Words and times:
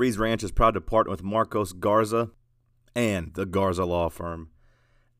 Reed's 0.00 0.16
Ranch 0.16 0.42
is 0.42 0.50
proud 0.50 0.72
to 0.72 0.80
partner 0.80 1.10
with 1.10 1.22
Marcos 1.22 1.74
Garza 1.74 2.30
and 2.96 3.34
the 3.34 3.44
Garza 3.44 3.84
Law 3.84 4.08
Firm. 4.08 4.48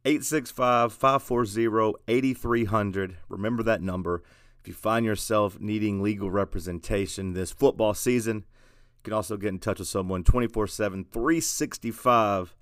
865 0.07 0.95
540 0.95 1.99
8300. 2.09 3.19
Remember 3.29 3.63
that 3.63 3.83
number. 3.83 4.23
If 4.59 4.67
you 4.67 4.73
find 4.73 5.05
yourself 5.05 5.61
needing 5.61 6.01
legal 6.01 6.31
representation 6.31 7.35
this 7.35 7.51
football 7.51 7.93
season, 7.93 8.37
you 8.37 9.03
can 9.03 9.13
also 9.13 9.37
get 9.37 9.51
in 9.51 9.59
touch 9.59 9.81
with 9.81 9.89
someone 9.89 10.25
24 10.25 10.67
7, 10.67 11.05
365, 11.05 12.57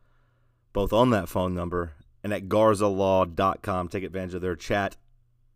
both 0.72 0.92
on 0.92 1.10
that 1.10 1.28
phone 1.28 1.54
number 1.54 1.92
and 2.24 2.32
at 2.32 2.48
garzalaw.com. 2.48 3.86
Take 3.86 4.02
advantage 4.02 4.34
of 4.34 4.42
their 4.42 4.56
chat 4.56 4.96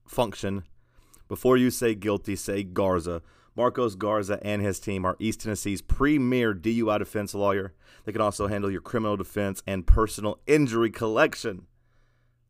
function. 0.07 0.63
Before 1.27 1.57
you 1.57 1.73
say 1.73 1.97
guilty, 1.97 2.37
say 2.37 2.63
Garza. 2.63 3.21
Marcos 3.55 3.95
Garza 3.95 4.39
and 4.43 4.62
his 4.62 4.80
team 4.80 5.05
are 5.05 5.16
East 5.19 5.41
Tennessee's 5.41 5.82
premier 5.82 6.55
DUI 6.55 6.98
defense 6.98 7.34
lawyer. 7.34 7.75
They 8.05 8.12
can 8.12 8.21
also 8.21 8.46
handle 8.46 8.70
your 8.70 8.80
criminal 8.80 9.16
defense 9.16 9.62
and 9.66 9.87
personal 9.87 10.38
injury 10.47 10.91
collection. 10.91 11.66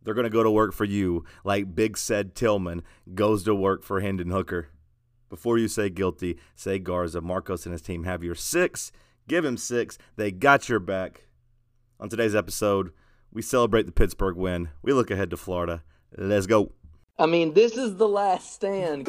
They're 0.02 0.14
going 0.14 0.24
to 0.24 0.30
go 0.30 0.42
to 0.42 0.50
work 0.50 0.72
for 0.72 0.84
you 0.84 1.24
like 1.44 1.74
Big 1.74 1.96
Ced 1.96 2.34
Tillman 2.34 2.82
goes 3.14 3.42
to 3.44 3.54
work 3.54 3.82
for 3.82 4.00
Hendon 4.00 4.30
Hooker. 4.30 4.68
Before 5.28 5.58
you 5.58 5.68
say 5.68 5.88
guilty, 5.88 6.38
say 6.54 6.78
Garza. 6.78 7.20
Marcos 7.20 7.64
and 7.64 7.72
his 7.72 7.82
team 7.82 8.04
have 8.04 8.22
your 8.22 8.34
six. 8.34 8.92
Give 9.28 9.44
him 9.44 9.56
six. 9.56 9.98
They 10.16 10.30
got 10.30 10.68
your 10.68 10.80
back. 10.80 11.22
On 11.98 12.08
today's 12.08 12.34
episode, 12.34 12.92
we 13.32 13.42
celebrate 13.42 13.86
the 13.86 13.92
Pittsburgh 13.92 14.36
win. 14.36 14.68
We 14.82 14.92
look 14.92 15.10
ahead 15.10 15.30
to 15.30 15.36
Florida. 15.36 15.82
Let's 16.16 16.46
go. 16.46 16.72
I 17.18 17.26
mean, 17.26 17.54
this 17.54 17.76
is 17.76 17.96
the 17.96 18.08
last 18.08 18.52
stand. 18.52 19.08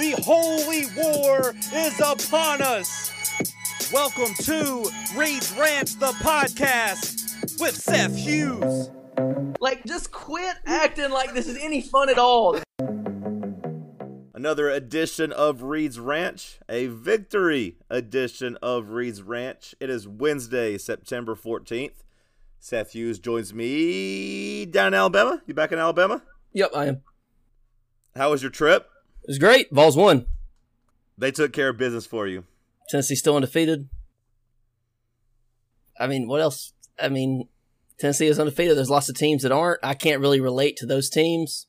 The 0.00 0.12
holy 0.22 0.86
war 0.96 1.54
is 1.74 2.00
upon 2.00 2.62
us. 2.62 3.12
Welcome 3.92 4.32
to 4.44 4.90
Reed's 5.14 5.52
Ranch, 5.52 5.98
the 5.98 6.12
podcast 6.22 7.60
with 7.60 7.76
Seth 7.76 8.16
Hughes. 8.16 8.88
Like, 9.60 9.84
just 9.84 10.10
quit 10.10 10.56
acting 10.64 11.10
like 11.10 11.34
this 11.34 11.46
is 11.46 11.58
any 11.58 11.82
fun 11.82 12.08
at 12.08 12.16
all. 12.16 12.56
Another 14.32 14.70
edition 14.70 15.32
of 15.32 15.64
Reed's 15.64 16.00
Ranch, 16.00 16.60
a 16.66 16.86
victory 16.86 17.76
edition 17.90 18.56
of 18.62 18.92
Reed's 18.92 19.20
Ranch. 19.20 19.74
It 19.80 19.90
is 19.90 20.08
Wednesday, 20.08 20.78
September 20.78 21.34
14th. 21.34 22.04
Seth 22.58 22.92
Hughes 22.92 23.18
joins 23.18 23.52
me 23.52 24.64
down 24.64 24.88
in 24.88 24.94
Alabama. 24.94 25.42
You 25.46 25.52
back 25.52 25.72
in 25.72 25.78
Alabama? 25.78 26.22
Yep, 26.54 26.70
I 26.74 26.86
am. 26.86 27.02
How 28.16 28.30
was 28.30 28.42
your 28.42 28.50
trip? 28.50 28.86
It 29.22 29.28
was 29.28 29.38
great. 29.38 29.70
Vols 29.70 29.96
won. 29.96 30.26
They 31.16 31.30
took 31.30 31.52
care 31.52 31.68
of 31.68 31.76
business 31.76 32.06
for 32.06 32.26
you. 32.26 32.44
Tennessee 32.88 33.14
still 33.14 33.36
undefeated. 33.36 33.88
I 35.98 36.06
mean, 36.06 36.26
what 36.26 36.40
else? 36.40 36.72
I 37.00 37.08
mean, 37.08 37.48
Tennessee 37.98 38.26
is 38.26 38.38
undefeated. 38.38 38.76
There's 38.76 38.90
lots 38.90 39.08
of 39.10 39.16
teams 39.16 39.42
that 39.42 39.52
aren't. 39.52 39.80
I 39.82 39.94
can't 39.94 40.20
really 40.20 40.40
relate 40.40 40.76
to 40.78 40.86
those 40.86 41.10
teams 41.10 41.66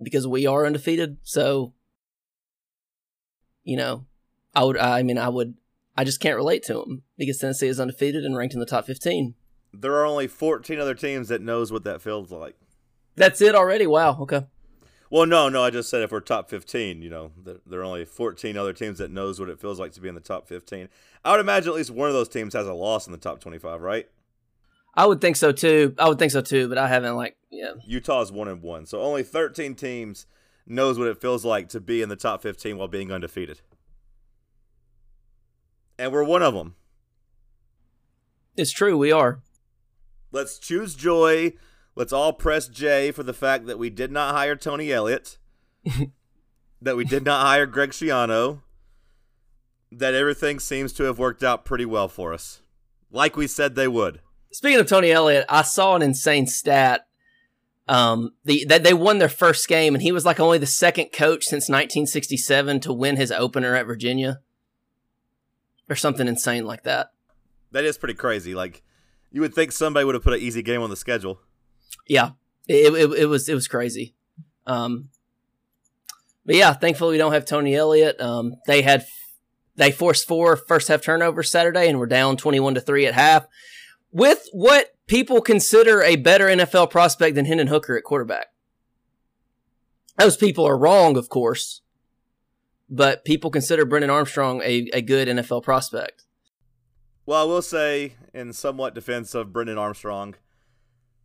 because 0.00 0.26
we 0.26 0.46
are 0.46 0.64
undefeated. 0.64 1.18
So, 1.24 1.74
you 3.64 3.76
know, 3.76 4.06
I 4.54 4.64
would. 4.64 4.78
I 4.78 5.02
mean, 5.02 5.18
I 5.18 5.28
would. 5.28 5.54
I 5.96 6.04
just 6.04 6.20
can't 6.20 6.36
relate 6.36 6.62
to 6.64 6.74
them 6.74 7.02
because 7.18 7.38
Tennessee 7.38 7.66
is 7.66 7.80
undefeated 7.80 8.24
and 8.24 8.36
ranked 8.36 8.54
in 8.54 8.60
the 8.60 8.66
top 8.66 8.86
15. 8.86 9.34
There 9.74 9.94
are 9.94 10.06
only 10.06 10.26
14 10.26 10.78
other 10.78 10.94
teams 10.94 11.28
that 11.28 11.42
knows 11.42 11.72
what 11.72 11.84
that 11.84 12.00
feels 12.00 12.30
like. 12.30 12.56
That's 13.16 13.40
it 13.42 13.54
already. 13.54 13.86
Wow. 13.86 14.18
Okay. 14.20 14.46
Well, 15.12 15.26
no, 15.26 15.50
no. 15.50 15.62
I 15.62 15.68
just 15.68 15.90
said 15.90 16.00
if 16.00 16.10
we're 16.10 16.20
top 16.20 16.48
15, 16.48 17.02
you 17.02 17.10
know, 17.10 17.32
there, 17.36 17.56
there 17.66 17.80
are 17.80 17.84
only 17.84 18.06
14 18.06 18.56
other 18.56 18.72
teams 18.72 18.96
that 18.96 19.10
knows 19.10 19.38
what 19.38 19.50
it 19.50 19.60
feels 19.60 19.78
like 19.78 19.92
to 19.92 20.00
be 20.00 20.08
in 20.08 20.14
the 20.14 20.22
top 20.22 20.48
15. 20.48 20.88
I 21.22 21.30
would 21.30 21.40
imagine 21.40 21.68
at 21.68 21.74
least 21.74 21.90
one 21.90 22.08
of 22.08 22.14
those 22.14 22.30
teams 22.30 22.54
has 22.54 22.66
a 22.66 22.72
loss 22.72 23.04
in 23.04 23.12
the 23.12 23.18
top 23.18 23.38
25, 23.38 23.82
right? 23.82 24.08
I 24.94 25.04
would 25.04 25.20
think 25.20 25.36
so 25.36 25.52
too. 25.52 25.94
I 25.98 26.08
would 26.08 26.18
think 26.18 26.32
so 26.32 26.40
too, 26.40 26.66
but 26.66 26.78
I 26.78 26.88
haven't 26.88 27.14
like 27.14 27.36
yeah. 27.50 27.72
Utah's 27.84 28.32
one 28.32 28.48
and 28.48 28.62
one, 28.62 28.86
so 28.86 29.02
only 29.02 29.22
13 29.22 29.74
teams 29.74 30.24
knows 30.66 30.98
what 30.98 31.08
it 31.08 31.20
feels 31.20 31.44
like 31.44 31.68
to 31.70 31.80
be 31.80 32.00
in 32.00 32.08
the 32.08 32.16
top 32.16 32.40
15 32.40 32.78
while 32.78 32.88
being 32.88 33.12
undefeated, 33.12 33.60
and 35.98 36.10
we're 36.10 36.24
one 36.24 36.42
of 36.42 36.54
them. 36.54 36.74
It's 38.56 38.72
true. 38.72 38.96
We 38.96 39.12
are. 39.12 39.40
Let's 40.30 40.58
choose 40.58 40.94
joy. 40.94 41.52
Let's 41.94 42.12
all 42.12 42.32
press 42.32 42.68
J 42.68 43.10
for 43.10 43.22
the 43.22 43.34
fact 43.34 43.66
that 43.66 43.78
we 43.78 43.90
did 43.90 44.10
not 44.10 44.34
hire 44.34 44.56
Tony 44.56 44.90
Elliott, 44.90 45.38
that 46.82 46.96
we 46.96 47.04
did 47.04 47.24
not 47.24 47.46
hire 47.46 47.66
Greg 47.66 47.90
Schiano, 47.90 48.60
that 49.90 50.14
everything 50.14 50.58
seems 50.58 50.92
to 50.94 51.04
have 51.04 51.18
worked 51.18 51.44
out 51.44 51.64
pretty 51.64 51.84
well 51.84 52.08
for 52.08 52.32
us, 52.32 52.62
like 53.10 53.36
we 53.36 53.46
said 53.46 53.74
they 53.74 53.88
would. 53.88 54.20
Speaking 54.52 54.80
of 54.80 54.86
Tony 54.86 55.10
Elliott, 55.10 55.44
I 55.48 55.62
saw 55.62 55.94
an 55.94 56.02
insane 56.02 56.46
stat. 56.46 57.06
Um, 57.88 58.32
the 58.44 58.64
that 58.68 58.84
they 58.84 58.94
won 58.94 59.18
their 59.18 59.28
first 59.28 59.68
game, 59.68 59.94
and 59.94 60.02
he 60.02 60.12
was 60.12 60.24
like 60.24 60.38
only 60.38 60.58
the 60.58 60.66
second 60.66 61.06
coach 61.12 61.44
since 61.44 61.68
1967 61.68 62.80
to 62.80 62.92
win 62.92 63.16
his 63.16 63.32
opener 63.32 63.74
at 63.74 63.86
Virginia, 63.86 64.40
or 65.90 65.96
something 65.96 66.28
insane 66.28 66.64
like 66.64 66.84
that. 66.84 67.08
That 67.72 67.84
is 67.84 67.98
pretty 67.98 68.14
crazy. 68.14 68.54
Like 68.54 68.82
you 69.30 69.40
would 69.40 69.54
think 69.54 69.72
somebody 69.72 70.04
would 70.04 70.14
have 70.14 70.22
put 70.22 70.34
an 70.34 70.40
easy 70.40 70.62
game 70.62 70.80
on 70.80 70.90
the 70.90 70.96
schedule. 70.96 71.40
Yeah, 72.06 72.30
it 72.68 72.92
it, 72.92 73.18
it 73.18 73.26
was 73.26 73.48
it 73.48 73.54
was 73.54 73.68
crazy. 73.68 74.14
Um, 74.66 75.08
but 76.44 76.56
yeah, 76.56 76.72
thankfully 76.72 77.12
we 77.12 77.18
don't 77.18 77.32
have 77.32 77.44
Tony 77.44 77.74
Elliott. 77.74 78.20
Um, 78.20 78.56
they 78.66 78.82
had 78.82 79.04
they 79.76 79.90
forced 79.90 80.26
four 80.26 80.56
first 80.56 80.88
half 80.88 81.02
turnovers 81.02 81.50
Saturday, 81.50 81.88
and 81.88 81.98
were 81.98 82.06
down 82.06 82.36
21 82.36 82.74
to 82.74 82.80
three 82.80 83.06
at 83.06 83.14
half 83.14 83.46
with 84.12 84.48
what 84.52 84.94
people 85.06 85.40
consider 85.40 86.02
a 86.02 86.16
better 86.16 86.46
NFL 86.46 86.90
prospect 86.90 87.34
than 87.34 87.46
Hendon 87.46 87.68
Hooker 87.68 87.96
at 87.96 88.04
quarterback. 88.04 88.48
Those 90.18 90.36
people 90.36 90.66
are 90.66 90.76
wrong, 90.76 91.16
of 91.16 91.28
course, 91.28 91.80
but 92.88 93.24
people 93.24 93.50
consider 93.50 93.86
Brennan 93.86 94.10
Armstrong 94.10 94.60
a, 94.62 94.90
a 94.92 95.00
good 95.00 95.26
NFL 95.26 95.62
prospect. 95.62 96.24
Well, 97.24 97.40
I 97.40 97.44
will 97.44 97.62
say, 97.62 98.14
in 98.34 98.52
somewhat 98.52 98.94
defense 98.94 99.34
of 99.34 99.52
Brennan 99.52 99.78
Armstrong, 99.78 100.34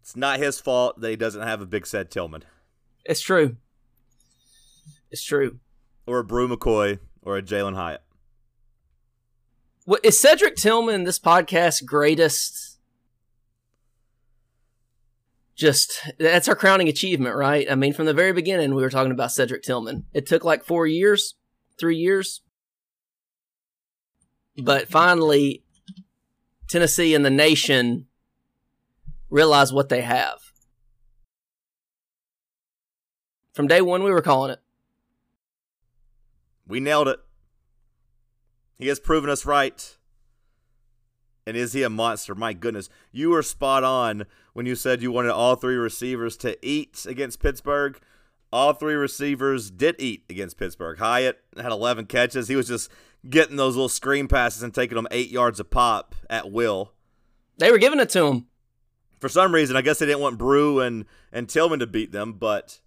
it's 0.07 0.16
not 0.16 0.40
his 0.40 0.57
fault 0.62 1.01
that 1.01 1.09
he 1.09 1.18
doesn't 1.18 1.41
have 1.41 1.59
a 1.59 1.66
big 1.66 1.85
Ced 1.85 2.09
Tillman. 2.09 2.45
It's 3.03 3.19
true. 3.19 3.57
It's 5.12 5.22
true. 5.22 5.59
Or 6.06 6.19
a 6.19 6.23
Bru 6.23 6.47
McCoy 6.47 7.00
or 7.23 7.35
a 7.35 7.41
Jalin 7.41 7.75
Hyatt. 7.75 8.01
What, 9.84 10.06
is 10.06 10.18
Cedric 10.18 10.56
Tillman 10.56 11.03
this 11.03 11.19
podcast's 11.19 11.81
greatest 11.81 12.80
just 15.57 16.10
that's 16.18 16.48
our 16.48 16.56
crowning 16.56 16.88
achievement, 16.88 17.36
right? 17.36 17.69
I 17.69 17.75
mean, 17.75 17.92
from 17.92 18.06
the 18.06 18.13
very 18.13 18.31
beginning, 18.31 18.75
we 18.75 18.83
were 18.83 18.89
talking 18.89 19.12
about 19.12 19.33
Cedric 19.33 19.62
Tillman. 19.62 20.06
It 20.13 20.25
took 20.25 20.45
like 20.45 20.63
four 20.63 20.88
years, 20.88 21.36
three 21.77 21.98
years, 21.98 22.42
but 24.56 24.88
finally, 24.88 25.65
Tennessee 26.69 27.13
and 27.13 27.25
the 27.25 27.30
nation 27.30 28.07
realize 29.29 29.74
what 29.74 29.89
they 29.89 30.01
have. 30.01 30.39
From 33.53 33.68
day 33.68 33.81
one, 33.81 34.03
we 34.03 34.12
were 34.12 34.21
calling 34.21 34.51
it. 34.51 34.59
We 36.68 36.79
nailed 36.79 37.07
it. 37.07 37.19
He 38.77 38.88
has 38.88 39.00
proven 39.00 39.29
us 39.29 39.45
right. 39.45 39.97
And 41.47 41.56
is 41.56 41.74
he 41.74 41.81
a 41.81 41.89
monster? 41.89 42.35
My 42.35 42.53
goodness. 42.53 42.89
You 43.12 43.29
were 43.29 43.41
spot 43.41 43.83
on 43.83 44.25
when 44.53 44.65
you 44.65 44.75
said 44.75 45.01
you 45.01 45.12
wanted 45.12 45.31
all 45.31 45.56
three 45.56 45.75
receivers 45.75 46.35
to 46.38 46.57
eat 46.65 47.06
against 47.07 47.41
Pittsburgh. 47.41 48.00
All 48.51 48.74
three 48.74 48.94
receivers 48.94 49.71
did 49.71 49.95
eat 49.97 50.25
against 50.29 50.57
Pittsburgh. 50.57 51.00
Hyatt 51.00 51.39
had 51.56 51.71
11 51.71 52.06
catches. 52.06 52.47
He 52.47 52.56
was 52.56 52.68
just 52.68 52.91
getting 53.29 53.56
those 53.56 53.75
little 53.75 53.89
screen 53.89 54.27
passes 54.27 54.62
and 54.62 54.74
taking 54.74 54.95
them 54.95 55.07
eight 55.09 55.29
yards 55.31 55.59
a 55.59 55.65
pop 55.65 56.15
at 56.29 56.51
will. 56.51 56.94
They 57.57 57.71
were 57.71 57.77
giving 57.77 58.00
it 58.00 58.09
to 58.09 58.25
him. 58.25 58.47
For 59.19 59.30
some 59.30 59.54
reason, 59.54 59.75
I 59.75 59.81
guess 59.81 60.00
they 60.00 60.06
didn't 60.06 60.22
want 60.22 60.38
Bru 60.38 60.80
and, 60.80 61.06
and 61.31 61.50
Tillman 61.50 61.80
to 61.80 61.88
beat 61.88 62.12
them, 62.12 62.34
but 62.34 62.80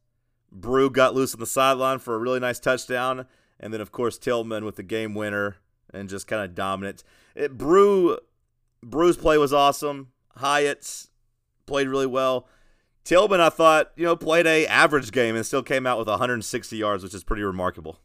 Bru 0.52 0.90
got 0.90 1.14
loose 1.14 1.34
on 1.34 1.40
the 1.40 1.46
sideline 1.46 1.98
for 1.98 2.14
a 2.14 2.18
really 2.18 2.40
nice 2.40 2.58
touchdown. 2.58 3.26
And 3.58 3.74
then, 3.74 3.80
of 3.80 3.92
course, 3.92 4.18
Tillman 4.18 4.64
with 4.64 4.76
the 4.76 4.82
game 4.82 5.14
winner 5.14 5.56
and 5.92 6.08
just 6.08 6.26
kind 6.26 6.42
of 6.42 6.54
dominant. 6.54 7.04
It, 7.34 7.58
Bru, 7.58 8.18
Bru's 8.82 9.16
play 9.16 9.38
was 9.38 9.52
awesome. 9.52 10.12
Hyatt's 10.36 11.10
played 11.66 11.88
really 11.88 12.06
well. 12.06 12.48
Tillman, 13.04 13.40
I 13.40 13.48
thought, 13.48 13.90
you 13.96 14.04
know, 14.04 14.16
played 14.16 14.46
a 14.46 14.66
average 14.66 15.10
game 15.12 15.34
and 15.34 15.44
still 15.44 15.62
came 15.62 15.86
out 15.86 15.98
with 15.98 16.08
160 16.08 16.76
yards, 16.76 17.02
which 17.02 17.14
is 17.14 17.24
pretty 17.24 17.42
remarkable. 17.42 17.98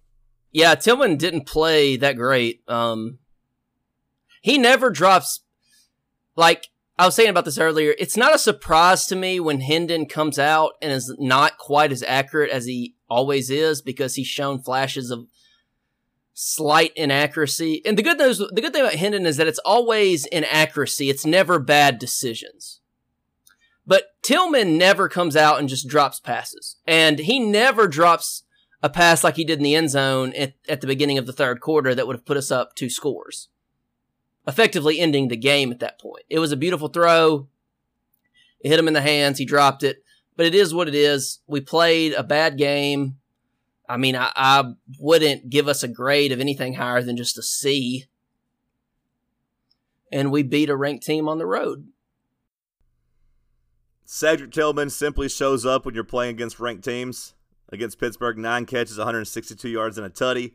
Yeah, 0.51 0.75
Tillman 0.75 1.17
didn't 1.17 1.45
play 1.45 1.97
that 1.97 2.15
great. 2.15 2.61
Um, 2.67 3.19
he 4.41 4.57
never 4.57 4.89
drops. 4.89 5.41
Like 6.37 6.69
I 6.97 7.05
was 7.05 7.15
saying 7.15 7.29
about 7.29 7.45
this 7.45 7.57
earlier, 7.57 7.93
it's 7.99 8.15
not 8.15 8.33
a 8.33 8.39
surprise 8.39 9.05
to 9.07 9.15
me 9.15 9.39
when 9.39 9.59
Hendon 9.59 10.05
comes 10.05 10.39
out 10.39 10.73
and 10.81 10.91
is 10.91 11.13
not 11.19 11.57
quite 11.57 11.91
as 11.91 12.03
accurate 12.03 12.51
as 12.51 12.65
he 12.65 12.95
always 13.09 13.49
is 13.49 13.81
because 13.81 14.15
he's 14.15 14.27
shown 14.27 14.61
flashes 14.61 15.11
of 15.11 15.27
slight 16.33 16.93
inaccuracy. 16.95 17.81
And 17.85 17.97
the 17.97 18.03
good 18.03 18.17
news, 18.17 18.37
the 18.37 18.61
good 18.61 18.71
thing 18.71 18.81
about 18.81 18.95
Hendon 18.95 19.25
is 19.25 19.35
that 19.37 19.47
it's 19.47 19.59
always 19.59 20.25
inaccuracy. 20.27 21.09
It's 21.09 21.25
never 21.25 21.59
bad 21.59 21.99
decisions. 21.99 22.79
But 23.85 24.05
Tillman 24.23 24.77
never 24.77 25.09
comes 25.09 25.35
out 25.35 25.59
and 25.59 25.69
just 25.69 25.87
drops 25.87 26.19
passes. 26.19 26.77
And 26.87 27.19
he 27.19 27.39
never 27.39 27.87
drops 27.87 28.43
a 28.81 28.89
pass 28.89 29.23
like 29.23 29.35
he 29.35 29.43
did 29.43 29.59
in 29.59 29.63
the 29.63 29.75
end 29.75 29.89
zone 29.89 30.33
at, 30.33 30.53
at 30.67 30.81
the 30.81 30.87
beginning 30.87 31.17
of 31.17 31.25
the 31.25 31.33
third 31.33 31.59
quarter 31.59 31.93
that 31.93 32.07
would 32.07 32.15
have 32.15 32.25
put 32.25 32.37
us 32.37 32.51
up 32.51 32.75
two 32.75 32.89
scores, 32.89 33.49
effectively 34.47 34.99
ending 34.99 35.27
the 35.27 35.37
game 35.37 35.71
at 35.71 35.79
that 35.79 35.99
point. 35.99 36.25
It 36.29 36.39
was 36.39 36.51
a 36.51 36.57
beautiful 36.57 36.87
throw. 36.87 37.47
It 38.59 38.69
hit 38.69 38.79
him 38.79 38.87
in 38.87 38.93
the 38.93 39.01
hands. 39.01 39.37
He 39.37 39.45
dropped 39.45 39.83
it. 39.83 40.03
But 40.35 40.45
it 40.45 40.55
is 40.55 40.73
what 40.73 40.87
it 40.87 40.95
is. 40.95 41.39
We 41.47 41.61
played 41.61 42.13
a 42.13 42.23
bad 42.23 42.57
game. 42.57 43.17
I 43.87 43.97
mean, 43.97 44.15
I, 44.15 44.31
I 44.35 44.73
wouldn't 44.99 45.49
give 45.49 45.67
us 45.67 45.83
a 45.83 45.87
grade 45.87 46.31
of 46.31 46.39
anything 46.39 46.73
higher 46.73 47.01
than 47.01 47.17
just 47.17 47.37
a 47.37 47.43
C. 47.43 48.05
And 50.11 50.31
we 50.31 50.43
beat 50.43 50.69
a 50.69 50.75
ranked 50.75 51.05
team 51.05 51.29
on 51.29 51.37
the 51.37 51.45
road. 51.45 51.87
Cedric 54.05 54.51
Tillman 54.51 54.89
simply 54.89 55.29
shows 55.29 55.65
up 55.65 55.85
when 55.85 55.95
you're 55.95 56.03
playing 56.03 56.35
against 56.35 56.59
ranked 56.59 56.83
teams. 56.83 57.33
Against 57.69 57.99
Pittsburgh, 57.99 58.37
nine 58.37 58.65
catches, 58.65 58.97
162 58.97 59.67
yards, 59.67 59.97
and 59.97 60.05
a 60.05 60.09
tutty. 60.09 60.53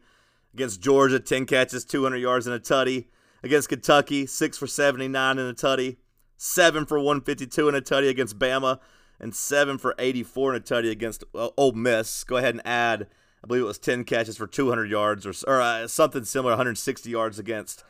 Against 0.55 0.81
Georgia, 0.81 1.19
10 1.19 1.47
catches, 1.47 1.85
200 1.85 2.17
yards, 2.17 2.47
and 2.47 2.55
a 2.55 2.61
tutty. 2.61 3.07
Against 3.43 3.69
Kentucky, 3.69 4.27
6 4.27 4.59
for 4.59 4.67
79 4.67 5.39
in 5.39 5.47
a 5.47 5.55
tutty. 5.55 5.97
7 6.37 6.87
for 6.87 6.99
152 6.99 7.69
in 7.69 7.75
a 7.75 7.81
tutty 7.81 8.09
against 8.09 8.39
Bama. 8.39 8.79
And 9.19 9.35
7 9.35 9.79
for 9.79 9.95
84 9.99 10.55
in 10.55 10.63
a 10.63 10.65
tutty 10.65 10.91
against 10.91 11.25
uh, 11.35 11.49
Ole 11.57 11.73
Miss. 11.73 12.25
Go 12.25 12.37
ahead 12.37 12.55
and 12.55 12.67
add, 12.67 13.07
I 13.45 13.47
believe 13.47 13.63
it 13.63 13.67
was 13.67 13.79
10 13.79 14.05
catches 14.05 14.37
for 14.37 14.47
200 14.47 14.91
yards 14.91 15.27
or, 15.27 15.33
or 15.47 15.61
uh, 15.61 15.87
something 15.87 16.25
similar, 16.25 16.53
160 16.53 17.11
yards 17.11 17.39
against 17.39 17.85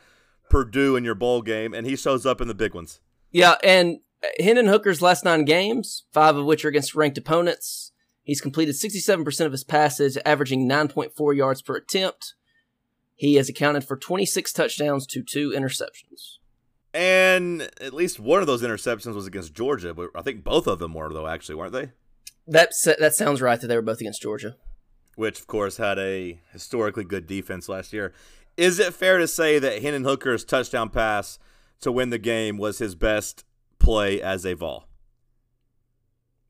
Purdue 0.49 0.95
in 0.95 1.05
your 1.05 1.15
bowl 1.15 1.41
game. 1.41 1.73
And 1.73 1.87
he 1.87 1.95
shows 1.95 2.25
up 2.25 2.41
in 2.41 2.47
the 2.47 2.53
big 2.53 2.73
ones. 2.73 2.99
Yeah, 3.31 3.55
and 3.63 3.99
Hendon 4.39 4.67
Hooker's 4.67 5.01
last 5.01 5.23
nine 5.23 5.45
games, 5.45 6.03
five 6.11 6.35
of 6.35 6.45
which 6.45 6.65
are 6.65 6.69
against 6.69 6.95
ranked 6.95 7.17
opponents. 7.17 7.91
He's 8.23 8.41
completed 8.41 8.75
67% 8.75 9.45
of 9.45 9.51
his 9.51 9.63
passes, 9.63 10.17
averaging 10.25 10.69
9.4 10.69 11.35
yards 11.35 11.61
per 11.61 11.77
attempt. 11.77 12.35
He 13.21 13.35
has 13.35 13.49
accounted 13.49 13.83
for 13.83 13.97
26 13.97 14.51
touchdowns 14.51 15.05
to 15.05 15.21
two 15.21 15.51
interceptions. 15.51 16.39
And 16.91 17.69
at 17.79 17.93
least 17.93 18.19
one 18.19 18.41
of 18.41 18.47
those 18.47 18.63
interceptions 18.63 19.13
was 19.13 19.27
against 19.27 19.53
Georgia, 19.53 19.93
but 19.93 20.09
I 20.15 20.23
think 20.23 20.43
both 20.43 20.65
of 20.65 20.79
them 20.79 20.95
were, 20.95 21.13
though, 21.13 21.27
actually, 21.27 21.53
weren't 21.53 21.71
they? 21.71 21.91
That, 22.47 22.71
that 22.97 23.13
sounds 23.13 23.39
right 23.39 23.61
that 23.61 23.67
they 23.67 23.75
were 23.75 23.83
both 23.83 24.01
against 24.01 24.23
Georgia. 24.23 24.55
Which, 25.17 25.39
of 25.39 25.45
course, 25.45 25.77
had 25.77 25.99
a 25.99 26.41
historically 26.51 27.03
good 27.03 27.27
defense 27.27 27.69
last 27.69 27.93
year. 27.93 28.11
Is 28.57 28.79
it 28.79 28.91
fair 28.91 29.19
to 29.19 29.27
say 29.27 29.59
that 29.59 29.83
Hendon 29.83 30.03
Hooker's 30.03 30.43
touchdown 30.43 30.89
pass 30.89 31.37
to 31.81 31.91
win 31.91 32.09
the 32.09 32.17
game 32.17 32.57
was 32.57 32.79
his 32.79 32.95
best 32.95 33.45
play 33.77 34.19
as 34.19 34.47
a 34.47 34.55
Vol? 34.55 34.87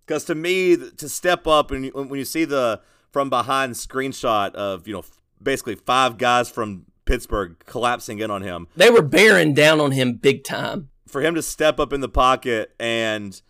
Because 0.05 0.23
to 0.23 0.35
me, 0.35 0.77
to 0.77 1.09
step 1.09 1.45
up 1.47 1.71
and 1.71 1.93
when 1.93 2.17
you 2.17 2.23
see 2.23 2.45
the 2.45 2.79
from 3.11 3.29
behind 3.29 3.73
screenshot 3.73 4.55
of 4.55 4.87
you 4.87 4.93
know 4.93 5.03
basically 5.41 5.75
five 5.75 6.17
guys 6.17 6.49
from 6.49 6.85
Pittsburgh 7.05 7.57
collapsing 7.65 8.19
in 8.19 8.31
on 8.31 8.41
him, 8.41 8.67
they 8.75 8.89
were 8.89 9.01
bearing 9.01 9.53
down 9.53 9.79
on 9.79 9.91
him 9.91 10.13
big 10.13 10.43
time. 10.43 10.89
For 11.07 11.21
him 11.21 11.35
to 11.35 11.41
step 11.41 11.79
up 11.79 11.91
in 11.91 12.01
the 12.01 12.09
pocket 12.09 12.73
and 12.79 13.41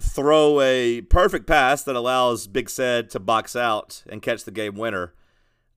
throw 0.00 0.60
a 0.60 1.00
perfect 1.02 1.46
pass 1.46 1.82
that 1.82 1.96
allows 1.96 2.46
Big 2.46 2.68
Ced 2.68 3.10
to 3.10 3.20
box 3.20 3.56
out 3.56 4.04
and 4.08 4.22
catch 4.22 4.44
the 4.44 4.50
game 4.50 4.76
winner. 4.76 5.14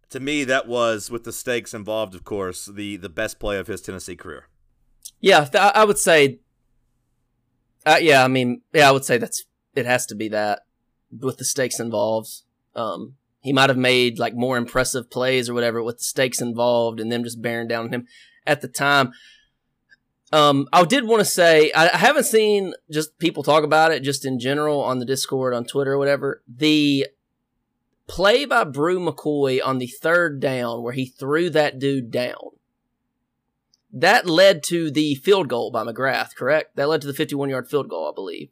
To 0.10 0.20
me, 0.20 0.44
that 0.44 0.68
was 0.68 1.10
with 1.10 1.24
the 1.24 1.32
stakes 1.32 1.74
involved, 1.74 2.16
of 2.16 2.26
course, 2.26 2.66
the 2.66 2.98
the 2.98 3.10
best 3.10 3.40
play 3.40 3.58
of 3.58 3.68
his 3.68 3.82
Tennessee 3.82 4.16
career. 4.16 4.48
Yeah, 5.20 5.48
I 5.54 5.86
would 5.86 5.98
say. 5.98 6.40
Uh, 7.86 7.98
yeah, 8.02 8.24
I 8.24 8.28
mean, 8.28 8.62
yeah, 8.74 8.90
I 8.90 8.92
would 8.92 9.06
say 9.06 9.18
that's 9.18 9.46
it 9.74 9.86
has 9.86 10.06
to 10.08 10.16
be 10.16 10.28
that 10.30 10.64
with 11.18 11.38
the 11.38 11.46
stakes 11.46 11.80
involved. 11.80 12.30
Um, 12.76 13.16
he 13.42 13.52
might 13.52 13.70
have 13.70 13.78
made 13.78 14.20
like 14.20 14.36
more 14.36 14.58
impressive 14.58 15.10
plays 15.10 15.50
or 15.50 15.54
whatever 15.54 15.84
with 15.84 15.98
the 15.98 16.04
stakes 16.04 16.42
involved 16.42 17.00
and 17.00 17.12
them 17.12 17.24
just 17.24 17.42
bearing 17.42 17.68
down 17.68 17.86
on 17.86 17.94
him 17.94 18.08
at 18.46 18.62
the 18.62 18.68
time. 18.68 19.12
Um, 20.32 20.68
I 20.72 20.86
did 20.86 21.06
want 21.06 21.20
to 21.20 21.26
say 21.26 21.72
I, 21.74 21.90
I 21.90 21.98
haven't 21.98 22.24
seen 22.24 22.74
just 22.90 23.18
people 23.20 23.44
talk 23.44 23.64
about 23.64 23.92
it 23.92 24.04
just 24.04 24.26
in 24.26 24.40
general 24.40 24.80
on 24.82 25.00
the 25.00 25.06
Discord, 25.06 25.54
on 25.54 25.66
Twitter, 25.66 25.94
or 25.94 25.98
whatever. 25.98 26.42
The 26.48 27.08
play 28.08 28.46
by 28.46 28.64
Bru 28.64 29.00
McCoy 29.00 29.60
on 29.64 29.80
the 29.80 29.88
third 29.88 30.40
down 30.40 30.84
where 30.84 30.94
he 30.94 31.06
threw 31.06 31.50
that 31.50 31.80
dude 31.80 32.12
down. 32.12 32.52
That 33.92 34.26
led 34.26 34.64
to 34.64 34.90
the 34.90 35.16
field 35.16 35.50
goal 35.50 35.70
by 35.70 35.84
McGrath, 35.84 36.36
correct? 36.36 36.78
That 36.78 36.88
led 36.88 37.02
to 37.02 37.08
the 37.08 37.14
51 37.14 37.50
yard 37.50 37.68
field 37.68 37.90
goal, 37.90 38.10
I 38.10 38.16
believe. 38.16 38.50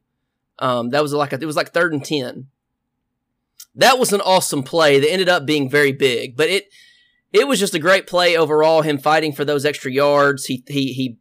Um, 0.58 0.90
that 0.90 1.02
was 1.02 1.14
like 1.14 1.32
a, 1.32 1.40
it 1.40 1.46
was 1.46 1.56
like 1.56 1.72
third 1.72 1.94
and 1.94 2.04
ten. 2.04 2.48
That 3.76 4.00
was 4.00 4.14
an 4.14 4.22
awesome 4.22 4.64
play 4.64 5.00
that 5.00 5.12
ended 5.12 5.30
up 5.30 5.46
being 5.46 5.70
very 5.70 5.92
big, 5.92 6.36
but 6.36 6.50
it 6.50 6.70
it 7.32 7.48
was 7.48 7.60
just 7.60 7.76
a 7.76 7.80
great 7.80 8.08
play 8.08 8.36
overall. 8.36 8.82
Him 8.82 8.98
fighting 8.98 9.32
for 9.32 9.46
those 9.46 9.66
extra 9.66 9.92
yards. 9.92 10.46
He 10.46 10.64
he 10.68 10.94
he 10.94 11.18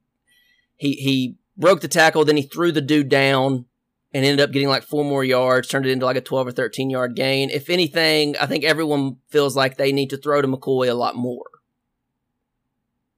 he 0.76 0.92
he 0.94 1.36
broke 1.56 1.80
the 1.80 1.88
tackle, 1.88 2.24
then 2.24 2.36
he 2.36 2.42
threw 2.42 2.72
the 2.72 2.80
dude 2.80 3.08
down 3.08 3.66
and 4.12 4.24
ended 4.24 4.40
up 4.40 4.52
getting 4.52 4.68
like 4.68 4.84
four 4.84 5.04
more 5.04 5.24
yards, 5.24 5.68
turned 5.68 5.86
it 5.86 5.90
into 5.90 6.06
like 6.06 6.16
a 6.16 6.22
12 6.22 6.46
or 6.46 6.52
13 6.52 6.88
yard 6.88 7.14
gain. 7.14 7.50
If 7.50 7.68
anything, 7.68 8.36
I 8.38 8.46
think 8.46 8.64
everyone 8.64 9.16
feels 9.28 9.54
like 9.54 9.76
they 9.76 9.92
need 9.92 10.10
to 10.10 10.16
throw 10.16 10.40
to 10.40 10.48
McCoy 10.48 10.88
a 10.88 10.94
lot 10.94 11.14
more. 11.14 11.44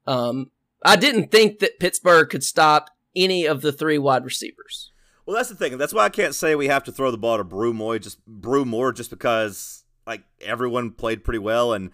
Um, 0.07 0.51
I 0.85 0.97
didn't 0.97 1.31
think 1.31 1.61
that 1.61 1.79
Pittsburgh 1.79 2.29
could 2.29 2.43
stop 2.43 2.91
any 3.15 3.47
of 3.47 3.61
the 3.61 3.73
three 3.73 3.99
wide 3.99 4.25
receivers. 4.25 4.91
Well, 5.31 5.37
that's 5.37 5.49
the 5.49 5.55
thing. 5.55 5.79
That's 5.79 5.95
why 5.95 6.07
I 6.07 6.09
can't 6.09 6.35
say 6.35 6.57
we 6.57 6.67
have 6.67 6.83
to 6.83 6.91
throw 6.91 7.13
the 7.13 7.17
ball 7.17 7.37
to 7.37 7.45
Bru 7.45 7.73
more, 7.73 7.97
just 8.01 8.19
Bru 8.27 8.65
more, 8.65 8.93
just 8.93 9.11
because 9.11 9.85
like 10.05 10.25
everyone 10.41 10.91
played 10.91 11.23
pretty 11.23 11.39
well 11.39 11.73
and 11.73 11.93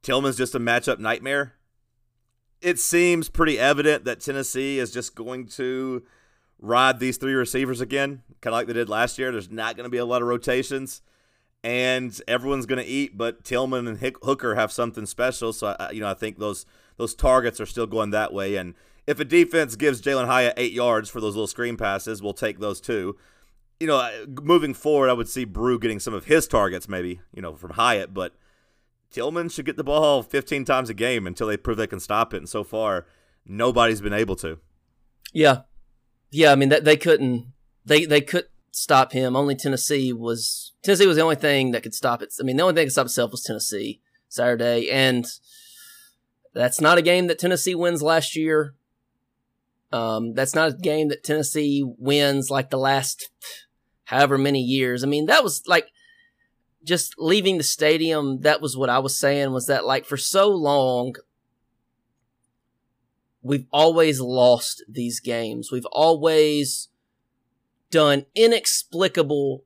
Tillman's 0.00 0.38
just 0.38 0.54
a 0.54 0.58
matchup 0.58 0.98
nightmare. 0.98 1.52
It 2.62 2.78
seems 2.78 3.28
pretty 3.28 3.58
evident 3.58 4.06
that 4.06 4.20
Tennessee 4.20 4.78
is 4.78 4.90
just 4.90 5.14
going 5.14 5.48
to 5.48 6.02
ride 6.58 6.98
these 6.98 7.18
three 7.18 7.34
receivers 7.34 7.82
again, 7.82 8.22
kind 8.40 8.54
of 8.54 8.56
like 8.56 8.68
they 8.68 8.72
did 8.72 8.88
last 8.88 9.18
year. 9.18 9.32
There's 9.32 9.50
not 9.50 9.76
going 9.76 9.84
to 9.84 9.90
be 9.90 9.98
a 9.98 10.06
lot 10.06 10.22
of 10.22 10.28
rotations, 10.28 11.02
and 11.62 12.18
everyone's 12.26 12.64
going 12.64 12.82
to 12.82 12.90
eat. 12.90 13.18
But 13.18 13.44
Tillman 13.44 13.86
and 13.86 13.98
Hooker 14.22 14.54
have 14.54 14.72
something 14.72 15.04
special, 15.04 15.52
so 15.52 15.76
I, 15.78 15.90
you 15.90 16.00
know 16.00 16.08
I 16.08 16.14
think 16.14 16.38
those 16.38 16.64
those 16.96 17.14
targets 17.14 17.60
are 17.60 17.66
still 17.66 17.86
going 17.86 18.12
that 18.12 18.32
way, 18.32 18.56
and 18.56 18.72
if 19.08 19.18
a 19.18 19.24
defense 19.24 19.74
gives 19.74 20.02
Jalin 20.02 20.26
Hyatt 20.26 20.52
eight 20.58 20.72
yards 20.72 21.08
for 21.08 21.18
those 21.18 21.34
little 21.34 21.46
screen 21.46 21.78
passes, 21.78 22.22
we'll 22.22 22.34
take 22.34 22.60
those 22.60 22.78
too. 22.78 23.16
You 23.80 23.86
know, 23.86 24.26
moving 24.42 24.74
forward, 24.74 25.08
I 25.08 25.14
would 25.14 25.30
see 25.30 25.46
Bru 25.46 25.78
getting 25.78 25.98
some 25.98 26.12
of 26.12 26.26
his 26.26 26.46
targets, 26.46 26.90
maybe 26.90 27.22
you 27.34 27.40
know 27.40 27.56
from 27.56 27.70
Hyatt, 27.70 28.12
but 28.12 28.34
Tillman 29.10 29.48
should 29.48 29.64
get 29.64 29.78
the 29.78 29.84
ball 29.84 30.22
15 30.22 30.66
times 30.66 30.90
a 30.90 30.94
game 30.94 31.26
until 31.26 31.46
they 31.46 31.56
prove 31.56 31.78
they 31.78 31.86
can 31.86 32.00
stop 32.00 32.34
it. 32.34 32.36
And 32.36 32.48
so 32.48 32.62
far, 32.62 33.06
nobody's 33.46 34.02
been 34.02 34.12
able 34.12 34.36
to. 34.36 34.58
Yeah, 35.32 35.62
yeah. 36.30 36.52
I 36.52 36.54
mean, 36.54 36.68
that 36.68 36.84
they 36.84 36.98
couldn't. 36.98 37.46
They 37.86 38.04
they 38.04 38.20
could 38.20 38.48
stop 38.72 39.12
him. 39.12 39.36
Only 39.36 39.54
Tennessee 39.54 40.12
was 40.12 40.74
Tennessee 40.82 41.06
was 41.06 41.16
the 41.16 41.22
only 41.22 41.36
thing 41.36 41.70
that 41.70 41.82
could 41.82 41.94
stop 41.94 42.20
it. 42.20 42.34
I 42.38 42.42
mean, 42.42 42.58
the 42.58 42.62
only 42.62 42.72
thing 42.72 42.82
that 42.82 42.86
could 42.86 42.92
stop 42.92 43.06
itself 43.06 43.30
was 43.30 43.42
Tennessee 43.42 44.02
Saturday, 44.28 44.90
and 44.90 45.24
that's 46.52 46.78
not 46.78 46.98
a 46.98 47.02
game 47.02 47.26
that 47.28 47.38
Tennessee 47.38 47.74
wins 47.74 48.02
last 48.02 48.36
year. 48.36 48.74
Um, 49.90 50.34
that's 50.34 50.54
not 50.54 50.70
a 50.70 50.76
game 50.76 51.08
that 51.08 51.24
Tennessee 51.24 51.82
wins 51.98 52.50
like 52.50 52.70
the 52.70 52.78
last 52.78 53.30
however 54.04 54.36
many 54.36 54.60
years. 54.60 55.02
I 55.02 55.06
mean, 55.06 55.26
that 55.26 55.42
was 55.42 55.62
like 55.66 55.88
just 56.84 57.14
leaving 57.18 57.58
the 57.58 57.64
stadium. 57.64 58.40
That 58.40 58.60
was 58.60 58.76
what 58.76 58.90
I 58.90 58.98
was 58.98 59.18
saying 59.18 59.52
was 59.52 59.66
that 59.66 59.86
like 59.86 60.04
for 60.04 60.16
so 60.16 60.48
long, 60.48 61.14
we've 63.42 63.66
always 63.72 64.20
lost 64.20 64.84
these 64.88 65.20
games. 65.20 65.70
We've 65.72 65.86
always 65.86 66.88
done 67.90 68.26
inexplicable 68.34 69.64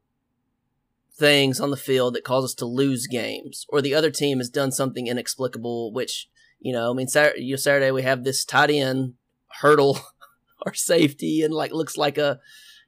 things 1.15 1.61
on 1.61 1.71
the 1.71 1.77
field 1.77 2.15
that 2.15 2.25
cause 2.25 2.45
us 2.45 2.55
to 2.55 2.67
lose 2.67 3.07
games, 3.07 3.67
or 3.69 3.83
the 3.83 3.95
other 3.95 4.11
team 4.11 4.39
has 4.39 4.49
done 4.49 4.73
something 4.73 5.07
inexplicable, 5.07 5.93
which, 5.93 6.29
you 6.61 6.73
know, 6.73 6.91
I 6.91 6.95
mean, 6.95 7.09
Saturday, 7.09 7.57
Saturday 7.57 7.91
we 7.91 8.03
have 8.03 8.25
this 8.25 8.45
tight 8.45 8.71
end 8.71 9.15
hurdle 9.61 10.01
or 10.67 10.75
safety 10.75 11.43
and 11.43 11.53
like 11.53 11.73
looks 11.73 11.97
like 11.97 12.19
a, 12.19 12.41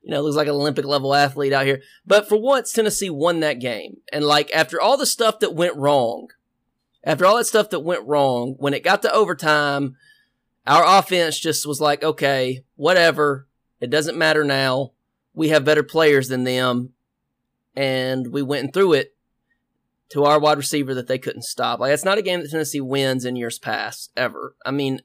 you 0.02 0.10
know, 0.10 0.20
looks 0.20 0.36
like 0.36 0.48
an 0.48 0.54
Olympic 0.54 0.84
level 0.84 1.14
athlete 1.14 1.52
out 1.52 1.66
here. 1.66 1.82
But 2.06 2.28
for 2.28 2.36
once, 2.36 2.72
Tennessee 2.72 3.10
won 3.10 3.40
that 3.40 3.58
game. 3.58 3.98
And 4.12 4.24
like 4.24 4.50
after 4.54 4.80
all 4.80 4.96
the 4.96 5.06
stuff 5.06 5.40
that 5.40 5.54
went 5.54 5.76
wrong, 5.76 6.28
after 7.02 7.26
all 7.26 7.36
that 7.36 7.44
stuff 7.44 7.70
that 7.70 7.80
went 7.80 8.06
wrong, 8.06 8.54
when 8.58 8.74
it 8.74 8.84
got 8.84 9.02
to 9.02 9.12
overtime, 9.12 9.96
our 10.66 10.98
offense 10.98 11.38
just 11.38 11.66
was 11.66 11.80
like, 11.80 12.02
okay, 12.02 12.64
whatever. 12.76 13.46
It 13.80 13.90
doesn't 13.90 14.16
matter 14.16 14.44
now. 14.44 14.92
We 15.34 15.50
have 15.50 15.64
better 15.64 15.82
players 15.82 16.28
than 16.28 16.44
them. 16.44 16.90
And 17.76 18.32
we 18.32 18.42
went 18.42 18.64
and 18.64 18.72
threw 18.72 18.92
it 18.92 19.14
to 20.10 20.24
our 20.24 20.38
wide 20.38 20.58
receiver 20.58 20.94
that 20.94 21.08
they 21.08 21.18
couldn't 21.18 21.42
stop. 21.42 21.80
Like, 21.80 21.92
it's 21.92 22.04
not 22.04 22.18
a 22.18 22.22
game 22.22 22.40
that 22.40 22.50
Tennessee 22.50 22.80
wins 22.80 23.24
in 23.24 23.36
years 23.36 23.58
past, 23.58 24.12
ever. 24.16 24.54
I 24.64 24.70
mean, 24.70 25.02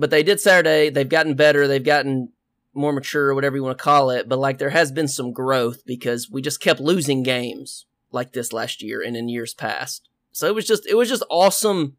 but 0.00 0.10
they 0.10 0.22
did 0.22 0.40
Saturday. 0.40 0.90
They've 0.90 1.08
gotten 1.08 1.34
better. 1.34 1.68
They've 1.68 1.84
gotten 1.84 2.32
more 2.74 2.92
mature, 2.92 3.34
whatever 3.34 3.56
you 3.56 3.62
want 3.62 3.76
to 3.76 3.84
call 3.84 4.10
it. 4.10 4.28
But 4.28 4.38
like, 4.38 4.58
there 4.58 4.70
has 4.70 4.90
been 4.90 5.08
some 5.08 5.32
growth 5.32 5.84
because 5.84 6.30
we 6.30 6.42
just 6.42 6.60
kept 6.60 6.80
losing 6.80 7.22
games 7.22 7.86
like 8.10 8.32
this 8.32 8.52
last 8.52 8.82
year 8.82 9.02
and 9.02 9.16
in 9.16 9.28
years 9.28 9.54
past. 9.54 10.08
So 10.32 10.46
it 10.46 10.54
was 10.54 10.66
just, 10.66 10.86
it 10.86 10.94
was 10.94 11.08
just 11.08 11.24
awesome 11.30 11.96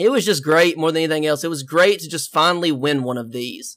it 0.00 0.10
was 0.10 0.24
just 0.24 0.42
great 0.42 0.78
more 0.78 0.90
than 0.90 1.02
anything 1.02 1.26
else. 1.26 1.44
It 1.44 1.50
was 1.50 1.62
great 1.62 2.00
to 2.00 2.08
just 2.08 2.32
finally 2.32 2.72
win 2.72 3.02
one 3.02 3.18
of 3.18 3.32
these. 3.32 3.76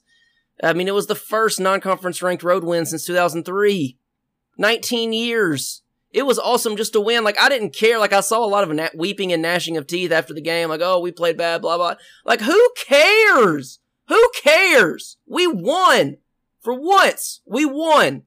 I 0.64 0.72
mean, 0.72 0.88
it 0.88 0.94
was 0.94 1.08
the 1.08 1.16
first 1.16 1.60
non 1.60 1.82
conference 1.82 2.22
ranked 2.22 2.44
road 2.44 2.64
win 2.64 2.86
since 2.86 3.06
2003. 3.06 3.98
19 4.58 5.12
years. 5.12 5.82
It 6.14 6.28
was 6.28 6.38
awesome 6.38 6.78
just 6.78 6.94
to 6.94 7.02
win. 7.02 7.24
Like, 7.24 7.40
I 7.42 7.50
didn't 7.50 7.76
care. 7.76 7.98
Like, 7.98 8.14
I 8.14 8.22
saw 8.22 8.46
a 8.46 8.48
lot 8.48 8.64
of 8.64 8.74
na- 8.74 8.90
weeping 8.94 9.34
and 9.34 9.42
gnashing 9.42 9.78
of 9.78 9.88
teeth 9.88 10.12
after 10.12 10.32
the 10.34 10.42
game. 10.42 10.70
Like, 10.70 10.82
oh, 10.82 11.00
we 11.00 11.12
played 11.12 11.38
bad, 11.38 11.62
blah, 11.62 11.76
blah. 11.76 11.96
Like, 12.24 12.42
who 12.42 12.70
cares? 12.78 13.80
Who 14.08 14.30
cares? 14.36 15.18
We 15.26 15.48
won. 15.48 16.18
For 16.62 16.74
once, 16.74 17.42
we 17.46 17.66
won. 17.66 18.24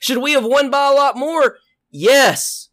Should 0.00 0.18
we 0.18 0.32
have 0.32 0.44
won 0.44 0.70
by 0.70 0.88
a 0.88 0.94
lot 0.94 1.16
more? 1.16 1.58
Yes. 1.90 2.70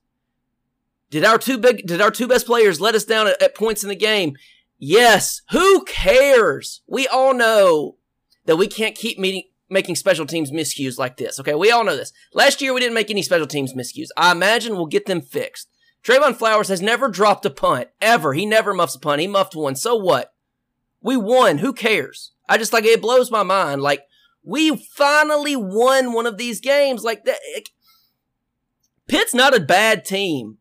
Did 1.10 1.26
our 1.26 1.38
two 1.38 1.58
big, 1.58 1.86
did 1.86 2.02
our 2.02 2.12
two 2.12 2.28
best 2.28 2.46
players 2.46 2.80
let 2.80 2.96
us 2.96 3.06
down 3.06 3.28
at, 3.28 3.42
at 3.42 3.56
points 3.56 3.84
in 3.84 3.90
the 3.90 3.96
game? 3.96 4.38
Yes. 4.80 5.42
Who 5.52 5.84
cares? 5.84 6.82
We 6.88 7.08
all 7.08 7.34
know 7.34 7.98
that 8.46 8.56
we 8.56 8.68
can't 8.68 8.96
keep 8.96 9.20
meeting, 9.20 9.44
making 9.70 9.96
special 9.96 10.26
teams 10.26 10.52
miscues 10.52 10.98
like 10.98 11.18
this. 11.18 11.40
Okay, 11.40 11.56
we 11.56 11.72
all 11.72 11.84
know 11.84 11.96
this. 11.96 12.14
Last 12.34 12.62
year 12.62 12.74
we 12.74 12.80
didn't 12.80 12.94
make 12.94 13.10
any 13.10 13.22
special 13.22 13.48
teams 13.48 13.74
miscues. 13.74 14.08
I 14.18 14.32
imagine 14.32 14.76
we'll 14.76 14.86
get 14.86 15.06
them 15.06 15.22
fixed. 15.22 15.70
Trevon 16.04 16.36
Flowers 16.36 16.68
has 16.68 16.82
never 16.82 17.10
dropped 17.10 17.46
a 17.46 17.50
punt 17.50 17.90
ever. 18.00 18.34
He 18.34 18.46
never 18.46 18.74
muffs 18.74 18.96
a 18.96 19.00
punt. 19.00 19.22
He 19.22 19.28
muffed 19.28 19.56
one. 19.56 19.76
So 19.76 19.96
what? 19.96 20.34
We 21.02 21.18
won. 21.18 21.60
Who 21.60 21.74
cares? 21.74 22.34
I 22.48 22.58
just 22.58 22.74
like 22.74 22.86
it 22.86 23.02
blows 23.02 23.32
my 23.32 23.44
mind. 23.44 23.82
Like 23.82 24.04
we 24.44 24.76
finally 24.78 25.56
won 25.56 26.14
one 26.14 26.28
of 26.28 26.38
these 26.38 26.62
games. 26.62 27.04
Like 27.04 27.26
that. 27.26 27.40
Pitt's 29.08 29.34
not 29.34 29.56
a 29.56 29.60
bad 29.60 30.06
team. 30.06 30.58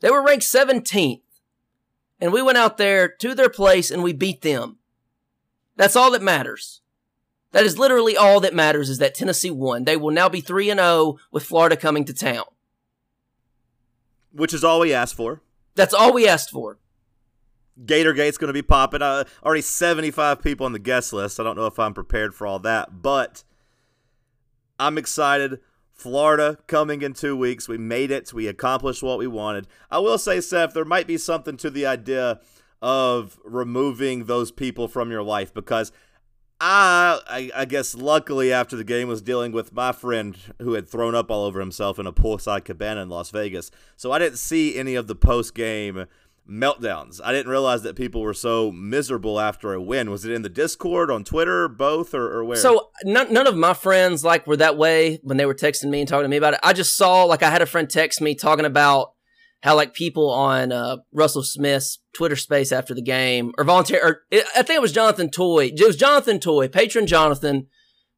They 0.00 0.10
were 0.10 0.24
ranked 0.24 0.44
17th. 0.44 1.20
And 2.20 2.32
we 2.32 2.42
went 2.42 2.58
out 2.58 2.78
there 2.78 3.08
to 3.08 3.34
their 3.34 3.50
place 3.50 3.90
and 3.90 4.02
we 4.02 4.12
beat 4.12 4.42
them. 4.42 4.78
That's 5.76 5.96
all 5.96 6.10
that 6.12 6.22
matters. 6.22 6.80
That 7.54 7.64
is 7.64 7.78
literally 7.78 8.16
all 8.16 8.40
that 8.40 8.52
matters 8.52 8.90
is 8.90 8.98
that 8.98 9.14
Tennessee 9.14 9.52
won. 9.52 9.84
They 9.84 9.96
will 9.96 10.10
now 10.10 10.28
be 10.28 10.40
3 10.40 10.70
and 10.70 10.80
0 10.80 11.18
with 11.30 11.44
Florida 11.44 11.76
coming 11.76 12.04
to 12.06 12.12
town. 12.12 12.42
Which 14.32 14.52
is 14.52 14.64
all 14.64 14.80
we 14.80 14.92
asked 14.92 15.14
for. 15.14 15.40
That's 15.76 15.94
all 15.94 16.12
we 16.12 16.26
asked 16.26 16.50
for. 16.50 16.80
Gatorgate's 17.80 18.38
going 18.38 18.48
to 18.48 18.52
be 18.52 18.62
popping. 18.62 19.02
Uh, 19.02 19.22
already 19.44 19.62
75 19.62 20.42
people 20.42 20.66
on 20.66 20.72
the 20.72 20.80
guest 20.80 21.12
list. 21.12 21.38
I 21.38 21.44
don't 21.44 21.56
know 21.56 21.66
if 21.66 21.78
I'm 21.78 21.94
prepared 21.94 22.34
for 22.34 22.44
all 22.44 22.58
that, 22.58 23.00
but 23.00 23.44
I'm 24.80 24.98
excited. 24.98 25.60
Florida 25.92 26.58
coming 26.66 27.02
in 27.02 27.12
two 27.12 27.36
weeks. 27.36 27.68
We 27.68 27.78
made 27.78 28.10
it. 28.10 28.34
We 28.34 28.48
accomplished 28.48 29.00
what 29.00 29.18
we 29.18 29.28
wanted. 29.28 29.68
I 29.92 30.00
will 30.00 30.18
say, 30.18 30.40
Seth, 30.40 30.74
there 30.74 30.84
might 30.84 31.06
be 31.06 31.18
something 31.18 31.56
to 31.58 31.70
the 31.70 31.86
idea 31.86 32.40
of 32.82 33.38
removing 33.44 34.24
those 34.24 34.50
people 34.50 34.88
from 34.88 35.12
your 35.12 35.22
life 35.22 35.54
because 35.54 35.92
I, 36.60 37.20
I, 37.26 37.50
I 37.54 37.64
guess, 37.64 37.94
luckily 37.94 38.52
after 38.52 38.76
the 38.76 38.84
game 38.84 39.08
was 39.08 39.20
dealing 39.20 39.52
with 39.52 39.72
my 39.72 39.92
friend 39.92 40.36
who 40.60 40.74
had 40.74 40.88
thrown 40.88 41.14
up 41.14 41.30
all 41.30 41.44
over 41.44 41.60
himself 41.60 41.98
in 41.98 42.06
a 42.06 42.12
poolside 42.12 42.64
cabana 42.64 43.02
in 43.02 43.08
Las 43.08 43.30
Vegas. 43.30 43.70
So 43.96 44.12
I 44.12 44.18
didn't 44.18 44.38
see 44.38 44.76
any 44.76 44.94
of 44.94 45.06
the 45.06 45.16
post 45.16 45.54
game 45.54 46.06
meltdowns. 46.48 47.20
I 47.24 47.32
didn't 47.32 47.50
realize 47.50 47.82
that 47.82 47.96
people 47.96 48.20
were 48.20 48.34
so 48.34 48.70
miserable 48.70 49.40
after 49.40 49.72
a 49.72 49.80
win. 49.80 50.10
Was 50.10 50.24
it 50.24 50.32
in 50.32 50.42
the 50.42 50.48
Discord, 50.48 51.10
on 51.10 51.24
Twitter, 51.24 51.68
both, 51.68 52.14
or, 52.14 52.30
or 52.30 52.44
where? 52.44 52.56
So 52.56 52.90
none, 53.04 53.32
none 53.32 53.46
of 53.46 53.56
my 53.56 53.74
friends 53.74 54.24
like 54.24 54.46
were 54.46 54.56
that 54.58 54.76
way 54.76 55.20
when 55.22 55.36
they 55.36 55.46
were 55.46 55.54
texting 55.54 55.90
me 55.90 56.00
and 56.00 56.08
talking 56.08 56.24
to 56.24 56.28
me 56.28 56.36
about 56.36 56.54
it. 56.54 56.60
I 56.62 56.72
just 56.72 56.96
saw 56.96 57.24
like 57.24 57.42
I 57.42 57.50
had 57.50 57.62
a 57.62 57.66
friend 57.66 57.88
text 57.88 58.20
me 58.20 58.34
talking 58.34 58.66
about 58.66 59.13
how 59.64 59.74
like 59.74 59.94
people 59.94 60.30
on 60.30 60.72
uh, 60.72 60.98
Russell 61.10 61.42
Smith's 61.42 61.98
Twitter 62.12 62.36
space 62.36 62.70
after 62.70 62.92
the 62.92 63.00
game 63.00 63.50
or 63.56 63.64
volunteer, 63.64 63.98
or 64.02 64.20
I 64.54 64.62
think 64.62 64.76
it 64.76 64.82
was 64.82 64.92
Jonathan 64.92 65.30
Toy. 65.30 65.72
It 65.74 65.86
was 65.86 65.96
Jonathan 65.96 66.38
Toy, 66.38 66.68
patron 66.68 67.06
Jonathan, 67.06 67.68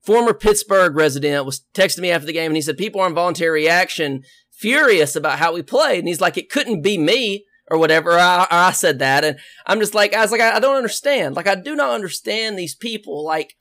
former 0.02 0.34
Pittsburgh 0.34 0.96
resident, 0.96 1.46
was 1.46 1.64
texting 1.72 2.00
me 2.00 2.10
after 2.10 2.26
the 2.26 2.32
game 2.32 2.50
and 2.50 2.56
he 2.56 2.62
said 2.62 2.76
people 2.76 3.00
are 3.00 3.06
on 3.06 3.14
voluntary 3.14 3.62
reaction 3.62 4.24
furious 4.50 5.14
about 5.14 5.38
how 5.38 5.54
we 5.54 5.62
played. 5.62 6.00
And 6.00 6.08
he's 6.08 6.20
like, 6.20 6.36
it 6.36 6.50
couldn't 6.50 6.82
be 6.82 6.98
me 6.98 7.44
or 7.70 7.78
whatever. 7.78 8.18
I, 8.18 8.48
I 8.50 8.72
said 8.72 8.98
that. 8.98 9.24
And 9.24 9.38
I'm 9.66 9.78
just 9.78 9.94
like, 9.94 10.14
I 10.14 10.22
was 10.22 10.32
like, 10.32 10.40
I, 10.40 10.56
I 10.56 10.60
don't 10.60 10.76
understand. 10.76 11.36
Like, 11.36 11.46
I 11.46 11.54
do 11.54 11.76
not 11.76 11.94
understand 11.94 12.58
these 12.58 12.74
people. 12.74 13.24
Like, 13.24 13.54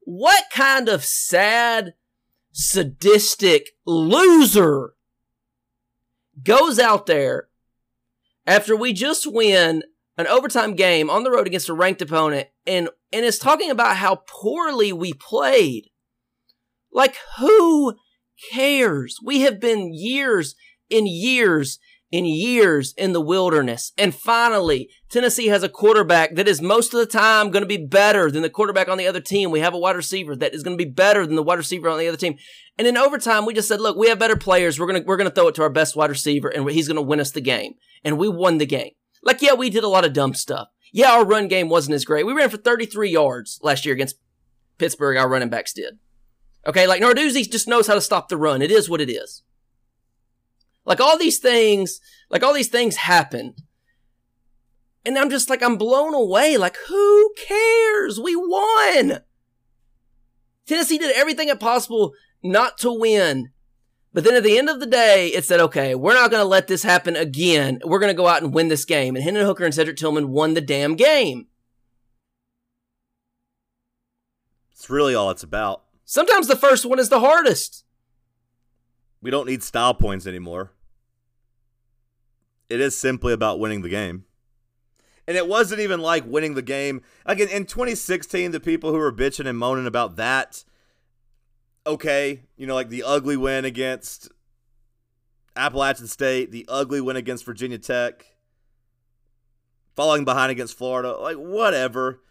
what 0.00 0.46
kind 0.52 0.88
of 0.88 1.04
sad, 1.04 1.94
sadistic 2.50 3.68
loser 3.86 4.94
goes 6.42 6.78
out 6.78 7.06
there 7.06 7.48
after 8.46 8.76
we 8.76 8.92
just 8.92 9.30
win 9.30 9.82
an 10.16 10.26
overtime 10.26 10.74
game 10.74 11.08
on 11.08 11.22
the 11.22 11.30
road 11.30 11.46
against 11.46 11.68
a 11.68 11.74
ranked 11.74 12.02
opponent 12.02 12.48
and, 12.66 12.88
and 13.12 13.24
is 13.24 13.38
talking 13.38 13.70
about 13.70 13.96
how 13.96 14.22
poorly 14.26 14.92
we 14.92 15.12
played? 15.12 15.88
Like, 16.92 17.16
who 17.38 17.94
cares? 18.52 19.18
We 19.24 19.42
have 19.42 19.60
been 19.60 19.92
years 19.94 20.54
and 20.90 21.06
years 21.06 21.78
in 22.10 22.24
years 22.24 22.92
in 22.96 23.12
the 23.12 23.20
wilderness. 23.20 23.92
And 23.96 24.14
finally, 24.14 24.90
Tennessee 25.08 25.46
has 25.46 25.62
a 25.62 25.68
quarterback 25.68 26.34
that 26.34 26.48
is 26.48 26.60
most 26.60 26.92
of 26.92 27.00
the 27.00 27.06
time 27.06 27.50
going 27.50 27.62
to 27.62 27.68
be 27.68 27.76
better 27.84 28.30
than 28.30 28.42
the 28.42 28.50
quarterback 28.50 28.88
on 28.88 28.98
the 28.98 29.06
other 29.06 29.20
team. 29.20 29.50
We 29.50 29.60
have 29.60 29.74
a 29.74 29.78
wide 29.78 29.96
receiver 29.96 30.34
that 30.36 30.54
is 30.54 30.62
going 30.62 30.76
to 30.76 30.84
be 30.84 30.90
better 30.90 31.24
than 31.24 31.36
the 31.36 31.42
wide 31.42 31.58
receiver 31.58 31.88
on 31.88 31.98
the 31.98 32.08
other 32.08 32.16
team. 32.16 32.36
And 32.78 32.88
in 32.88 32.96
overtime, 32.96 33.46
we 33.46 33.54
just 33.54 33.68
said, 33.68 33.80
look, 33.80 33.96
we 33.96 34.08
have 34.08 34.18
better 34.18 34.36
players. 34.36 34.78
We're 34.78 34.86
going 34.86 35.02
to, 35.02 35.06
we're 35.06 35.16
going 35.16 35.28
to 35.28 35.34
throw 35.34 35.48
it 35.48 35.54
to 35.56 35.62
our 35.62 35.70
best 35.70 35.94
wide 35.94 36.10
receiver 36.10 36.48
and 36.48 36.68
he's 36.70 36.88
going 36.88 36.96
to 36.96 37.02
win 37.02 37.20
us 37.20 37.30
the 37.30 37.40
game. 37.40 37.74
And 38.04 38.18
we 38.18 38.28
won 38.28 38.58
the 38.58 38.66
game. 38.66 38.92
Like, 39.22 39.42
yeah, 39.42 39.54
we 39.54 39.70
did 39.70 39.84
a 39.84 39.88
lot 39.88 40.04
of 40.04 40.12
dumb 40.12 40.34
stuff. 40.34 40.68
Yeah, 40.92 41.12
our 41.12 41.24
run 41.24 41.46
game 41.46 41.68
wasn't 41.68 41.94
as 41.94 42.04
great. 42.04 42.26
We 42.26 42.32
ran 42.32 42.50
for 42.50 42.56
33 42.56 43.10
yards 43.10 43.60
last 43.62 43.84
year 43.84 43.94
against 43.94 44.16
Pittsburgh. 44.78 45.16
Our 45.16 45.28
running 45.28 45.50
backs 45.50 45.72
did. 45.72 45.98
Okay. 46.66 46.86
Like 46.86 47.02
Narduzzi 47.02 47.48
just 47.48 47.68
knows 47.68 47.86
how 47.86 47.94
to 47.94 48.00
stop 48.00 48.28
the 48.28 48.36
run. 48.36 48.62
It 48.62 48.70
is 48.70 48.88
what 48.88 49.00
it 49.00 49.10
is. 49.10 49.42
Like 50.84 51.00
all 51.00 51.18
these 51.18 51.38
things, 51.38 52.00
like 52.30 52.42
all 52.42 52.54
these 52.54 52.68
things 52.68 52.96
happen. 52.96 53.54
And 55.04 55.18
I'm 55.18 55.30
just 55.30 55.48
like, 55.48 55.62
I'm 55.62 55.76
blown 55.76 56.14
away. 56.14 56.56
Like, 56.56 56.76
who 56.88 57.32
cares? 57.36 58.20
We 58.20 58.36
won. 58.36 59.20
Tennessee 60.66 60.98
did 60.98 61.16
everything 61.16 61.48
at 61.48 61.58
possible 61.58 62.12
not 62.42 62.78
to 62.78 62.92
win. 62.92 63.50
But 64.12 64.24
then 64.24 64.34
at 64.34 64.42
the 64.42 64.58
end 64.58 64.68
of 64.68 64.80
the 64.80 64.86
day, 64.86 65.28
it 65.28 65.44
said, 65.44 65.60
okay, 65.60 65.94
we're 65.94 66.14
not 66.14 66.30
going 66.30 66.42
to 66.42 66.48
let 66.48 66.66
this 66.66 66.82
happen 66.82 67.16
again. 67.16 67.80
We're 67.84 68.00
going 68.00 68.10
to 68.10 68.16
go 68.16 68.26
out 68.26 68.42
and 68.42 68.52
win 68.52 68.68
this 68.68 68.84
game. 68.84 69.14
And 69.14 69.24
Hendon 69.24 69.46
Hooker 69.46 69.64
and 69.64 69.74
Cedric 69.74 69.96
Tillman 69.96 70.30
won 70.30 70.54
the 70.54 70.60
damn 70.60 70.96
game. 70.96 71.46
It's 74.72 74.90
really 74.90 75.14
all 75.14 75.30
it's 75.30 75.42
about. 75.42 75.84
Sometimes 76.04 76.48
the 76.48 76.56
first 76.56 76.84
one 76.84 76.98
is 76.98 77.08
the 77.08 77.20
hardest. 77.20 77.84
We 79.22 79.30
don't 79.30 79.46
need 79.46 79.62
style 79.62 79.94
points 79.94 80.26
anymore. 80.26 80.72
It 82.68 82.80
is 82.80 82.96
simply 82.96 83.32
about 83.32 83.58
winning 83.58 83.82
the 83.82 83.88
game. 83.88 84.24
And 85.26 85.36
it 85.36 85.46
wasn't 85.46 85.80
even 85.80 86.00
like 86.00 86.24
winning 86.26 86.54
the 86.54 86.62
game. 86.62 87.02
Again, 87.26 87.48
in 87.48 87.66
2016, 87.66 88.50
the 88.50 88.60
people 88.60 88.90
who 88.90 88.98
were 88.98 89.12
bitching 89.12 89.46
and 89.46 89.58
moaning 89.58 89.86
about 89.86 90.16
that, 90.16 90.64
okay, 91.86 92.42
you 92.56 92.66
know, 92.66 92.74
like 92.74 92.88
the 92.88 93.02
ugly 93.04 93.36
win 93.36 93.64
against 93.64 94.30
Appalachian 95.56 96.06
State, 96.06 96.50
the 96.50 96.64
ugly 96.68 97.00
win 97.00 97.16
against 97.16 97.44
Virginia 97.44 97.78
Tech. 97.78 98.24
falling 99.94 100.24
behind 100.24 100.50
against 100.50 100.78
Florida, 100.78 101.16
like 101.16 101.36
whatever. 101.36 102.22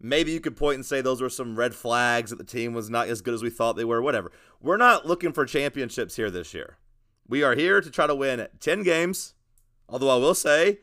Maybe 0.00 0.32
you 0.32 0.40
could 0.40 0.56
point 0.56 0.74
and 0.74 0.84
say 0.84 1.00
those 1.00 1.22
were 1.22 1.30
some 1.30 1.56
red 1.56 1.74
flags 1.74 2.30
that 2.30 2.36
the 2.36 2.44
team 2.44 2.74
was 2.74 2.90
not 2.90 3.08
as 3.08 3.22
good 3.22 3.34
as 3.34 3.42
we 3.42 3.50
thought 3.50 3.76
they 3.76 3.84
were, 3.84 4.02
whatever. 4.02 4.30
We're 4.60 4.76
not 4.76 5.06
looking 5.06 5.32
for 5.32 5.46
championships 5.46 6.16
here 6.16 6.30
this 6.30 6.52
year. 6.52 6.76
We 7.26 7.42
are 7.42 7.54
here 7.54 7.80
to 7.80 7.90
try 7.90 8.06
to 8.06 8.14
win 8.14 8.46
10 8.60 8.82
games. 8.82 9.34
Although 9.88 10.10
I 10.10 10.16
will 10.16 10.34
say, 10.34 10.80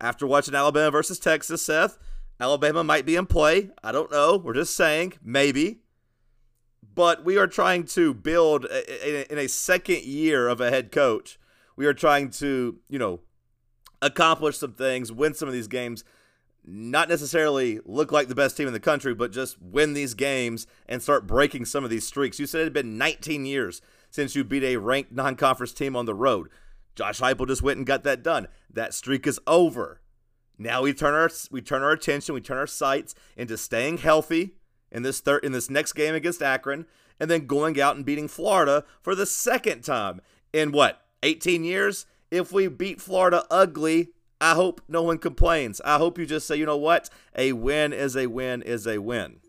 after 0.00 0.26
watching 0.26 0.54
Alabama 0.54 0.90
versus 0.90 1.18
Texas, 1.18 1.62
Seth, 1.64 1.98
Alabama 2.40 2.82
might 2.82 3.06
be 3.06 3.16
in 3.16 3.26
play. 3.26 3.70
I 3.82 3.92
don't 3.92 4.10
know. 4.10 4.36
We're 4.36 4.54
just 4.54 4.76
saying, 4.76 5.14
maybe. 5.22 5.80
But 6.94 7.24
we 7.24 7.38
are 7.38 7.46
trying 7.46 7.84
to 7.88 8.14
build 8.14 8.64
in 8.64 9.38
a 9.38 9.48
second 9.48 10.02
year 10.02 10.48
of 10.48 10.60
a 10.60 10.70
head 10.70 10.90
coach. 10.90 11.38
We 11.76 11.86
are 11.86 11.94
trying 11.94 12.30
to, 12.30 12.78
you 12.88 12.98
know, 12.98 13.20
accomplish 14.02 14.58
some 14.58 14.72
things, 14.72 15.12
win 15.12 15.34
some 15.34 15.48
of 15.48 15.54
these 15.54 15.68
games 15.68 16.04
not 16.66 17.08
necessarily 17.08 17.78
look 17.84 18.10
like 18.10 18.28
the 18.28 18.34
best 18.34 18.56
team 18.56 18.66
in 18.66 18.72
the 18.72 18.80
country, 18.80 19.14
but 19.14 19.32
just 19.32 19.60
win 19.62 19.92
these 19.92 20.14
games 20.14 20.66
and 20.86 21.00
start 21.00 21.26
breaking 21.26 21.64
some 21.64 21.84
of 21.84 21.90
these 21.90 22.06
streaks. 22.06 22.40
You 22.40 22.46
said 22.46 22.62
it 22.62 22.64
had 22.64 22.72
been 22.72 22.98
19 22.98 23.46
years 23.46 23.80
since 24.10 24.34
you 24.34 24.42
beat 24.42 24.64
a 24.64 24.76
ranked 24.76 25.12
non 25.12 25.36
conference 25.36 25.72
team 25.72 25.94
on 25.94 26.06
the 26.06 26.14
road. 26.14 26.48
Josh 26.96 27.20
Heupel 27.20 27.46
just 27.46 27.62
went 27.62 27.76
and 27.76 27.86
got 27.86 28.02
that 28.04 28.22
done. 28.22 28.48
That 28.68 28.94
streak 28.94 29.26
is 29.26 29.38
over. 29.46 30.00
Now 30.58 30.82
we 30.82 30.94
turn 30.94 31.14
our 31.14 31.30
we 31.50 31.60
turn 31.60 31.82
our 31.82 31.92
attention, 31.92 32.34
we 32.34 32.40
turn 32.40 32.58
our 32.58 32.66
sights 32.66 33.14
into 33.36 33.56
staying 33.56 33.98
healthy 33.98 34.54
in 34.90 35.02
this 35.02 35.20
third 35.20 35.44
in 35.44 35.52
this 35.52 35.70
next 35.70 35.92
game 35.92 36.14
against 36.14 36.42
Akron, 36.42 36.86
and 37.20 37.30
then 37.30 37.46
going 37.46 37.80
out 37.80 37.96
and 37.96 38.04
beating 38.04 38.28
Florida 38.28 38.84
for 39.02 39.14
the 39.14 39.26
second 39.26 39.82
time 39.82 40.20
in 40.52 40.72
what 40.72 41.02
18 41.22 41.62
years. 41.62 42.06
If 42.30 42.50
we 42.50 42.66
beat 42.66 43.00
Florida 43.00 43.44
ugly, 43.50 44.08
I 44.40 44.54
hope 44.54 44.82
no 44.88 45.02
one 45.02 45.18
complains. 45.18 45.80
I 45.84 45.96
hope 45.96 46.18
you 46.18 46.26
just 46.26 46.46
say, 46.46 46.56
you 46.56 46.66
know 46.66 46.76
what? 46.76 47.08
A 47.36 47.52
win 47.52 47.92
is 47.92 48.16
a 48.16 48.26
win 48.26 48.62
is 48.62 48.86
a 48.86 48.98
win. 48.98 49.40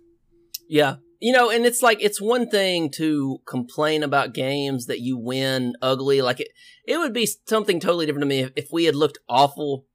Yeah. 0.70 0.98
You 1.20 1.34
know, 1.34 1.50
and 1.50 1.66
it's 1.66 1.82
like 1.82 1.98
it's 2.02 2.22
one 2.22 2.50
thing 2.50 2.92
to 2.92 3.40
complain 3.48 4.04
about 4.04 4.34
games 4.34 4.86
that 4.86 5.00
you 5.00 5.18
win 5.18 5.74
ugly. 5.82 6.22
Like 6.22 6.40
it, 6.40 6.50
it 6.86 6.98
would 6.98 7.14
be 7.14 7.28
something 7.48 7.80
totally 7.80 8.06
different 8.06 8.24
to 8.24 8.28
me 8.28 8.42
if, 8.42 8.52
if 8.56 8.68
we 8.72 8.86
had 8.86 8.96
looked 8.96 9.18
awful 9.28 9.86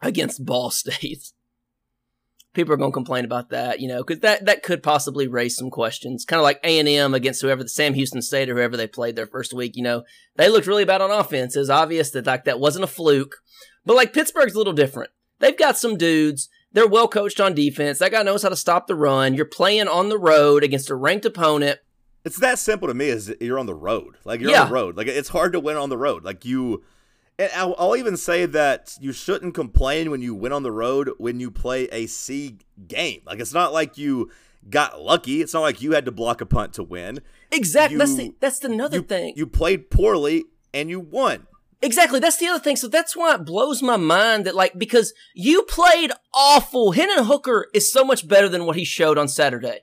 against 0.00 0.44
Ball 0.44 0.70
State. 0.70 1.32
People 2.54 2.74
are 2.74 2.76
going 2.76 2.90
to 2.90 2.94
complain 2.94 3.24
about 3.24 3.48
that, 3.48 3.80
you 3.80 3.88
know, 3.88 4.04
because 4.04 4.20
that 4.20 4.44
that 4.44 4.62
could 4.62 4.82
possibly 4.82 5.26
raise 5.26 5.56
some 5.56 5.70
questions. 5.70 6.26
Kind 6.26 6.38
of 6.38 6.44
like 6.44 6.60
A 6.62 6.78
and 6.78 6.88
M 6.88 7.14
against 7.14 7.40
whoever 7.40 7.62
the 7.62 7.68
Sam 7.68 7.94
Houston 7.94 8.22
State 8.22 8.50
or 8.50 8.54
whoever 8.54 8.76
they 8.76 8.86
played 8.86 9.16
their 9.16 9.26
first 9.26 9.54
week. 9.54 9.72
You 9.74 9.82
know, 9.82 10.04
they 10.36 10.50
looked 10.50 10.66
really 10.66 10.84
bad 10.84 11.00
on 11.00 11.10
offense. 11.10 11.56
It's 11.56 11.70
obvious 11.70 12.10
that 12.10 12.26
like 12.26 12.44
that 12.44 12.60
wasn't 12.60 12.84
a 12.84 12.88
fluke. 12.88 13.36
But 13.84 13.96
like 13.96 14.12
Pittsburgh's 14.12 14.54
a 14.54 14.58
little 14.58 14.72
different. 14.72 15.10
They've 15.38 15.58
got 15.58 15.76
some 15.76 15.96
dudes. 15.96 16.48
They're 16.72 16.86
well 16.86 17.08
coached 17.08 17.40
on 17.40 17.54
defense. 17.54 17.98
That 17.98 18.12
guy 18.12 18.22
knows 18.22 18.42
how 18.42 18.48
to 18.48 18.56
stop 18.56 18.86
the 18.86 18.94
run. 18.94 19.34
You're 19.34 19.44
playing 19.44 19.88
on 19.88 20.08
the 20.08 20.18
road 20.18 20.62
against 20.62 20.90
a 20.90 20.94
ranked 20.94 21.26
opponent. 21.26 21.80
It's 22.24 22.38
that 22.38 22.58
simple 22.58 22.88
to 22.88 22.94
me. 22.94 23.08
Is 23.08 23.34
you're 23.40 23.58
on 23.58 23.66
the 23.66 23.74
road. 23.74 24.16
Like 24.24 24.40
you're 24.40 24.50
yeah. 24.50 24.62
on 24.62 24.68
the 24.68 24.74
road. 24.74 24.96
Like 24.96 25.08
it's 25.08 25.30
hard 25.30 25.52
to 25.52 25.60
win 25.60 25.76
on 25.76 25.90
the 25.90 25.98
road. 25.98 26.24
Like 26.24 26.44
you. 26.44 26.84
And 27.38 27.50
I'll, 27.56 27.74
I'll 27.78 27.96
even 27.96 28.16
say 28.16 28.46
that 28.46 28.96
you 29.00 29.12
shouldn't 29.12 29.54
complain 29.54 30.10
when 30.10 30.20
you 30.20 30.34
win 30.34 30.52
on 30.52 30.62
the 30.62 30.70
road 30.70 31.10
when 31.18 31.40
you 31.40 31.50
play 31.50 31.84
a 31.90 32.06
C 32.06 32.58
game. 32.86 33.22
Like 33.26 33.40
it's 33.40 33.54
not 33.54 33.72
like 33.72 33.98
you 33.98 34.30
got 34.68 35.00
lucky. 35.00 35.40
It's 35.40 35.54
not 35.54 35.60
like 35.60 35.82
you 35.82 35.92
had 35.92 36.04
to 36.04 36.12
block 36.12 36.40
a 36.40 36.46
punt 36.46 36.74
to 36.74 36.82
win. 36.82 37.20
Exactly. 37.50 37.94
You, 37.94 37.98
that's 37.98 38.14
the, 38.14 38.34
that's 38.38 38.64
another 38.64 38.98
you, 38.98 39.02
thing. 39.02 39.34
You 39.36 39.46
played 39.46 39.90
poorly 39.90 40.44
and 40.72 40.88
you 40.88 41.00
won. 41.00 41.46
Exactly. 41.82 42.20
That's 42.20 42.36
the 42.36 42.46
other 42.46 42.62
thing. 42.62 42.76
So 42.76 42.86
that's 42.86 43.16
why 43.16 43.34
it 43.34 43.44
blows 43.44 43.82
my 43.82 43.96
mind 43.96 44.46
that 44.46 44.54
like, 44.54 44.78
because 44.78 45.12
you 45.34 45.64
played 45.64 46.12
awful. 46.32 46.92
Hendon 46.92 47.24
Hooker 47.24 47.66
is 47.74 47.92
so 47.92 48.04
much 48.04 48.26
better 48.26 48.48
than 48.48 48.64
what 48.64 48.76
he 48.76 48.84
showed 48.84 49.18
on 49.18 49.26
Saturday. 49.26 49.80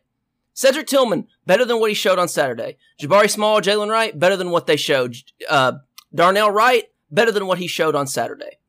Cedric 0.53 0.87
Tillman, 0.87 1.27
better 1.45 1.65
than 1.65 1.79
what 1.79 1.89
he 1.89 1.93
showed 1.93 2.17
on 2.17 2.27
Saturday. 2.29 2.77
Jabari 3.01 3.29
Small, 3.29 3.61
Jaylen 3.61 3.89
Wright, 3.89 4.17
better 4.17 4.37
than 4.37 4.49
what 4.49 4.65
they 4.65 4.77
showed. 4.77 5.15
Uh, 5.49 5.73
Darnell 6.13 6.51
Wright, 6.51 6.85
better 7.11 7.31
than 7.31 7.45
what 7.45 7.59
he 7.59 7.67
showed 7.67 7.95
on 7.95 8.07
Saturday. 8.07 8.59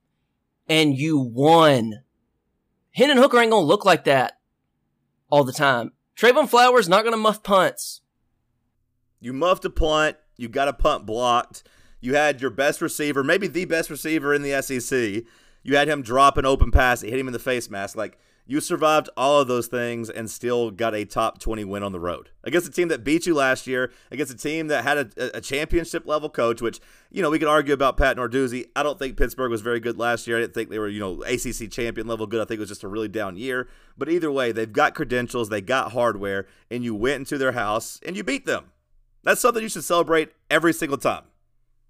And 0.68 0.96
you 0.96 1.18
won. 1.18 2.02
Hendon 2.92 3.16
Hooker 3.18 3.38
ain't 3.38 3.50
gonna 3.52 3.64
look 3.64 3.84
like 3.84 4.04
that 4.04 4.38
all 5.30 5.44
the 5.44 5.52
time. 5.52 5.92
Trevon 6.16 6.48
Flowers 6.48 6.88
not 6.88 7.04
gonna 7.04 7.16
muff 7.16 7.42
punts. 7.42 8.02
You 9.20 9.32
muffed 9.32 9.64
a 9.64 9.70
punt. 9.70 10.16
You 10.36 10.48
got 10.48 10.68
a 10.68 10.72
punt 10.72 11.06
blocked. 11.06 11.62
You 12.00 12.14
had 12.14 12.40
your 12.40 12.50
best 12.50 12.80
receiver, 12.80 13.22
maybe 13.22 13.46
the 13.46 13.64
best 13.66 13.90
receiver 13.90 14.34
in 14.34 14.42
the 14.42 14.60
SEC. 14.62 15.24
You 15.62 15.76
had 15.76 15.88
him 15.88 16.02
drop 16.02 16.36
an 16.38 16.46
open 16.46 16.70
pass, 16.70 17.02
it 17.02 17.10
hit 17.10 17.18
him 17.18 17.26
in 17.26 17.32
the 17.32 17.38
face 17.38 17.68
mask. 17.68 17.96
Like 17.96 18.18
you 18.50 18.60
survived 18.60 19.08
all 19.16 19.40
of 19.40 19.46
those 19.46 19.68
things 19.68 20.10
and 20.10 20.28
still 20.28 20.72
got 20.72 20.92
a 20.92 21.04
top 21.04 21.38
20 21.38 21.64
win 21.64 21.84
on 21.84 21.92
the 21.92 22.00
road 22.00 22.30
against 22.42 22.66
a 22.66 22.70
team 22.72 22.88
that 22.88 23.04
beat 23.04 23.24
you 23.24 23.32
last 23.32 23.66
year, 23.66 23.92
against 24.10 24.32
a 24.32 24.36
team 24.36 24.66
that 24.66 24.82
had 24.82 24.98
a, 24.98 25.36
a 25.36 25.40
championship 25.40 26.04
level 26.04 26.28
coach, 26.28 26.60
which, 26.60 26.80
you 27.12 27.22
know, 27.22 27.30
we 27.30 27.38
could 27.38 27.46
argue 27.46 27.72
about 27.72 27.96
Pat 27.96 28.16
Narduzzi. 28.16 28.64
I 28.74 28.82
don't 28.82 28.98
think 28.98 29.16
Pittsburgh 29.16 29.52
was 29.52 29.60
very 29.60 29.78
good 29.78 29.98
last 29.98 30.26
year. 30.26 30.38
I 30.38 30.40
didn't 30.40 30.54
think 30.54 30.68
they 30.68 30.80
were, 30.80 30.88
you 30.88 30.98
know, 30.98 31.22
ACC 31.22 31.70
champion 31.70 32.08
level 32.08 32.26
good. 32.26 32.40
I 32.40 32.44
think 32.44 32.58
it 32.58 32.60
was 32.60 32.70
just 32.70 32.82
a 32.82 32.88
really 32.88 33.06
down 33.06 33.36
year. 33.36 33.68
But 33.96 34.08
either 34.08 34.32
way, 34.32 34.50
they've 34.50 34.72
got 34.72 34.96
credentials, 34.96 35.48
they 35.48 35.60
got 35.60 35.92
hardware, 35.92 36.48
and 36.72 36.82
you 36.82 36.94
went 36.94 37.20
into 37.20 37.38
their 37.38 37.52
house 37.52 38.00
and 38.04 38.16
you 38.16 38.24
beat 38.24 38.46
them. 38.46 38.72
That's 39.22 39.40
something 39.40 39.62
you 39.62 39.68
should 39.68 39.84
celebrate 39.84 40.32
every 40.50 40.72
single 40.72 40.98
time. 40.98 41.22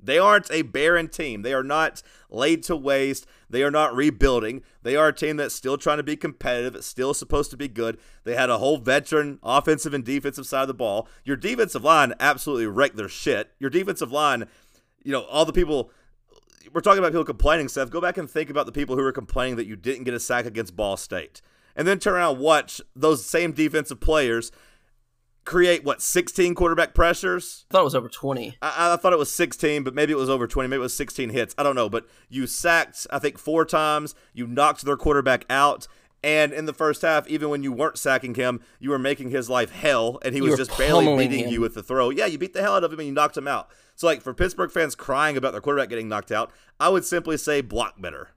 They 0.03 0.19
aren't 0.19 0.51
a 0.51 0.63
barren 0.63 1.09
team. 1.09 1.43
They 1.43 1.53
are 1.53 1.63
not 1.63 2.03
laid 2.31 2.63
to 2.65 2.77
waste. 2.77 3.27
They 3.49 3.63
are 3.63 3.71
not 3.71 3.95
rebuilding. 3.95 4.63
They 4.83 4.97
are 4.97 5.09
a 5.09 5.13
team 5.13 5.37
that's 5.37 5.55
still 5.55 5.77
trying 5.77 5.99
to 5.99 6.03
be 6.03 6.17
competitive. 6.17 6.83
Still 6.85 7.15
supposed 7.15 7.51
to 7.51 7.57
be 7.57 7.69
good. 7.69 7.99
They 8.25 8.35
had 8.35 8.51
a 8.51 8.59
whole 8.59 8.79
veteran 8.79 9.39
offensive 9.43 9.95
and 9.95 10.05
defensive 10.05 10.47
side 10.47 10.63
of 10.63 10.69
the 10.69 10.75
ball. 10.75 11.09
Your 11.25 11.37
defensive 11.37 11.85
line 11.85 12.15
absolutely 12.21 12.67
wrecked 12.67 12.97
their 12.97 13.09
shit. 13.09 13.51
Your 13.59 13.71
defensive 13.71 14.13
line, 14.13 14.47
you 15.03 15.13
know, 15.13 15.23
all 15.23 15.45
the 15.45 15.53
people 15.53 15.91
we're 16.73 16.81
talking 16.81 16.99
about 16.99 17.13
people 17.13 17.25
complaining, 17.25 17.69
Seth. 17.69 17.91
Go 17.91 18.01
back 18.01 18.17
and 18.17 18.31
think 18.31 18.51
about 18.51 18.67
the 18.67 18.73
people 18.73 18.97
who 18.97 19.03
were 19.03 19.13
complaining 19.13 19.57
that 19.57 19.67
you 19.67 19.77
didn't 19.77 20.05
get 20.05 20.15
a 20.15 20.21
sack 20.21 20.47
against 20.47 20.77
Ball 20.77 20.97
State. 20.97 21.43
And 21.75 21.87
then 21.87 21.99
turn 21.99 22.15
around 22.15 22.35
and 22.35 22.45
watch 22.45 22.81
those 22.95 23.25
same 23.25 23.53
defensive 23.53 24.01
players 24.01 24.53
create 25.51 25.83
what 25.83 26.01
16 26.01 26.55
quarterback 26.55 26.95
pressures. 26.95 27.67
I 27.71 27.73
thought 27.73 27.81
it 27.81 27.85
was 27.85 27.95
over 27.97 28.09
20. 28.09 28.57
I, 28.63 28.93
I, 28.93 28.97
thought 28.97 29.13
it 29.13 29.19
was 29.19 29.33
16, 29.33 29.83
but 29.83 29.95
maybe 29.97 30.13
it 30.13 30.17
was 30.17 30.31
over 30.31 30.47
20. 30.47 30.69
Maybe 30.69 30.79
it 30.79 30.83
was 30.83 30.95
16 30.95 31.31
hits. 31.31 31.57
I 31.59 31.65
don't 31.65 31.75
know. 31.75 31.89
But 31.89 32.07
you 32.29 32.47
sacked, 32.47 33.09
I 33.11 33.19
think, 33.19 33.37
four 33.37 33.65
times. 33.65 34.15
You 34.33 34.47
knocked 34.47 34.83
their 34.83 34.97
quarterback 34.97 35.45
out. 35.51 35.89
And 36.23 36.53
in 36.53 36.67
the 36.67 36.73
first 36.73 37.03
half, 37.03 37.27
even 37.27 37.49
when 37.49 37.65
you 37.65 37.73
weren't 37.73 37.99
sacking 37.99 38.37
him, 38.37 38.61
you 38.79 38.91
were 38.91 38.99
making 38.99 39.31
his 39.31 39.51
life 39.51 39.73
hell, 39.73 40.21
and 40.23 40.35
he 40.35 40.41
you 40.41 40.51
was 40.51 40.57
just 40.57 40.77
barely 40.79 41.17
beating 41.17 41.47
him. 41.47 41.51
you 41.51 41.61
with 41.63 41.75
the 41.75 41.83
throw. 41.83 42.11
Yeah, 42.11 42.27
you 42.27 42.39
beat 42.39 42.53
the 42.53 42.61
hell 42.61 42.77
out 42.77 42.85
of 42.85 42.93
him 42.93 43.01
and 43.01 43.09
you 43.09 43.15
knocked 43.15 43.37
him 43.37 43.49
out. 43.49 43.71
So, 43.97 44.07
like 44.07 44.23
for 44.23 44.35
Pittsburgh 44.35 44.71
fans 44.71 44.95
crying 44.95 45.37
about 45.37 45.53
their 45.53 45.63
quarterback 45.63 45.89
getting 45.89 46.09
knocked 46.09 46.31
out, 46.31 46.53
I 46.79 46.91
would 46.91 47.05
simply 47.05 47.39
say 47.39 47.61
block 47.61 48.01
better. 48.01 48.31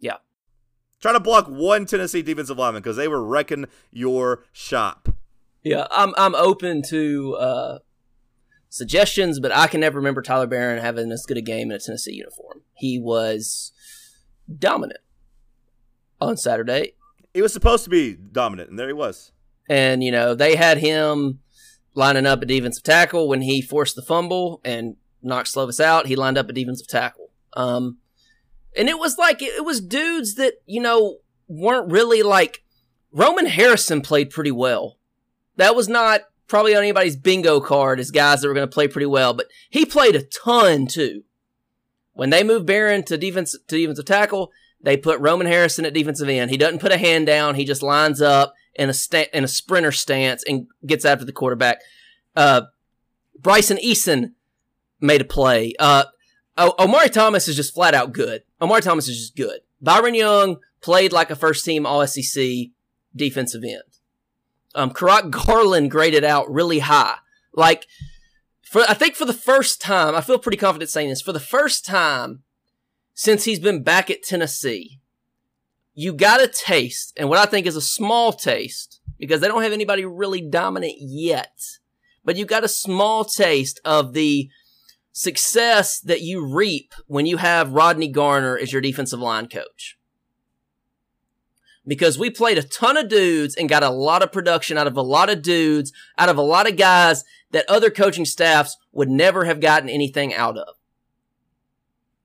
Yeah. 0.00 0.16
Try 1.00 1.12
to 1.12 1.20
block 1.20 1.46
one 1.46 1.84
Tennessee 1.84 2.22
defensive 2.22 2.58
lineman 2.58 2.82
because 2.82 2.96
they 2.96 3.08
were 3.08 3.22
wrecking 3.22 3.66
your 3.92 4.42
shop. 4.50 5.10
Yeah, 5.64 5.86
I'm 5.90 6.12
I'm 6.18 6.34
open 6.34 6.82
to 6.90 7.36
uh, 7.36 7.78
suggestions, 8.68 9.40
but 9.40 9.50
I 9.50 9.66
can 9.66 9.80
never 9.80 9.96
remember 9.96 10.20
Tyler 10.20 10.46
Baron 10.46 10.80
having 10.80 11.10
as 11.10 11.24
good 11.26 11.38
a 11.38 11.42
game 11.42 11.70
in 11.70 11.76
a 11.76 11.80
Tennessee 11.80 12.12
uniform. 12.12 12.60
He 12.74 12.98
was 12.98 13.72
dominant 14.58 15.00
on 16.20 16.36
Saturday. 16.36 16.92
He 17.32 17.40
was 17.40 17.52
supposed 17.52 17.84
to 17.84 17.90
be 17.90 18.14
dominant, 18.14 18.68
and 18.70 18.78
there 18.78 18.86
he 18.86 18.92
was. 18.92 19.32
And 19.68 20.04
you 20.04 20.12
know 20.12 20.34
they 20.34 20.56
had 20.56 20.78
him 20.78 21.40
lining 21.94 22.26
up 22.26 22.42
at 22.42 22.48
defensive 22.48 22.82
tackle 22.82 23.26
when 23.26 23.40
he 23.40 23.62
forced 23.62 23.96
the 23.96 24.02
fumble 24.02 24.60
and 24.64 24.96
knocked 25.22 25.52
Slovis 25.52 25.80
out. 25.80 26.06
He 26.06 26.16
lined 26.16 26.36
up 26.36 26.48
at 26.48 26.54
defensive 26.54 26.88
tackle. 26.88 27.30
Um, 27.54 27.98
and 28.76 28.88
it 28.88 28.98
was 28.98 29.16
like 29.16 29.40
it 29.40 29.64
was 29.64 29.80
dudes 29.80 30.34
that 30.34 30.54
you 30.66 30.82
know 30.82 31.18
weren't 31.48 31.90
really 31.90 32.22
like 32.22 32.62
Roman 33.12 33.46
Harrison 33.46 34.02
played 34.02 34.28
pretty 34.28 34.50
well 34.50 34.98
that 35.56 35.74
was 35.74 35.88
not 35.88 36.22
probably 36.46 36.74
on 36.74 36.82
anybody's 36.82 37.16
bingo 37.16 37.60
card 37.60 38.00
as 38.00 38.10
guys 38.10 38.40
that 38.40 38.48
were 38.48 38.54
going 38.54 38.68
to 38.68 38.72
play 38.74 38.88
pretty 38.88 39.06
well, 39.06 39.34
but 39.34 39.46
he 39.70 39.84
played 39.84 40.16
a 40.16 40.22
ton 40.22 40.86
too. 40.86 41.22
When 42.12 42.30
they 42.30 42.44
moved 42.44 42.66
Baron 42.66 43.02
to 43.04 43.18
defense 43.18 43.52
to 43.52 43.76
defensive 43.76 44.04
tackle, 44.04 44.52
they 44.80 44.96
put 44.96 45.18
Roman 45.20 45.46
Harrison 45.46 45.84
at 45.84 45.94
defensive 45.94 46.28
end. 46.28 46.50
He 46.50 46.56
doesn't 46.56 46.80
put 46.80 46.92
a 46.92 46.98
hand 46.98 47.26
down. 47.26 47.54
He 47.54 47.64
just 47.64 47.82
lines 47.82 48.20
up 48.20 48.54
in 48.74 48.88
a 48.88 48.92
sta- 48.92 49.30
in 49.32 49.42
a 49.42 49.48
sprinter 49.48 49.92
stance 49.92 50.44
and 50.46 50.66
gets 50.86 51.04
after 51.04 51.24
the 51.24 51.32
quarterback. 51.32 51.80
Uh, 52.36 52.62
Bryson 53.38 53.78
Eason 53.78 54.32
made 55.00 55.20
a 55.22 55.24
play. 55.24 55.74
Uh, 55.78 56.04
o- 56.56 56.74
Omari 56.78 57.08
Thomas 57.08 57.48
is 57.48 57.56
just 57.56 57.74
flat 57.74 57.94
out 57.94 58.12
good. 58.12 58.42
Omari 58.60 58.82
Thomas 58.82 59.08
is 59.08 59.18
just 59.18 59.36
good. 59.36 59.60
Byron 59.80 60.14
Young 60.14 60.58
played 60.80 61.12
like 61.12 61.30
a 61.30 61.36
first 61.36 61.64
team 61.64 61.86
All 61.86 62.06
SEC 62.06 62.44
defensive 63.16 63.64
end 63.64 63.82
um, 64.74 64.90
Kurott 64.90 65.30
Garland 65.30 65.90
graded 65.90 66.24
out 66.24 66.50
really 66.50 66.80
high. 66.80 67.16
Like, 67.52 67.86
for 68.62 68.82
I 68.88 68.94
think 68.94 69.14
for 69.14 69.24
the 69.24 69.32
first 69.32 69.80
time, 69.80 70.14
I 70.14 70.20
feel 70.20 70.38
pretty 70.38 70.58
confident 70.58 70.90
saying 70.90 71.08
this. 71.08 71.22
For 71.22 71.32
the 71.32 71.40
first 71.40 71.86
time 71.86 72.42
since 73.14 73.44
he's 73.44 73.60
been 73.60 73.82
back 73.82 74.10
at 74.10 74.22
Tennessee, 74.22 75.00
you 75.94 76.12
got 76.12 76.42
a 76.42 76.48
taste, 76.48 77.12
and 77.16 77.28
what 77.28 77.38
I 77.38 77.46
think 77.46 77.66
is 77.66 77.76
a 77.76 77.80
small 77.80 78.32
taste, 78.32 79.00
because 79.18 79.40
they 79.40 79.48
don't 79.48 79.62
have 79.62 79.72
anybody 79.72 80.04
really 80.04 80.40
dominant 80.40 80.96
yet, 80.98 81.56
but 82.24 82.36
you 82.36 82.44
got 82.44 82.64
a 82.64 82.68
small 82.68 83.24
taste 83.24 83.80
of 83.84 84.12
the 84.12 84.48
success 85.12 86.00
that 86.00 86.22
you 86.22 86.44
reap 86.44 86.92
when 87.06 87.26
you 87.26 87.36
have 87.36 87.72
Rodney 87.72 88.08
Garner 88.08 88.58
as 88.58 88.72
your 88.72 88.82
defensive 88.82 89.20
line 89.20 89.46
coach. 89.46 89.96
Because 91.86 92.18
we 92.18 92.30
played 92.30 92.56
a 92.56 92.62
ton 92.62 92.96
of 92.96 93.08
dudes 93.08 93.54
and 93.54 93.68
got 93.68 93.82
a 93.82 93.90
lot 93.90 94.22
of 94.22 94.32
production 94.32 94.78
out 94.78 94.86
of 94.86 94.96
a 94.96 95.02
lot 95.02 95.28
of 95.28 95.42
dudes, 95.42 95.92
out 96.16 96.30
of 96.30 96.38
a 96.38 96.42
lot 96.42 96.68
of 96.68 96.76
guys 96.76 97.24
that 97.50 97.68
other 97.68 97.90
coaching 97.90 98.24
staffs 98.24 98.76
would 98.92 99.10
never 99.10 99.44
have 99.44 99.60
gotten 99.60 99.88
anything 99.88 100.32
out 100.32 100.56
of. 100.56 100.76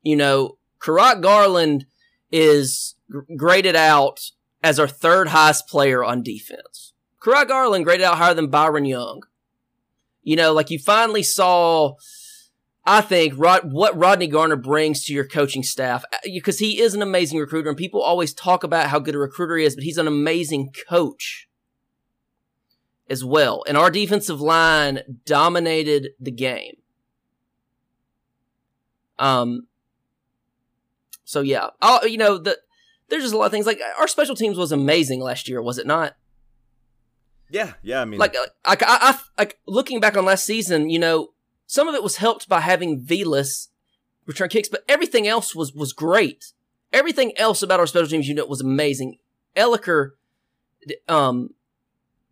You 0.01 0.15
know, 0.15 0.57
Kurott 0.79 1.21
Garland 1.21 1.85
is 2.31 2.95
graded 3.35 3.75
out 3.75 4.31
as 4.63 4.79
our 4.79 4.87
third 4.87 5.29
highest 5.29 5.67
player 5.67 6.03
on 6.03 6.23
defense. 6.23 6.93
Kurott 7.21 7.47
Garland 7.49 7.85
graded 7.85 8.05
out 8.05 8.17
higher 8.17 8.33
than 8.33 8.47
Byron 8.47 8.85
Young. 8.85 9.23
You 10.23 10.35
know, 10.35 10.53
like 10.53 10.69
you 10.69 10.79
finally 10.79 11.23
saw, 11.23 11.95
I 12.85 13.01
think, 13.01 13.33
Rod, 13.37 13.71
what 13.71 13.97
Rodney 13.97 14.27
Garner 14.27 14.55
brings 14.55 15.05
to 15.05 15.13
your 15.13 15.27
coaching 15.27 15.63
staff 15.63 16.03
because 16.23 16.57
uh, 16.57 16.65
he 16.65 16.79
is 16.79 16.93
an 16.93 17.01
amazing 17.01 17.39
recruiter, 17.39 17.69
and 17.69 17.77
people 17.77 18.01
always 18.01 18.33
talk 18.33 18.63
about 18.63 18.87
how 18.87 18.99
good 18.99 19.15
a 19.15 19.19
recruiter 19.19 19.57
he 19.57 19.65
is, 19.65 19.75
but 19.75 19.83
he's 19.83 19.97
an 19.97 20.07
amazing 20.07 20.71
coach 20.87 21.47
as 23.09 23.23
well. 23.23 23.63
And 23.67 23.77
our 23.77 23.91
defensive 23.91 24.41
line 24.41 25.01
dominated 25.25 26.09
the 26.19 26.31
game. 26.31 26.75
Um. 29.17 29.67
So 31.25 31.41
yeah, 31.41 31.67
I'll, 31.81 32.07
you 32.07 32.17
know 32.17 32.37
the 32.37 32.57
there's 33.09 33.23
just 33.23 33.33
a 33.33 33.37
lot 33.37 33.45
of 33.45 33.51
things 33.51 33.65
like 33.65 33.79
our 33.99 34.07
special 34.07 34.35
teams 34.35 34.57
was 34.57 34.71
amazing 34.71 35.21
last 35.21 35.49
year, 35.49 35.61
was 35.61 35.77
it 35.77 35.85
not? 35.85 36.15
Yeah, 37.49 37.73
yeah. 37.81 38.01
I 38.01 38.05
mean, 38.05 38.19
like, 38.19 38.35
like 38.65 38.83
I, 38.83 38.97
I, 39.01 39.19
like 39.37 39.59
looking 39.67 39.99
back 39.99 40.15
on 40.15 40.25
last 40.25 40.45
season, 40.45 40.89
you 40.89 40.99
know, 40.99 41.29
some 41.69 41.88
of 41.88 41.93
it 41.93 42.01
was 42.01 42.15
helped 42.15 42.49
by 42.49 42.62
having 42.62 42.99
Velus 42.99 43.67
return 44.25 44.49
kicks, 44.49 44.67
but 44.67 44.84
everything 44.89 45.27
else 45.27 45.53
was 45.53 45.71
was 45.71 45.93
great. 45.93 46.53
Everything 46.91 47.32
else 47.38 47.62
about 47.62 47.79
our 47.79 47.86
special 47.86 48.08
teams 48.08 48.27
unit 48.27 48.49
was 48.49 48.60
amazing. 48.60 49.19
Elicker, 49.55 50.13
um, 51.08 51.51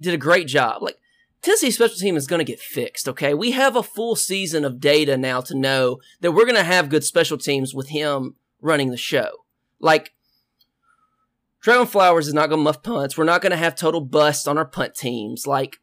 did 0.01 0.15
a 0.15 0.17
great 0.17 0.47
job. 0.47 0.81
Like 0.81 0.97
Tennessee 1.43 1.69
special 1.69 1.97
team 1.97 2.17
is 2.17 2.25
going 2.25 2.39
to 2.39 2.51
get 2.51 2.59
fixed. 2.59 3.07
Okay, 3.07 3.35
we 3.35 3.51
have 3.51 3.75
a 3.75 3.83
full 3.83 4.15
season 4.15 4.65
of 4.65 4.79
data 4.79 5.15
now 5.15 5.41
to 5.41 5.53
know 5.53 5.99
that 6.21 6.31
we're 6.31 6.45
going 6.45 6.55
to 6.55 6.63
have 6.63 6.89
good 6.89 7.03
special 7.03 7.37
teams 7.37 7.75
with 7.75 7.89
him 7.89 8.37
running 8.59 8.89
the 8.89 8.97
show. 8.97 9.29
Like 9.79 10.15
Trevon 11.63 11.87
Flowers 11.87 12.27
is 12.27 12.33
not 12.33 12.49
going 12.49 12.57
to 12.57 12.63
muff 12.63 12.81
punts. 12.81 13.15
We're 13.15 13.23
not 13.23 13.43
going 13.43 13.51
to 13.51 13.55
have 13.55 13.75
total 13.75 14.01
busts 14.01 14.47
on 14.47 14.57
our 14.57 14.65
punt 14.65 14.95
teams. 14.95 15.45
Like, 15.45 15.77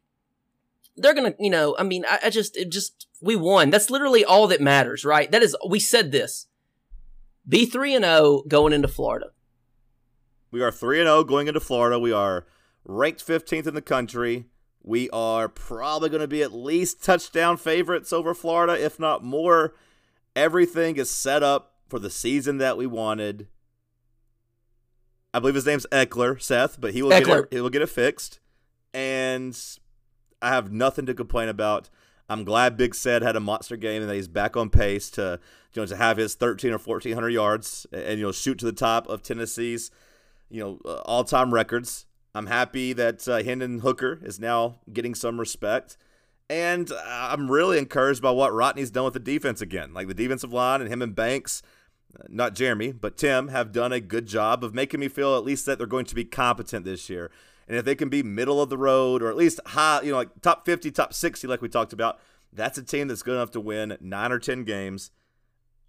they're 0.97 1.13
going 1.13 1.31
to, 1.31 1.37
you 1.39 1.49
know, 1.49 1.75
I 1.77 1.83
mean, 1.83 2.05
I, 2.07 2.19
I 2.25 2.29
just, 2.29 2.55
it 2.57 2.71
just, 2.71 3.07
we 3.21 3.35
won. 3.35 3.69
That's 3.69 3.89
literally 3.89 4.23
all 4.23 4.47
that 4.47 4.61
matters, 4.61 5.05
right? 5.05 5.31
That 5.31 5.43
is, 5.43 5.55
we 5.67 5.79
said 5.79 6.11
this. 6.11 6.47
Be 7.47 7.65
3 7.65 7.95
and 7.95 8.05
0 8.05 8.43
going 8.47 8.73
into 8.73 8.87
Florida. 8.87 9.27
We 10.51 10.61
are 10.61 10.71
3 10.71 10.99
and 10.99 11.07
0 11.07 11.23
going 11.25 11.47
into 11.47 11.59
Florida. 11.59 11.99
We 11.99 12.11
are 12.11 12.45
ranked 12.83 13.25
15th 13.25 13.67
in 13.67 13.75
the 13.75 13.81
country. 13.81 14.45
We 14.81 15.09
are 15.09 15.49
probably 15.49 16.09
going 16.09 16.21
to 16.21 16.27
be 16.27 16.43
at 16.43 16.53
least 16.53 17.03
touchdown 17.03 17.57
favorites 17.57 18.13
over 18.13 18.33
Florida, 18.33 18.73
if 18.83 18.99
not 18.99 19.23
more. 19.23 19.75
Everything 20.35 20.97
is 20.97 21.09
set 21.09 21.43
up 21.43 21.73
for 21.87 21.99
the 21.99 22.09
season 22.09 22.57
that 22.59 22.77
we 22.77 22.85
wanted. 22.85 23.47
I 25.33 25.39
believe 25.39 25.55
his 25.55 25.65
name's 25.65 25.85
Ekeler, 25.91 26.41
Seth, 26.41 26.79
but 26.79 26.93
he 26.93 27.01
will 27.01 27.09
get 27.09 27.27
it, 27.27 27.47
he 27.51 27.61
will 27.61 27.69
get 27.69 27.81
it 27.81 27.89
fixed. 27.89 28.39
And 28.93 29.57
I 30.41 30.49
have 30.49 30.71
nothing 30.71 31.05
to 31.05 31.13
complain 31.13 31.49
about. 31.49 31.89
I'm 32.29 32.43
glad 32.43 32.77
Big 32.77 32.95
Ced 32.95 33.21
had 33.21 33.35
a 33.35 33.39
monster 33.39 33.77
game 33.77 34.01
and 34.01 34.09
that 34.09 34.15
he's 34.15 34.27
back 34.27 34.57
on 34.57 34.69
pace 34.69 35.09
to 35.11 35.39
you 35.73 35.81
know 35.81 35.85
to 35.85 35.95
have 35.95 36.17
his 36.17 36.35
13 36.35 36.71
or 36.71 36.77
1400 36.77 37.29
yards 37.29 37.85
and 37.91 38.19
you 38.19 38.25
know 38.25 38.31
shoot 38.31 38.57
to 38.59 38.65
the 38.65 38.71
top 38.71 39.07
of 39.07 39.21
Tennessee's 39.21 39.91
you 40.49 40.61
know 40.61 40.79
uh, 40.85 41.01
all-time 41.05 41.53
records. 41.53 42.05
I'm 42.33 42.47
happy 42.47 42.93
that 42.93 43.27
uh, 43.27 43.43
Hendon 43.43 43.79
Hooker 43.79 44.19
is 44.23 44.39
now 44.39 44.79
getting 44.91 45.15
some 45.15 45.39
respect. 45.39 45.97
And 46.47 46.91
I'm 47.07 47.49
really 47.49 47.79
encouraged 47.79 48.21
by 48.21 48.29
what 48.29 48.53
Rodney's 48.53 48.91
done 48.91 49.05
with 49.05 49.13
the 49.13 49.19
defense 49.19 49.61
again. 49.61 49.93
Like 49.93 50.07
the 50.07 50.13
defensive 50.13 50.53
line 50.53 50.79
and 50.79 50.91
him 50.91 51.01
and 51.01 51.15
Banks 51.15 51.63
not 52.29 52.55
Jeremy, 52.55 52.91
but 52.91 53.17
Tim, 53.17 53.49
have 53.49 53.71
done 53.71 53.91
a 53.91 53.99
good 53.99 54.25
job 54.25 54.63
of 54.63 54.73
making 54.73 54.99
me 54.99 55.07
feel 55.07 55.35
at 55.35 55.43
least 55.43 55.65
that 55.65 55.77
they're 55.77 55.87
going 55.87 56.05
to 56.05 56.15
be 56.15 56.25
competent 56.25 56.85
this 56.85 57.09
year. 57.09 57.31
And 57.67 57.77
if 57.77 57.85
they 57.85 57.95
can 57.95 58.09
be 58.09 58.21
middle 58.23 58.61
of 58.61 58.69
the 58.69 58.77
road 58.77 59.23
or 59.23 59.29
at 59.29 59.35
least 59.35 59.59
high, 59.65 60.01
you 60.03 60.11
know, 60.11 60.17
like 60.17 60.41
top 60.41 60.65
50, 60.65 60.91
top 60.91 61.13
60, 61.13 61.47
like 61.47 61.61
we 61.61 61.69
talked 61.69 61.93
about, 61.93 62.19
that's 62.53 62.77
a 62.77 62.83
team 62.83 63.07
that's 63.07 63.23
good 63.23 63.35
enough 63.35 63.51
to 63.51 63.59
win 63.59 63.97
nine 63.99 64.31
or 64.31 64.39
10 64.39 64.63
games. 64.63 65.11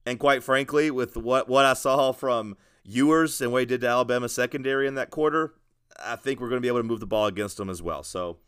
And 0.05 0.19
quite 0.19 0.43
frankly, 0.43 0.91
with 0.91 1.17
what, 1.17 1.49
what 1.49 1.65
I 1.65 1.75
saw 1.75 2.13
from 2.13 2.57
Ewers 2.85 3.41
and 3.41 3.53
what 3.53 3.61
he 3.61 3.67
did 3.67 3.81
to 3.83 3.89
Alabama 3.89 4.29
secondary 4.29 4.87
in 4.87 4.95
that 4.95 5.11
quarter, 5.11 5.55
I 6.03 6.17
think 6.17 6.41
we're 6.41 6.49
going 6.49 6.59
to 6.59 6.65
be 6.65 6.69
able 6.69 6.81
to 6.81 6.85
move 6.85 7.01
the 7.01 7.07
ball 7.07 7.27
against 7.27 7.57
them 7.57 7.69
as 7.69 7.83
well. 7.83 8.03
So, 8.03 8.39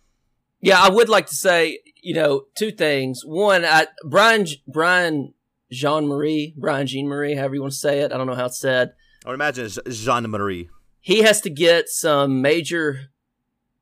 yeah, 0.61 0.81
I 0.81 0.89
would 0.89 1.09
like 1.09 1.27
to 1.27 1.35
say, 1.35 1.81
you 2.03 2.15
know, 2.15 2.45
two 2.57 2.71
things. 2.71 3.23
One, 3.25 3.65
I, 3.65 3.89
Brian 4.05 4.47
Brian 4.67 5.35
Jean-Mary, 5.71 6.55
Brian 6.57 6.87
Jean-Mary, 6.87 7.35
however 7.35 7.55
you 7.55 7.61
want 7.61 7.73
to 7.73 7.79
say 7.79 8.01
it. 8.01 8.13
I 8.13 8.17
don't 8.17 8.27
know 8.27 8.35
how 8.35 8.47
it's 8.47 8.59
said. 8.59 8.93
I 9.25 9.29
would 9.29 9.35
imagine 9.35 9.67
it's 9.67 9.99
Jean 9.99 10.29
Marie. 10.29 10.71
He 11.01 11.23
has 11.23 11.41
to 11.43 11.51
get 11.51 11.89
some 11.89 12.43
major 12.43 13.11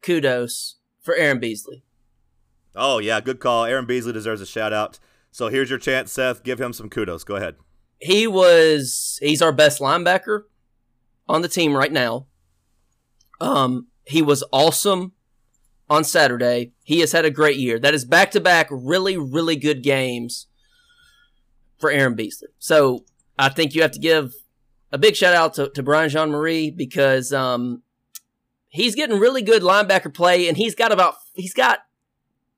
kudos 0.06 0.76
for 1.02 1.16
Aaron 1.16 1.40
Beasley. 1.40 1.82
Oh 2.74 2.98
yeah, 2.98 3.20
good 3.20 3.40
call. 3.40 3.64
Aaron 3.64 3.86
Beasley 3.86 4.12
deserves 4.12 4.40
a 4.40 4.46
shout 4.46 4.72
out. 4.72 5.00
So 5.32 5.48
here's 5.48 5.68
your 5.68 5.78
chance, 5.78 6.12
Seth. 6.12 6.44
Give 6.44 6.60
him 6.60 6.72
some 6.72 6.88
kudos. 6.88 7.24
Go 7.24 7.36
ahead. 7.36 7.56
He 7.98 8.26
was 8.26 9.18
he's 9.20 9.42
our 9.42 9.52
best 9.52 9.80
linebacker 9.80 10.44
on 11.28 11.42
the 11.42 11.48
team 11.48 11.74
right 11.74 11.92
now. 11.92 12.26
Um, 13.40 13.88
he 14.06 14.22
was 14.22 14.44
awesome 14.52 15.12
on 15.90 16.04
Saturday. 16.04 16.72
He 16.84 17.00
has 17.00 17.12
had 17.12 17.24
a 17.24 17.30
great 17.30 17.56
year. 17.56 17.78
That 17.78 17.94
is 17.94 18.04
back 18.04 18.30
to 18.30 18.40
back 18.40 18.68
really, 18.70 19.16
really 19.16 19.56
good 19.56 19.82
games 19.82 20.46
for 21.78 21.90
Aaron 21.90 22.14
Beasley. 22.14 22.48
So 22.58 23.04
I 23.38 23.48
think 23.48 23.74
you 23.74 23.82
have 23.82 23.90
to 23.92 23.98
give 23.98 24.32
a 24.92 24.98
big 24.98 25.16
shout 25.16 25.34
out 25.34 25.54
to, 25.54 25.68
to 25.70 25.82
Brian 25.82 26.08
Jean-Mary 26.08 26.70
because 26.70 27.32
um, 27.32 27.82
he's 28.76 28.94
getting 28.94 29.18
really 29.18 29.42
good 29.42 29.62
linebacker 29.62 30.12
play, 30.12 30.48
and 30.48 30.56
he's 30.56 30.74
got 30.74 30.92
about 30.92 31.14
he's 31.34 31.54
got 31.54 31.80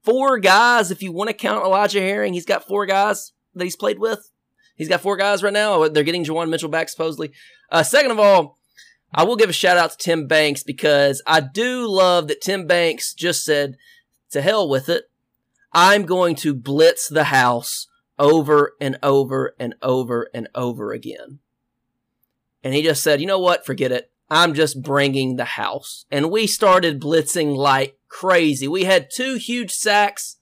four 0.03 0.39
guys. 0.39 0.91
If 0.91 1.03
you 1.03 1.13
want 1.13 1.29
to 1.29 1.35
count 1.35 1.65
Elijah 1.65 2.01
Herring, 2.01 2.35
he's 2.35 2.47
got 2.47 2.67
four 2.67 2.87
guys 2.87 3.33
that 3.55 3.65
he's 3.65 3.77
played 3.77 3.99
with. 3.99 4.31
He's 4.77 4.89
got 4.89 5.01
four 5.01 5.17
guys 5.17 5.43
right 5.43 5.53
now. 5.53 5.89
They're 5.89 6.05
getting 6.05 6.25
Juwan 6.25 6.51
Mitchell 6.51 6.69
back 6.69 6.89
supposedly. 6.89 7.33
Uh, 7.71 7.83
second 7.83 8.13
of 8.13 8.19
all, 8.19 8.59
I 9.13 9.25
will 9.25 9.37
give 9.37 9.51
a 9.51 9.55
shout 9.55 9.77
out 9.77 9.93
to 9.93 9.97
Tim 9.99 10.27
Banks 10.27 10.63
because 10.63 11.23
I 11.27 11.41
do 11.41 11.89
love 11.89 12.29
that 12.29 12.41
Tim 12.41 12.67
Banks 12.67 13.15
just 13.15 13.45
said, 13.45 13.77
"To 14.31 14.43
hell 14.43 14.69
with 14.69 14.89
it, 14.89 15.05
I'm 15.73 16.05
going 16.05 16.35
to 16.37 16.55
blitz 16.55 17.09
the 17.09 17.25
house." 17.25 17.89
over 18.19 18.73
and 18.81 18.99
over 19.03 19.55
and 19.59 19.75
over 19.81 20.29
and 20.35 20.49
over 20.55 20.93
again. 20.93 21.39
And 22.65 22.75
he 22.75 22.83
just 22.83 23.03
said, 23.03 23.21
you 23.21 23.27
know 23.27 23.39
what? 23.39 23.65
Forget 23.65 23.93
it. 23.93 24.11
I'm 24.31 24.55
just 24.55 24.83
bringing 24.83 25.37
the 25.37 25.45
house. 25.45 26.05
And 26.11 26.31
we 26.31 26.47
started 26.47 27.01
blitzing 27.01 27.57
like 27.57 27.99
crazy. 28.09 28.69
We 28.69 28.85
had 28.85 29.09
two 29.15 29.35
huge 29.37 29.73
sacks 29.73 30.37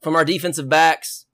from 0.00 0.16
our 0.16 0.24
defensive 0.24 0.68
backs. 0.68 1.26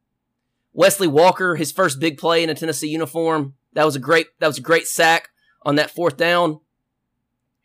Wesley 0.72 1.08
Walker, 1.08 1.56
his 1.56 1.72
first 1.72 1.98
big 1.98 2.18
play 2.18 2.42
in 2.42 2.50
a 2.50 2.54
Tennessee 2.54 2.88
uniform. 2.88 3.54
That 3.72 3.84
was 3.84 3.96
a 3.96 4.00
great, 4.00 4.26
that 4.40 4.46
was 4.46 4.58
a 4.58 4.62
great 4.62 4.86
sack 4.86 5.30
on 5.62 5.76
that 5.76 5.90
fourth 5.90 6.16
down. 6.16 6.60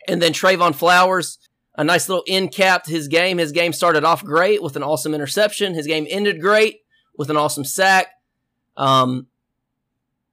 And 0.07 0.21
then 0.21 0.31
Trevon 0.31 0.73
Flowers, 0.73 1.37
a 1.75 1.83
nice 1.83 2.07
little 2.07 2.23
end 2.27 2.53
cap 2.53 2.85
to 2.85 2.91
his 2.91 3.07
game. 3.07 3.37
His 3.37 3.51
game 3.51 3.73
started 3.73 4.03
off 4.03 4.23
great 4.23 4.63
with 4.63 4.75
an 4.75 4.83
awesome 4.83 5.13
interception. 5.13 5.73
His 5.73 5.87
game 5.87 6.07
ended 6.09 6.41
great 6.41 6.79
with 7.17 7.29
an 7.29 7.37
awesome 7.37 7.65
sack. 7.65 8.07
Um, 8.77 9.27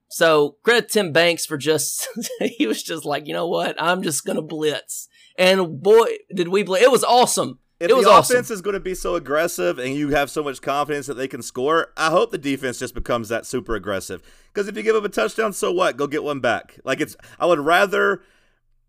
so 0.09 0.57
credit 0.63 0.89
Tim 0.89 1.11
Banks 1.11 1.45
for 1.45 1.57
just 1.57 2.07
he 2.39 2.67
was 2.67 2.83
just 2.83 3.05
like, 3.05 3.27
you 3.27 3.33
know 3.33 3.47
what, 3.47 3.81
I'm 3.81 4.03
just 4.03 4.25
gonna 4.25 4.41
blitz, 4.41 5.07
and 5.37 5.81
boy, 5.81 6.07
did 6.33 6.49
we 6.49 6.63
blitz! 6.63 6.83
It 6.83 6.91
was 6.91 7.03
awesome. 7.03 7.59
If 7.79 7.89
it 7.89 7.95
was 7.95 8.05
the 8.05 8.11
awesome. 8.11 8.35
offense 8.35 8.51
is 8.51 8.61
going 8.61 8.73
to 8.73 8.81
be 8.81 8.93
so 8.93 9.15
aggressive 9.15 9.79
and 9.79 9.93
you 9.93 10.09
have 10.09 10.29
so 10.29 10.43
much 10.43 10.61
confidence 10.61 11.07
that 11.07 11.13
they 11.13 11.29
can 11.29 11.41
score, 11.41 11.93
I 11.95 12.09
hope 12.09 12.29
the 12.29 12.37
defense 12.37 12.77
just 12.77 12.93
becomes 12.93 13.29
that 13.29 13.45
super 13.45 13.73
aggressive. 13.73 14.21
Because 14.53 14.67
if 14.67 14.75
you 14.75 14.83
give 14.83 14.97
up 14.97 15.05
a 15.05 15.09
touchdown, 15.09 15.53
so 15.53 15.71
what? 15.71 15.95
Go 15.95 16.05
get 16.05 16.21
one 16.21 16.41
back. 16.41 16.77
Like 16.83 16.99
it's, 16.99 17.15
I 17.39 17.45
would 17.45 17.59
rather. 17.59 18.21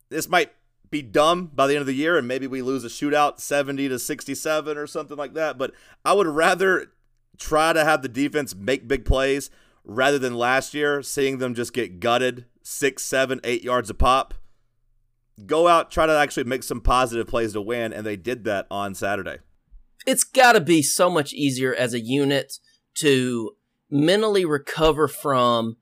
This 0.09 0.28
might 0.28 0.50
be 0.90 1.02
dumb 1.02 1.52
by 1.54 1.68
the 1.68 1.74
end 1.74 1.83
of 1.83 1.87
the 1.87 1.94
year, 1.94 2.18
and 2.18 2.26
maybe 2.26 2.48
we 2.48 2.62
lose 2.62 2.83
a 2.83 2.88
shootout, 2.88 3.38
seventy 3.38 3.88
to 3.88 3.96
sixty-seven 3.96 4.76
or 4.76 4.88
something 4.88 5.16
like 5.16 5.35
that. 5.35 5.56
But 5.56 5.72
I 6.04 6.12
would 6.12 6.26
rather 6.26 6.88
try 7.38 7.72
to 7.72 7.85
have 7.85 8.02
the 8.02 8.09
defense 8.09 8.56
make 8.56 8.88
big 8.88 9.04
plays 9.04 9.50
rather 9.90 10.18
than 10.18 10.35
last 10.35 10.72
year 10.72 11.03
seeing 11.03 11.38
them 11.38 11.55
just 11.55 11.72
get 11.72 11.98
gutted 11.98 12.44
six, 12.62 13.03
seven, 13.03 13.40
eight 13.44 13.62
yards 13.62 13.90
a 13.90 13.94
pop. 13.94 14.35
Go 15.46 15.68
out, 15.68 15.90
try 15.90 16.07
to 16.07 16.12
actually 16.12 16.44
make 16.44 16.62
some 16.62 16.81
positive 16.81 17.26
plays 17.26 17.55
to 17.55 17.61
win, 17.61 17.92
and 17.92 18.07
they 18.07 18.16
did 18.16 18.44
that 18.44 18.66
on 18.70 18.94
Saturday. 18.94 19.38
It's 20.07 20.24
got 20.24 20.53
to 20.53 20.61
be 20.61 20.83
so 20.83 21.11
much 21.11 21.33
easier 21.33 21.74
as 21.74 21.94
a 21.94 22.00
unit 22.00 22.59
to 22.96 23.53
mentally 23.90 24.44
recover 24.44 25.09
from 25.09 25.76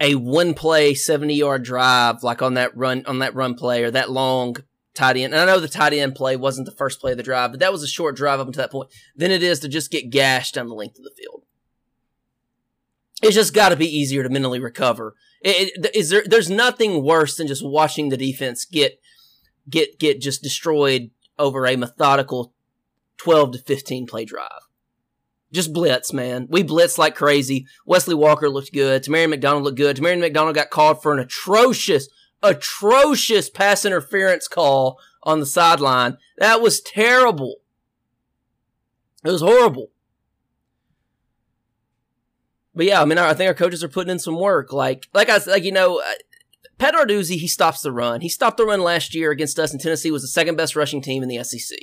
a 0.00 0.16
one 0.16 0.54
play 0.54 0.92
70 0.92 1.34
yard 1.34 1.62
drive 1.62 2.22
like 2.22 2.42
on 2.42 2.54
that 2.54 2.76
run 2.76 3.04
on 3.06 3.20
that 3.20 3.34
run 3.34 3.54
play 3.54 3.84
or 3.84 3.90
that 3.92 4.10
long 4.10 4.56
tight 4.94 5.16
end. 5.16 5.32
And 5.32 5.40
I 5.40 5.46
know 5.46 5.60
the 5.60 5.68
tight 5.68 5.92
end 5.92 6.16
play 6.16 6.34
wasn't 6.34 6.66
the 6.66 6.74
first 6.74 7.00
play 7.00 7.12
of 7.12 7.16
the 7.16 7.22
drive, 7.22 7.52
but 7.52 7.60
that 7.60 7.72
was 7.72 7.82
a 7.82 7.88
short 7.88 8.16
drive 8.16 8.40
up 8.40 8.48
until 8.48 8.62
that 8.62 8.72
point. 8.72 8.90
Than 9.14 9.30
it 9.30 9.42
is 9.42 9.60
to 9.60 9.68
just 9.68 9.92
get 9.92 10.10
gashed 10.10 10.54
down 10.54 10.68
the 10.68 10.74
length 10.74 10.98
of 10.98 11.04
the 11.04 11.14
field. 11.16 11.43
It's 13.22 13.34
just 13.34 13.54
got 13.54 13.70
to 13.70 13.76
be 13.76 13.86
easier 13.86 14.22
to 14.22 14.28
mentally 14.28 14.60
recover. 14.60 15.14
It, 15.40 15.72
it, 15.76 15.94
is 15.94 16.10
there? 16.10 16.24
There's 16.26 16.50
nothing 16.50 17.02
worse 17.02 17.36
than 17.36 17.46
just 17.46 17.64
watching 17.64 18.08
the 18.08 18.16
defense 18.16 18.64
get 18.64 19.00
get 19.68 19.98
get 19.98 20.20
just 20.20 20.42
destroyed 20.42 21.10
over 21.38 21.66
a 21.66 21.76
methodical 21.76 22.52
12 23.18 23.52
to 23.52 23.58
15 23.58 24.06
play 24.06 24.24
drive. 24.24 24.50
Just 25.52 25.72
blitz, 25.72 26.12
man. 26.12 26.48
We 26.50 26.64
blitz 26.64 26.98
like 26.98 27.14
crazy. 27.14 27.66
Wesley 27.86 28.14
Walker 28.14 28.50
looked 28.50 28.72
good. 28.72 29.04
Tamarion 29.04 29.30
McDonald 29.30 29.62
looked 29.62 29.76
good. 29.76 29.96
Tamarion 29.96 30.20
McDonald 30.20 30.56
got 30.56 30.70
called 30.70 31.00
for 31.00 31.12
an 31.12 31.20
atrocious, 31.20 32.08
atrocious 32.42 33.48
pass 33.48 33.84
interference 33.84 34.48
call 34.48 34.98
on 35.22 35.38
the 35.38 35.46
sideline. 35.46 36.18
That 36.38 36.60
was 36.60 36.80
terrible. 36.80 37.56
It 39.24 39.30
was 39.30 39.42
horrible. 39.42 39.90
But 42.74 42.86
yeah, 42.86 43.00
I 43.00 43.04
mean, 43.04 43.18
I 43.18 43.34
think 43.34 43.48
our 43.48 43.54
coaches 43.54 43.84
are 43.84 43.88
putting 43.88 44.10
in 44.10 44.18
some 44.18 44.38
work. 44.38 44.72
Like, 44.72 45.08
like 45.14 45.28
I 45.28 45.38
like 45.46 45.64
you 45.64 45.72
know, 45.72 46.00
uh, 46.00 46.12
Pat 46.78 46.94
Narduzzi, 46.94 47.36
he 47.36 47.46
stops 47.46 47.82
the 47.82 47.92
run. 47.92 48.20
He 48.20 48.28
stopped 48.28 48.56
the 48.56 48.66
run 48.66 48.80
last 48.80 49.14
year 49.14 49.30
against 49.30 49.58
us, 49.58 49.72
and 49.72 49.80
Tennessee 49.80 50.10
was 50.10 50.22
the 50.22 50.28
second 50.28 50.56
best 50.56 50.74
rushing 50.74 51.00
team 51.00 51.22
in 51.22 51.28
the 51.28 51.42
SEC. 51.44 51.78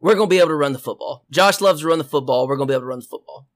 We're 0.00 0.14
going 0.14 0.28
to 0.28 0.34
be 0.34 0.38
able 0.38 0.48
to 0.48 0.54
run 0.54 0.72
the 0.72 0.78
football. 0.78 1.26
Josh 1.30 1.60
loves 1.60 1.82
to 1.82 1.88
run 1.88 1.98
the 1.98 2.04
football. 2.04 2.48
We're 2.48 2.56
going 2.56 2.68
to 2.68 2.72
be 2.72 2.74
able 2.74 2.82
to 2.82 2.86
run 2.86 3.00
the 3.00 3.06
football. 3.06 3.48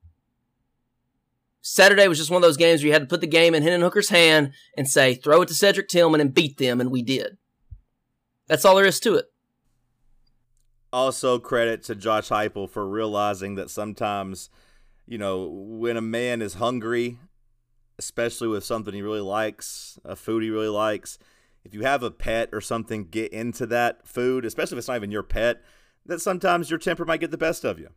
Saturday 1.63 2.07
was 2.07 2.19
just 2.19 2.31
one 2.31 2.43
of 2.43 2.47
those 2.47 2.59
games 2.59 2.83
where 2.83 2.89
you 2.89 2.93
had 2.93 3.01
to 3.01 3.09
put 3.09 3.23
the 3.23 3.27
game 3.27 3.55
in 3.55 3.63
Hendon 3.63 3.81
Hooker's 3.81 4.11
hand 4.11 4.53
and 4.77 4.87
say, 4.87 5.15
throw 5.15 5.41
it 5.41 5.49
to 5.49 5.55
Cedric 5.55 5.89
Tillman 5.89 6.21
and 6.21 6.35
beat 6.35 6.59
them, 6.59 6.79
and 6.79 6.91
we 6.91 7.03
did. 7.03 7.39
That's 8.47 8.67
all 8.67 8.77
there 8.77 8.85
is 8.85 9.01
to 9.01 9.15
it. 9.15 9.33
Also, 10.93 11.39
credit 11.39 11.83
to 11.85 11.95
Josh 11.95 12.29
Heupel 12.29 12.69
for 12.69 12.87
realizing 12.87 13.55
that 13.55 13.71
sometimes, 13.71 14.51
you 15.07 15.19
know, 15.19 15.47
when 15.47 15.97
a 15.97 16.03
man 16.03 16.43
is 16.43 16.55
hungry, 16.55 17.19
especially 17.99 18.49
with 18.49 18.65
something 18.65 18.95
he 18.95 19.03
really 19.03 19.21
likes, 19.21 19.99
a 20.05 20.17
food 20.17 20.43
he 20.43 20.51
really 20.51 20.69
likes, 20.69 21.19
if 21.65 21.73
you 21.73 21.83
have 21.83 22.03
a 22.03 22.11
pet 22.11 22.51
or 22.53 22.61
something, 22.61 23.05
get 23.05 23.33
into 23.33 23.67
that 23.67 24.07
food, 24.07 24.45
especially 24.45 24.77
if 24.77 24.81
it's 24.81 24.89
not 24.89 24.97
even 24.97 25.11
your 25.11 25.23
pet 25.23 25.63
that 26.07 26.21
sometimes 26.21 26.71
your 26.71 26.79
temper 26.79 27.05
might 27.05 27.21
get 27.21 27.31
the 27.31 27.39
best 27.39 27.65
of 27.65 27.79
you. 27.79 27.89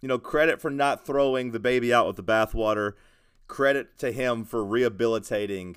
You 0.00 0.08
know, 0.08 0.18
credit 0.18 0.60
for 0.60 0.70
not 0.70 1.06
throwing 1.06 1.52
the 1.52 1.60
baby 1.60 1.94
out 1.94 2.06
with 2.06 2.16
the 2.16 2.24
bathwater. 2.24 2.94
Credit 3.46 3.96
to 3.98 4.10
him 4.10 4.44
for 4.44 4.64
rehabilitating 4.64 5.76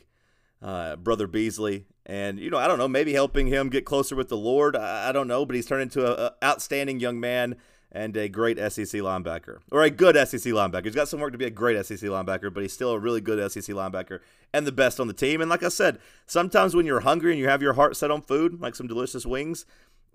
uh, 0.62 0.95
Brother 0.95 1.28
Beasley. 1.28 1.86
And, 2.06 2.39
you 2.39 2.50
know, 2.50 2.58
I 2.58 2.67
don't 2.67 2.80
know, 2.80 2.88
maybe 2.88 3.13
helping 3.13 3.48
him 3.48 3.69
get 3.69 3.86
closer 3.86 4.15
with 4.15 4.30
the 4.30 4.38
Lord. 4.38 4.76
I, 4.76 5.10
I 5.10 5.12
don't 5.12 5.28
know, 5.28 5.45
but 5.45 5.56
he's 5.56 5.65
turned 5.65 5.84
into 5.84 6.26
an 6.26 6.32
outstanding 6.43 7.00
young 7.00 7.19
man 7.19 7.56
and 7.91 8.15
a 8.17 8.28
great 8.28 8.58
SEC 8.58 9.00
linebacker, 9.02 9.60
or 9.71 9.84
a 9.84 9.89
good 9.89 10.15
SEC 10.28 10.52
linebacker. 10.52 10.86
He's 10.86 10.95
got 10.95 11.08
some 11.08 11.19
work 11.19 11.32
to 11.32 11.38
be 11.38 11.45
a 11.45 11.50
great 11.50 11.84
SEC 11.86 12.00
linebacker, 12.10 12.54
but 12.54 12.62
he's 12.62 12.74
still 12.74 12.91
a 12.91 13.00
really 13.00 13.21
good 13.21 13.52
SEC 13.52 13.76
linebacker 13.76 14.19
and 14.54 14.67
the 14.67 14.71
best 14.71 15.00
on 15.00 15.08
the 15.08 15.13
team. 15.13 15.41
And 15.41 15.50
like 15.50 15.63
I 15.63 15.69
said, 15.69 16.00
sometimes 16.26 16.76
when 16.76 16.86
you're 16.86 17.02
hungry 17.02 17.32
and 17.32 17.39
you 17.39 17.48
have 17.48 17.62
your 17.62 17.74
heart 17.74 17.95
set 17.95 18.12
on 18.12 18.21
food, 18.21 18.60
like 18.60 18.76
some 18.76 18.88
delicious 18.88 19.26
wings, 19.26 19.65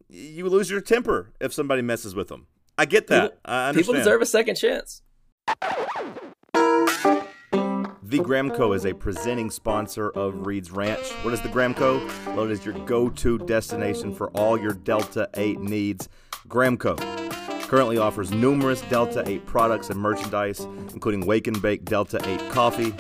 you 0.09 0.49
lose 0.49 0.71
your 0.71 0.81
temper 0.81 1.33
if 1.41 1.53
somebody 1.53 1.83
messes 1.83 2.15
with 2.15 2.29
them. 2.29 2.47
I 2.77 2.85
get 2.85 3.07
that. 3.09 3.33
People, 3.33 3.41
I 3.45 3.73
people 3.73 3.95
deserve 3.95 4.23
a 4.23 4.27
second 4.27 4.57
chance. 4.57 5.03
The 8.03 8.19
Gramco 8.19 8.75
is 8.75 8.87
a 8.87 8.93
presenting 8.93 9.51
sponsor 9.51 10.11
of 10.11 10.47
Reed's 10.47 10.73
Ranch. 10.73 11.13
What 11.23 11.33
is 11.33 11.41
the 11.43 11.49
Gramco? 11.49 12.05
Well, 12.35 12.47
it 12.47 12.51
is 12.51 12.65
your 12.65 12.75
go-to 12.85 13.39
destination 13.39 14.13
for 14.13 14.31
all 14.31 14.59
your 14.59 14.73
Delta 14.73 15.29
8 15.35 15.61
needs. 15.61 16.09
Gramco 16.49 16.99
currently 17.71 17.99
offers 17.99 18.33
numerous 18.33 18.81
Delta 18.83 19.23
8 19.25 19.47
products 19.47 19.91
and 19.91 20.01
merchandise, 20.01 20.67
including 20.93 21.25
Wake 21.25 21.47
and 21.47 21.63
Bake 21.63 21.85
Delta 21.85 22.21
8 22.29 22.51
coffee, 22.51 22.93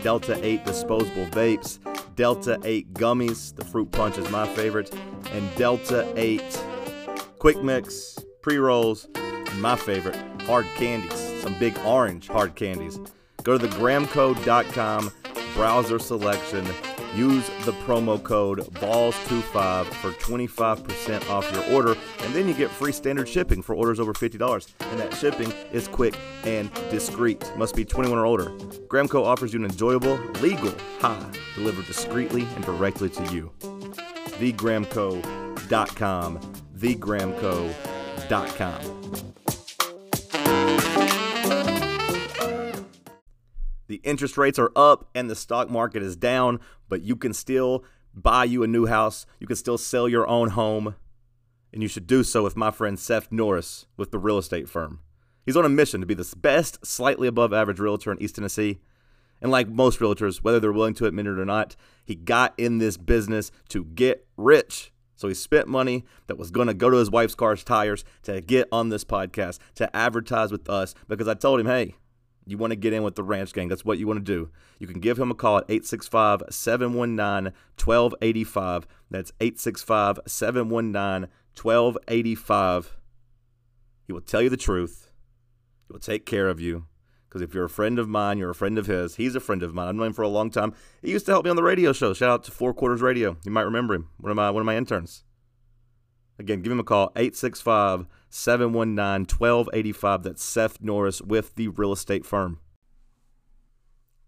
Delta 0.00 0.38
8 0.46 0.64
disposable 0.64 1.26
vapes, 1.26 1.80
Delta 2.14 2.60
8 2.62 2.94
gummies, 2.94 3.52
the 3.56 3.64
fruit 3.64 3.90
punch 3.90 4.18
is 4.18 4.30
my 4.30 4.46
favorite, 4.46 4.94
and 5.32 5.52
Delta 5.56 6.06
8 6.14 6.40
quick 7.40 7.64
mix, 7.64 8.16
pre 8.42 8.58
rolls, 8.58 9.08
my 9.56 9.74
favorite, 9.74 10.16
hard 10.42 10.66
candies, 10.76 11.42
some 11.42 11.58
big 11.58 11.76
orange 11.84 12.28
hard 12.28 12.54
candies. 12.54 13.00
Go 13.42 13.58
to 13.58 13.66
thegramco.com, 13.66 15.10
browser 15.56 15.98
selection, 15.98 16.64
use 17.14 17.46
the 17.64 17.72
promo 17.84 18.22
code 18.22 18.60
BALLS25 18.74 19.86
for 19.86 20.10
25% 20.12 21.30
off 21.30 21.50
your 21.52 21.64
order, 21.72 21.96
and 22.20 22.34
then 22.34 22.48
you 22.48 22.54
get 22.54 22.70
free 22.70 22.92
standard 22.92 23.28
shipping 23.28 23.62
for 23.62 23.74
orders 23.74 24.00
over 24.00 24.12
$50. 24.12 24.66
And 24.80 25.00
that 25.00 25.14
shipping 25.14 25.52
is 25.72 25.88
quick 25.88 26.14
and 26.44 26.72
discreet. 26.90 27.50
Must 27.56 27.74
be 27.74 27.84
21 27.84 28.18
or 28.18 28.26
older. 28.26 28.50
Gramco 28.88 29.24
offers 29.24 29.52
you 29.52 29.60
an 29.60 29.66
enjoyable, 29.66 30.16
legal 30.40 30.72
high 31.00 31.30
delivered 31.54 31.86
discreetly 31.86 32.46
and 32.54 32.64
directly 32.64 33.08
to 33.10 33.22
you. 33.32 33.52
TheGramco.com. 33.60 36.40
TheGramco.com. 36.78 39.22
The 43.88 43.96
interest 44.04 44.38
rates 44.38 44.58
are 44.58 44.72
up 44.74 45.10
and 45.14 45.28
the 45.28 45.36
stock 45.36 45.68
market 45.68 46.02
is 46.02 46.16
down, 46.16 46.60
but 46.92 47.00
you 47.00 47.16
can 47.16 47.32
still 47.32 47.86
buy 48.12 48.44
you 48.44 48.62
a 48.62 48.66
new 48.66 48.84
house. 48.84 49.24
You 49.40 49.46
can 49.46 49.56
still 49.56 49.78
sell 49.78 50.10
your 50.10 50.28
own 50.28 50.50
home. 50.50 50.94
And 51.72 51.80
you 51.80 51.88
should 51.88 52.06
do 52.06 52.22
so 52.22 52.42
with 52.42 52.54
my 52.54 52.70
friend 52.70 52.98
Seth 52.98 53.32
Norris 53.32 53.86
with 53.96 54.10
the 54.10 54.18
real 54.18 54.36
estate 54.36 54.68
firm. 54.68 55.00
He's 55.46 55.56
on 55.56 55.64
a 55.64 55.70
mission 55.70 56.02
to 56.02 56.06
be 56.06 56.12
the 56.12 56.30
best, 56.36 56.84
slightly 56.84 57.26
above 57.26 57.54
average 57.54 57.80
realtor 57.80 58.12
in 58.12 58.20
East 58.20 58.34
Tennessee. 58.34 58.80
And 59.40 59.50
like 59.50 59.70
most 59.70 60.00
realtors, 60.00 60.44
whether 60.44 60.60
they're 60.60 60.70
willing 60.70 60.92
to 60.96 61.06
admit 61.06 61.26
it 61.26 61.38
or 61.38 61.46
not, 61.46 61.76
he 62.04 62.14
got 62.14 62.52
in 62.58 62.76
this 62.76 62.98
business 62.98 63.50
to 63.70 63.86
get 63.86 64.26
rich. 64.36 64.92
So 65.16 65.28
he 65.28 65.34
spent 65.34 65.68
money 65.68 66.04
that 66.26 66.36
was 66.36 66.50
going 66.50 66.66
to 66.66 66.74
go 66.74 66.90
to 66.90 66.98
his 66.98 67.10
wife's 67.10 67.34
car's 67.34 67.64
tires 67.64 68.04
to 68.24 68.42
get 68.42 68.68
on 68.70 68.90
this 68.90 69.06
podcast, 69.06 69.60
to 69.76 69.96
advertise 69.96 70.52
with 70.52 70.68
us, 70.68 70.94
because 71.08 71.26
I 71.26 71.32
told 71.32 71.58
him, 71.58 71.66
hey, 71.68 71.94
you 72.46 72.58
want 72.58 72.72
to 72.72 72.76
get 72.76 72.92
in 72.92 73.02
with 73.02 73.14
the 73.14 73.22
ranch 73.22 73.52
gang, 73.52 73.68
that's 73.68 73.84
what 73.84 73.98
you 73.98 74.06
want 74.06 74.18
to 74.18 74.24
do. 74.24 74.50
You 74.78 74.86
can 74.86 75.00
give 75.00 75.18
him 75.18 75.30
a 75.30 75.34
call 75.34 75.58
at 75.58 75.64
865 75.68 76.42
719 76.50 77.52
1285. 77.78 78.86
That's 79.10 79.32
865 79.40 80.20
719 80.26 81.28
1285. 81.60 82.96
He 84.06 84.12
will 84.12 84.20
tell 84.20 84.42
you 84.42 84.48
the 84.48 84.56
truth, 84.56 85.12
he 85.86 85.92
will 85.92 86.00
take 86.00 86.26
care 86.26 86.48
of 86.48 86.60
you. 86.60 86.86
Because 87.28 87.40
if 87.40 87.54
you're 87.54 87.64
a 87.64 87.70
friend 87.70 87.98
of 87.98 88.08
mine, 88.08 88.36
you're 88.36 88.50
a 88.50 88.54
friend 88.54 88.76
of 88.76 88.86
his. 88.86 89.14
He's 89.14 89.34
a 89.34 89.40
friend 89.40 89.62
of 89.62 89.72
mine. 89.72 89.88
I've 89.88 89.94
known 89.94 90.08
him 90.08 90.12
for 90.12 90.20
a 90.20 90.28
long 90.28 90.50
time. 90.50 90.74
He 91.00 91.12
used 91.12 91.24
to 91.26 91.32
help 91.32 91.44
me 91.44 91.50
on 91.50 91.56
the 91.56 91.62
radio 91.62 91.94
show. 91.94 92.12
Shout 92.12 92.28
out 92.28 92.44
to 92.44 92.50
Four 92.50 92.74
Quarters 92.74 93.00
Radio. 93.00 93.38
You 93.44 93.50
might 93.50 93.62
remember 93.62 93.94
him. 93.94 94.10
One 94.18 94.30
of 94.30 94.36
my 94.36 94.50
one 94.50 94.60
of 94.60 94.66
my 94.66 94.76
interns. 94.76 95.24
Again, 96.38 96.60
give 96.60 96.72
him 96.72 96.80
a 96.80 96.84
call, 96.84 97.12
865 97.16 98.06
719 98.34 99.26
1285. 99.36 100.22
That's 100.22 100.42
Seth 100.42 100.80
Norris 100.80 101.20
with 101.20 101.54
the 101.54 101.68
real 101.68 101.92
estate 101.92 102.24
firm. 102.24 102.58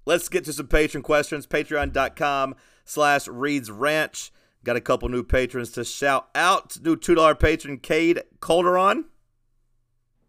Let's 0.07 0.29
get 0.29 0.45
to 0.45 0.53
some 0.53 0.67
patron 0.67 1.03
questions. 1.03 1.47
Patreon.com 1.47 2.55
slash 2.85 3.27
Reed's 3.27 3.71
Ranch. 3.71 4.31
Got 4.63 4.77
a 4.77 4.81
couple 4.81 5.09
new 5.09 5.23
patrons 5.23 5.71
to 5.73 5.85
shout 5.85 6.29
out. 6.35 6.79
New 6.83 6.97
$2 6.97 7.39
patron, 7.39 7.79
Cade 7.79 8.23
Calderon. 8.41 9.07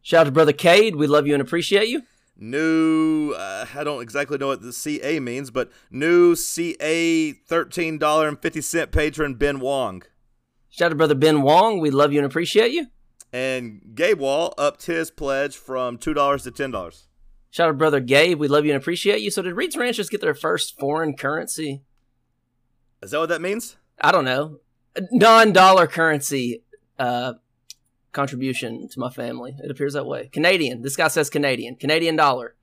Shout 0.01 0.21
out 0.21 0.23
to 0.25 0.31
Brother 0.31 0.53
Cade. 0.53 0.95
We 0.95 1.07
love 1.07 1.25
you 1.25 1.33
and 1.33 1.41
appreciate 1.41 1.87
you. 1.87 2.03
New, 2.37 3.31
uh, 3.31 3.65
I 3.73 3.83
don't 3.83 4.01
exactly 4.01 4.37
know 4.37 4.47
what 4.47 4.61
the 4.61 4.73
CA 4.73 5.19
means, 5.21 5.51
but 5.51 5.71
new 5.89 6.35
CA 6.35 7.33
$13.50 7.33 8.91
patron, 8.91 9.35
Ben 9.35 9.59
Wong. 9.59 10.03
Shout 10.69 10.87
out 10.87 10.89
to 10.89 10.95
Brother 10.95 11.15
Ben 11.15 11.41
Wong. 11.41 11.79
We 11.79 11.89
love 11.89 12.11
you 12.11 12.19
and 12.19 12.25
appreciate 12.25 12.71
you. 12.71 12.87
And 13.35 13.81
Gabe 13.93 14.19
Wall 14.19 14.53
upped 14.57 14.85
his 14.85 15.11
pledge 15.11 15.57
from 15.57 15.97
$2 15.97 16.43
to 16.43 16.51
$10. 16.51 17.03
Shout 17.51 17.69
out 17.69 17.77
Brother 17.77 17.99
Gabe. 17.99 18.39
We 18.39 18.47
love 18.47 18.63
you 18.63 18.71
and 18.71 18.81
appreciate 18.81 19.19
you. 19.19 19.29
So, 19.29 19.41
did 19.41 19.55
Reed's 19.55 19.75
Ranchers 19.75 20.07
get 20.07 20.21
their 20.21 20.33
first 20.33 20.79
foreign 20.79 21.17
currency? 21.17 21.83
Is 23.03 23.11
that 23.11 23.19
what 23.19 23.27
that 23.27 23.41
means? 23.41 23.75
I 23.99 24.13
don't 24.13 24.23
know. 24.23 24.59
Non 25.11 25.51
dollar 25.51 25.85
currency 25.85 26.63
uh, 26.97 27.33
contribution 28.13 28.87
to 28.87 28.99
my 29.01 29.09
family. 29.09 29.57
It 29.61 29.69
appears 29.69 29.95
that 29.95 30.05
way. 30.05 30.29
Canadian. 30.31 30.81
This 30.81 30.95
guy 30.95 31.09
says 31.09 31.29
Canadian. 31.29 31.75
Canadian 31.75 32.15
dollar. 32.15 32.55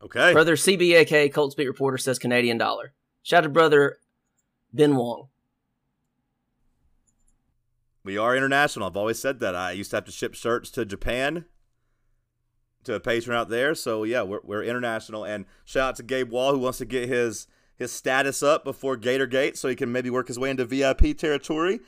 Okay. 0.00 0.32
Brother 0.32 0.54
CBAK 0.54 1.32
Colt 1.34 1.52
Speed 1.52 1.66
Reporter 1.66 1.98
says 1.98 2.20
Canadian 2.20 2.56
dollar. 2.56 2.92
Shout 3.24 3.38
out 3.38 3.42
to 3.42 3.48
Brother 3.48 3.98
Ben 4.72 4.94
Wong. 4.94 5.26
We 8.04 8.18
are 8.18 8.36
international. 8.36 8.86
I've 8.86 8.96
always 8.96 9.20
said 9.20 9.40
that. 9.40 9.54
I 9.54 9.72
used 9.72 9.90
to 9.90 9.96
have 9.96 10.04
to 10.06 10.12
ship 10.12 10.34
shirts 10.34 10.70
to 10.72 10.84
Japan 10.84 11.44
to 12.84 12.94
a 12.94 13.00
patron 13.00 13.36
out 13.36 13.48
there. 13.48 13.74
So 13.74 14.04
yeah, 14.04 14.22
we're, 14.22 14.40
we're 14.42 14.64
international. 14.64 15.24
And 15.24 15.46
shout 15.64 15.90
out 15.90 15.96
to 15.96 16.02
Gabe 16.02 16.30
Wall 16.30 16.52
who 16.52 16.58
wants 16.58 16.78
to 16.78 16.84
get 16.84 17.08
his 17.08 17.46
his 17.76 17.92
status 17.92 18.42
up 18.42 18.64
before 18.64 18.96
Gator 18.96 19.26
Gate 19.26 19.56
so 19.56 19.68
he 19.68 19.74
can 19.74 19.90
maybe 19.90 20.10
work 20.10 20.28
his 20.28 20.38
way 20.38 20.50
into 20.50 20.64
VIP 20.64 21.16
territory. 21.16 21.80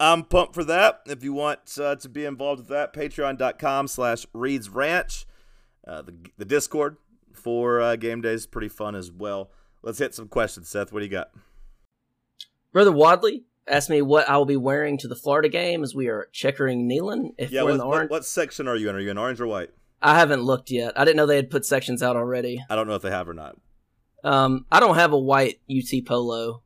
I'm 0.00 0.24
pumped 0.24 0.54
for 0.54 0.64
that. 0.64 1.00
If 1.06 1.24
you 1.24 1.32
want 1.32 1.78
uh, 1.80 1.96
to 1.96 2.08
be 2.08 2.24
involved 2.24 2.60
with 2.60 2.68
that, 2.68 2.92
patreon.com 2.92 3.88
slash 3.88 4.26
Reed's 4.32 4.68
Ranch. 4.68 5.26
Uh, 5.86 6.02
the, 6.02 6.14
the 6.36 6.44
Discord 6.44 6.98
for 7.32 7.80
uh, 7.80 7.96
game 7.96 8.20
day 8.20 8.32
is 8.32 8.46
pretty 8.46 8.68
fun 8.68 8.94
as 8.94 9.10
well. 9.10 9.50
Let's 9.82 9.98
hit 9.98 10.14
some 10.14 10.28
questions, 10.28 10.68
Seth. 10.68 10.92
What 10.92 11.00
do 11.00 11.06
you 11.06 11.10
got? 11.10 11.30
Brother 12.72 12.92
Wadley 12.92 13.44
asked 13.68 13.90
me 13.90 14.02
what 14.02 14.28
I 14.28 14.36
will 14.36 14.44
be 14.44 14.56
wearing 14.56 14.98
to 14.98 15.08
the 15.08 15.16
Florida 15.16 15.48
game 15.48 15.82
as 15.82 15.94
we 15.94 16.08
are 16.08 16.28
checkering 16.32 16.88
Neyland. 16.88 17.34
If 17.38 17.50
Yeah, 17.50 17.62
we're 17.62 17.66
what, 17.66 17.72
in 17.72 17.78
the 17.78 17.86
what, 17.86 17.94
orange, 17.96 18.10
what 18.10 18.24
section 18.24 18.68
are 18.68 18.76
you 18.76 18.88
in? 18.88 18.96
Are 18.96 19.00
you 19.00 19.10
in 19.10 19.18
orange 19.18 19.40
or 19.40 19.46
white? 19.46 19.70
I 20.00 20.18
haven't 20.18 20.42
looked 20.42 20.70
yet. 20.70 20.98
I 20.98 21.04
didn't 21.04 21.16
know 21.16 21.26
they 21.26 21.36
had 21.36 21.50
put 21.50 21.64
sections 21.64 22.02
out 22.02 22.16
already. 22.16 22.64
I 22.70 22.76
don't 22.76 22.86
know 22.86 22.94
if 22.94 23.02
they 23.02 23.10
have 23.10 23.28
or 23.28 23.34
not. 23.34 23.56
Um, 24.24 24.66
I 24.70 24.80
don't 24.80 24.94
have 24.96 25.12
a 25.12 25.18
white 25.18 25.60
UT 25.70 26.04
polo. 26.06 26.62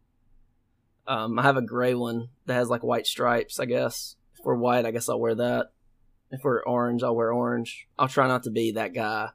Um, 1.06 1.38
I 1.38 1.42
have 1.42 1.56
a 1.56 1.62
gray 1.62 1.94
one 1.94 2.28
that 2.46 2.54
has 2.54 2.68
like 2.68 2.82
white 2.82 3.06
stripes. 3.06 3.58
I 3.58 3.64
guess 3.64 4.16
if 4.38 4.44
we're 4.44 4.54
white, 4.54 4.86
I 4.86 4.90
guess 4.90 5.08
I'll 5.08 5.20
wear 5.20 5.34
that. 5.34 5.72
If 6.30 6.44
we're 6.44 6.62
orange, 6.62 7.02
I'll 7.02 7.16
wear 7.16 7.32
orange. 7.32 7.88
I'll 7.98 8.08
try 8.08 8.26
not 8.26 8.44
to 8.44 8.50
be 8.50 8.72
that 8.72 8.94
guy. 8.94 9.30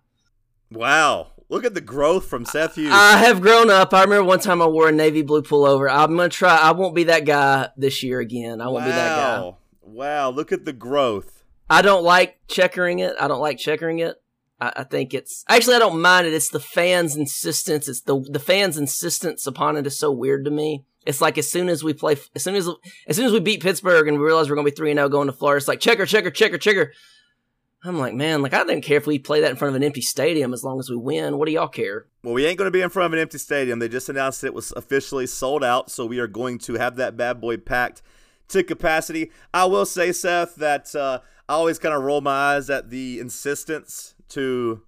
Wow. 0.71 1.31
Look 1.49 1.63
at 1.63 1.73
the 1.73 1.81
growth 1.81 2.25
from 2.25 2.45
Seth 2.45 2.75
Hughes. 2.75 2.91
I 2.91 3.17
have 3.17 3.41
grown 3.41 3.69
up. 3.69 3.93
I 3.93 4.03
remember 4.03 4.25
one 4.25 4.39
time 4.39 4.61
I 4.61 4.67
wore 4.67 4.89
a 4.89 4.91
navy 4.91 5.21
blue 5.21 5.41
pullover. 5.41 5.89
I'm 5.89 6.15
gonna 6.17 6.29
try. 6.29 6.57
I 6.57 6.71
won't 6.71 6.93
be 6.93 7.05
that 7.05 7.25
guy 7.25 7.69
this 7.77 8.03
year 8.03 8.19
again. 8.19 8.59
I 8.59 8.67
won't 8.67 8.83
be 8.83 8.91
that 8.91 9.15
guy. 9.15 9.39
Wow. 9.39 9.57
Wow. 9.81 10.29
Look 10.31 10.51
at 10.51 10.65
the 10.65 10.73
growth. 10.73 11.43
I 11.69 11.81
don't 11.81 12.03
like 12.03 12.39
checkering 12.47 12.99
it. 12.99 13.15
I 13.19 13.27
don't 13.27 13.39
like 13.39 13.57
checkering 13.57 13.99
it. 13.99 14.21
I, 14.59 14.73
I 14.77 14.83
think 14.83 15.13
it's 15.13 15.45
actually 15.47 15.75
I 15.75 15.79
don't 15.79 16.01
mind 16.01 16.27
it. 16.27 16.33
It's 16.33 16.49
the 16.49 16.59
fans' 16.59 17.15
insistence. 17.15 17.87
It's 17.87 18.01
the 18.01 18.19
the 18.19 18.39
fans' 18.39 18.77
insistence 18.77 19.47
upon 19.47 19.77
it 19.77 19.87
is 19.87 19.97
so 19.97 20.11
weird 20.11 20.43
to 20.45 20.51
me. 20.51 20.83
It's 21.05 21.21
like 21.21 21.37
as 21.37 21.49
soon 21.49 21.69
as 21.69 21.81
we 21.81 21.93
play, 21.93 22.17
as 22.35 22.43
soon 22.43 22.55
as 22.55 22.69
as 23.07 23.15
soon 23.15 23.25
as 23.25 23.31
we 23.31 23.39
beat 23.39 23.63
Pittsburgh 23.63 24.09
and 24.09 24.19
we 24.19 24.25
realize 24.25 24.49
we're 24.49 24.57
gonna 24.57 24.65
be 24.65 24.71
three 24.71 24.91
and 24.91 24.97
zero 24.97 25.07
going 25.07 25.27
to 25.27 25.33
Florida, 25.33 25.57
it's 25.57 25.67
like 25.67 25.79
checker, 25.79 26.05
checker, 26.05 26.31
checker, 26.31 26.57
checker. 26.57 26.91
I'm 27.87 27.97
like, 27.97 28.13
man, 28.13 28.41
like 28.41 28.53
I 28.53 28.59
didn't 28.63 28.81
care 28.81 28.97
if 28.97 29.07
we 29.07 29.19
play 29.19 29.41
that 29.41 29.49
in 29.51 29.55
front 29.55 29.69
of 29.69 29.75
an 29.75 29.83
empty 29.83 30.01
stadium 30.01 30.53
as 30.53 30.63
long 30.63 30.79
as 30.79 30.89
we 30.89 30.95
win. 30.97 31.37
What 31.37 31.47
do 31.47 31.51
y'all 31.53 31.67
care? 31.67 32.07
Well, 32.23 32.33
we 32.33 32.45
ain't 32.45 32.57
going 32.57 32.67
to 32.67 32.71
be 32.71 32.81
in 32.81 32.89
front 32.89 33.07
of 33.07 33.13
an 33.13 33.19
empty 33.19 33.37
stadium. 33.37 33.79
They 33.79 33.87
just 33.89 34.09
announced 34.09 34.43
it 34.43 34.53
was 34.53 34.71
officially 34.75 35.27
sold 35.27 35.63
out, 35.63 35.89
so 35.91 36.05
we 36.05 36.19
are 36.19 36.27
going 36.27 36.57
to 36.59 36.73
have 36.75 36.95
that 36.97 37.15
bad 37.17 37.39
boy 37.41 37.57
packed 37.57 38.01
to 38.49 38.63
capacity. 38.63 39.31
I 39.53 39.65
will 39.65 39.85
say, 39.85 40.11
Seth, 40.11 40.55
that 40.55 40.93
uh, 40.95 41.19
I 41.47 41.53
always 41.53 41.79
kind 41.79 41.93
of 41.95 42.03
roll 42.03 42.21
my 42.21 42.55
eyes 42.55 42.69
at 42.69 42.89
the 42.89 43.19
insistence 43.19 44.15
to 44.29 44.81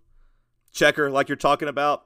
checker, 0.71 1.09
like 1.09 1.29
you're 1.29 1.35
talking 1.35 1.67
about. 1.67 2.05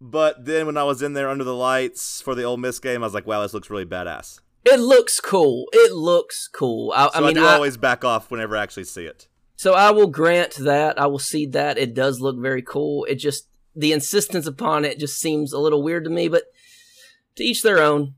But 0.00 0.44
then 0.44 0.66
when 0.66 0.76
I 0.76 0.84
was 0.84 1.00
in 1.02 1.14
there 1.14 1.28
under 1.30 1.44
the 1.44 1.54
lights 1.54 2.20
for 2.20 2.34
the 2.34 2.42
Ole 2.44 2.58
Miss 2.58 2.78
game, 2.78 3.02
I 3.02 3.06
was 3.06 3.14
like, 3.14 3.26
wow, 3.26 3.40
this 3.42 3.54
looks 3.54 3.70
really 3.70 3.86
badass. 3.86 4.40
It 4.64 4.80
looks 4.80 5.20
cool. 5.20 5.66
It 5.72 5.92
looks 5.92 6.48
cool. 6.48 6.92
I, 6.94 7.06
So 7.06 7.10
I, 7.14 7.18
I 7.18 7.20
mean, 7.26 7.34
do 7.34 7.44
I- 7.46 7.54
always 7.54 7.76
back 7.76 8.04
off 8.04 8.30
whenever 8.30 8.56
I 8.56 8.62
actually 8.62 8.84
see 8.84 9.06
it. 9.06 9.28
So 9.56 9.72
I 9.72 9.90
will 9.90 10.08
grant 10.08 10.56
that. 10.56 11.00
I 11.00 11.06
will 11.06 11.18
see 11.18 11.46
that. 11.46 11.78
It 11.78 11.94
does 11.94 12.20
look 12.20 12.38
very 12.38 12.62
cool. 12.62 13.04
It 13.04 13.16
just, 13.16 13.48
the 13.74 13.92
insistence 13.92 14.46
upon 14.46 14.84
it 14.84 14.98
just 14.98 15.18
seems 15.18 15.52
a 15.52 15.58
little 15.58 15.82
weird 15.82 16.04
to 16.04 16.10
me, 16.10 16.28
but 16.28 16.44
to 17.36 17.44
each 17.44 17.62
their 17.62 17.78
own. 17.78 18.14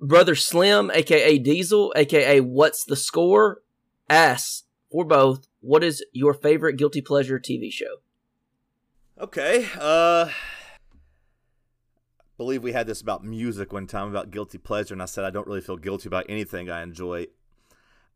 Brother 0.00 0.34
Slim, 0.34 0.90
aka 0.92 1.38
Diesel, 1.38 1.92
aka 1.96 2.40
What's 2.40 2.84
the 2.84 2.96
Score, 2.96 3.62
asks 4.08 4.64
for 4.90 5.04
both, 5.04 5.48
what 5.60 5.84
is 5.84 6.04
your 6.12 6.32
favorite 6.32 6.76
guilty 6.76 7.00
pleasure 7.00 7.38
TV 7.38 7.70
show? 7.70 7.96
Okay. 9.20 9.68
Uh 9.78 10.30
believe 12.36 12.62
we 12.62 12.70
had 12.70 12.86
this 12.86 13.00
about 13.00 13.24
music 13.24 13.72
one 13.72 13.88
time 13.88 14.08
about 14.08 14.30
guilty 14.30 14.58
pleasure 14.58 14.94
and 14.94 15.02
I 15.02 15.06
said 15.06 15.24
I 15.24 15.30
don't 15.30 15.48
really 15.48 15.60
feel 15.60 15.76
guilty 15.76 16.08
about 16.08 16.26
anything 16.28 16.70
I 16.70 16.82
enjoy. 16.82 17.26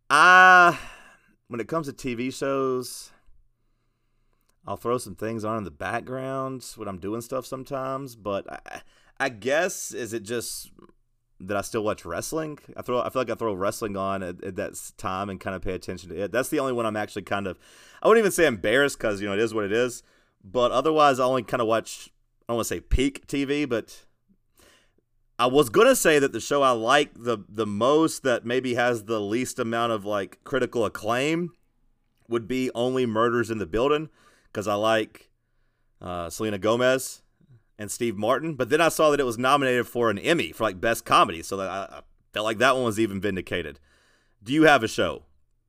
Ah, 0.09 0.81
when 1.53 1.61
it 1.61 1.69
comes 1.69 1.87
to 1.87 1.93
TV 1.93 2.33
shows, 2.35 3.11
I'll 4.67 4.79
throw 4.79 4.97
some 4.97 5.15
things 5.15 5.45
on 5.45 5.59
in 5.59 5.65
the 5.65 5.71
background 5.71 6.65
when 6.77 6.88
I'm 6.88 6.97
doing 6.97 7.21
stuff 7.21 7.45
sometimes, 7.45 8.17
but 8.17 8.51
I, 8.51 8.81
I 9.21 9.29
guess 9.29 9.93
is 9.93 10.15
it 10.15 10.23
just 10.23 10.71
that 11.41 11.55
I 11.55 11.61
still 11.61 11.85
watch 11.85 12.07
wrestling? 12.07 12.59
I 12.75 12.81
throw 12.81 13.03
I 13.03 13.11
feel 13.11 13.21
like 13.21 13.31
I 13.31 13.35
throw 13.35 13.53
wrestling 13.53 13.99
on 13.99 14.23
at, 14.23 14.43
at 14.43 14.57
that 14.57 14.81
time 14.97 15.29
and 15.29 15.38
kind 15.38 15.55
of 15.55 15.61
pay 15.61 15.75
attention 15.75 16.09
to 16.09 16.23
it. 16.23 16.33
That's 16.33 16.49
the 16.49 16.59
only 16.59 16.73
one 16.73 16.87
I'm 16.87 16.97
actually 16.97 17.23
kind 17.23 17.47
of 17.47 17.59
I 18.03 18.09
wouldn't 18.09 18.23
even 18.23 18.33
say 18.33 18.47
embarrassed 18.47 18.99
cuz 18.99 19.21
you 19.21 19.29
know 19.29 19.35
it 19.35 19.41
is 19.41 19.53
what 19.53 19.65
it 19.65 19.73
is. 19.73 20.03
But 20.43 20.73
otherwise, 20.73 21.21
I 21.21 21.25
only 21.25 21.43
kind 21.43 21.61
of 21.61 21.69
watch. 21.69 22.09
I 22.09 22.53
don't 22.53 22.57
want 22.57 22.67
to 22.69 22.75
say 22.75 22.81
peak 22.81 23.27
TV, 23.27 23.69
but 23.69 24.07
I 25.43 25.47
was 25.47 25.71
gonna 25.71 25.97
say 25.97 26.21
that 26.21 26.31
the 26.31 26.39
show 26.39 26.63
I 26.63 26.71
like 26.71 27.11
the 27.17 27.39
the 27.49 27.67
most 27.67 28.23
that 28.23 28.47
maybe 28.47 28.75
has 28.75 29.07
the 29.07 29.21
least 29.21 29.59
amount 29.59 29.91
of 29.91 30.05
like 30.05 30.39
critical 30.45 30.85
acclaim 30.85 31.51
would 32.29 32.47
be 32.47 32.71
Only 32.77 33.07
Murders 33.07 33.51
in 33.51 33.59
the 33.59 33.67
Building 33.67 34.09
because 34.45 34.69
I 34.69 34.75
like 34.75 35.31
uh, 36.01 36.31
Selena 36.31 36.59
Gomez 36.59 37.23
and 37.77 37.91
Steve 37.91 38.17
Martin. 38.17 38.55
But 38.55 38.69
then 38.69 38.81
I 38.81 38.89
saw 38.89 39.11
that 39.11 39.19
it 39.19 39.27
was 39.27 39.37
nominated 39.37 39.89
for 39.89 40.11
an 40.11 40.19
Emmy 40.21 40.53
for 40.53 40.63
like 40.63 40.81
best 40.81 41.05
comedy, 41.05 41.43
so 41.43 41.57
that 41.57 41.69
I, 41.69 41.99
I 41.99 42.01
felt 42.33 42.45
like 42.45 42.59
that 42.59 42.77
one 42.77 42.85
was 42.85 43.01
even 43.01 43.21
vindicated. 43.21 43.81
Do 44.45 44.53
you 44.53 44.63
have 44.63 44.85
a 44.85 44.89
show? 44.89 45.25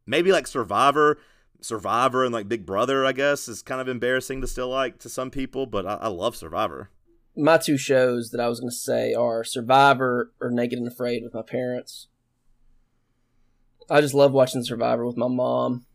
Maybe 0.06 0.32
like 0.32 0.46
Survivor. 0.46 1.18
Survivor 1.62 2.24
and 2.24 2.32
like 2.32 2.48
Big 2.48 2.68
Brother, 2.68 3.08
I 3.08 3.12
guess, 3.12 3.48
is 3.48 3.64
kind 3.64 3.82
of 3.82 3.88
embarrassing 3.88 4.40
to 4.42 4.48
still 4.48 4.70
like 4.70 5.00
to 5.00 5.10
some 5.10 5.32
people, 5.32 5.66
but 5.66 5.88
I, 5.88 5.96
I 5.96 6.08
love 6.10 6.36
Survivor. 6.36 6.92
My 7.36 7.58
two 7.58 7.78
shows 7.78 8.30
that 8.30 8.40
I 8.40 8.48
was 8.48 8.60
going 8.60 8.70
to 8.70 8.76
say 8.76 9.14
are 9.14 9.44
Survivor 9.44 10.32
or 10.40 10.52
Naked 10.52 10.78
and 10.78 10.88
Afraid 10.88 11.24
with 11.24 11.34
my 11.34 11.42
parents. 11.42 12.08
I 13.90 14.02
just 14.02 14.14
love 14.14 14.32
watching 14.32 14.64
Survivor 14.64 15.06
with 15.06 15.18
my 15.18 15.28
mom. 15.28 15.86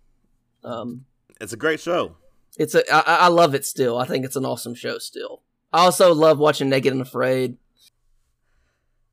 Um, 0.64 1.04
It's 1.40 1.52
a 1.52 1.56
great 1.56 1.80
show. 1.80 2.16
It's 2.58 2.74
a 2.74 2.82
I, 2.92 3.26
I 3.26 3.28
love 3.28 3.54
it 3.54 3.64
still. 3.64 3.98
I 3.98 4.06
think 4.06 4.24
it's 4.24 4.36
an 4.36 4.44
awesome 4.44 4.74
show 4.74 4.98
still. 4.98 5.42
I 5.72 5.84
also 5.84 6.12
love 6.12 6.38
watching 6.38 6.68
Naked 6.68 6.92
and 6.92 7.02
Afraid. 7.02 7.56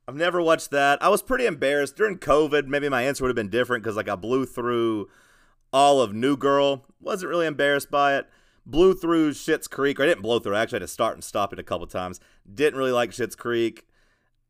I've 0.08 0.16
never 0.16 0.40
watched 0.40 0.70
that. 0.70 1.02
I 1.02 1.08
was 1.08 1.22
pretty 1.22 1.46
embarrassed 1.46 1.96
during 1.96 2.18
COVID. 2.18 2.66
Maybe 2.66 2.88
my 2.88 3.02
answer 3.02 3.22
would 3.24 3.28
have 3.28 3.36
been 3.36 3.50
different 3.50 3.84
because 3.84 3.96
like 3.96 4.08
I 4.08 4.16
blew 4.16 4.46
through 4.46 5.08
all 5.72 6.00
of 6.00 6.12
New 6.14 6.36
Girl. 6.36 6.86
Wasn't 7.00 7.28
really 7.28 7.46
embarrassed 7.46 7.90
by 7.90 8.16
it. 8.16 8.26
Blew 8.66 8.94
through 8.94 9.30
Schitt's 9.30 9.68
Creek. 9.68 10.00
Or 10.00 10.02
I 10.02 10.06
didn't 10.06 10.22
blow 10.22 10.38
through. 10.40 10.56
I 10.56 10.62
actually 10.62 10.80
had 10.80 10.86
to 10.86 10.92
start 10.92 11.14
and 11.14 11.22
stop 11.22 11.52
it 11.52 11.58
a 11.58 11.62
couple 11.62 11.86
times. 11.86 12.18
Didn't 12.52 12.78
really 12.78 12.92
like 12.92 13.10
Schitt's 13.10 13.36
Creek. 13.36 13.86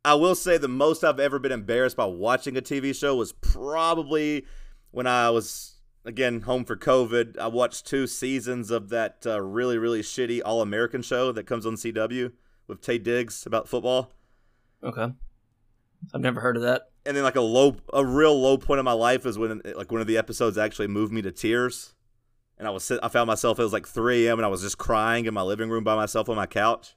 I 0.04 0.14
will 0.14 0.34
say 0.34 0.56
the 0.56 0.68
most 0.68 1.04
I've 1.04 1.20
ever 1.20 1.38
been 1.38 1.52
embarrassed 1.52 1.96
by 1.96 2.04
watching 2.06 2.56
a 2.56 2.62
TV 2.62 2.94
show 2.94 3.14
was 3.16 3.32
probably 3.32 4.46
when 4.92 5.06
I 5.06 5.30
was 5.30 5.74
again 6.04 6.42
home 6.42 6.64
for 6.64 6.76
COVID. 6.76 7.36
I 7.38 7.48
watched 7.48 7.86
two 7.86 8.06
seasons 8.06 8.70
of 8.70 8.88
that 8.90 9.24
uh, 9.26 9.40
really 9.42 9.76
really 9.78 10.02
shitty 10.02 10.40
All 10.44 10.62
American 10.62 11.02
show 11.02 11.32
that 11.32 11.44
comes 11.44 11.66
on 11.66 11.74
CW 11.74 12.30
with 12.68 12.80
Taye 12.80 13.02
Diggs 13.02 13.44
about 13.46 13.68
football. 13.68 14.12
Okay. 14.84 15.08
I've 16.14 16.20
never 16.20 16.40
heard 16.40 16.56
of 16.56 16.62
that. 16.62 16.90
and 17.04 17.16
then 17.16 17.24
like 17.24 17.34
a 17.34 17.40
low 17.40 17.76
a 17.92 18.04
real 18.06 18.40
low 18.40 18.56
point 18.58 18.78
of 18.78 18.84
my 18.84 18.92
life 18.92 19.26
is 19.26 19.36
when 19.36 19.60
like 19.74 19.90
one 19.90 20.00
of 20.00 20.06
the 20.06 20.16
episodes 20.18 20.56
actually 20.56 20.86
moved 20.86 21.12
me 21.12 21.20
to 21.22 21.32
tears 21.32 21.95
and 22.58 22.66
i 22.66 22.70
was 22.70 22.90
i 22.90 23.08
found 23.08 23.26
myself 23.26 23.58
it 23.58 23.62
was 23.62 23.72
like 23.72 23.86
3 23.86 24.26
a.m 24.26 24.38
and 24.38 24.46
i 24.46 24.48
was 24.48 24.62
just 24.62 24.78
crying 24.78 25.26
in 25.26 25.34
my 25.34 25.42
living 25.42 25.70
room 25.70 25.84
by 25.84 25.96
myself 25.96 26.28
on 26.28 26.36
my 26.36 26.46
couch. 26.46 26.94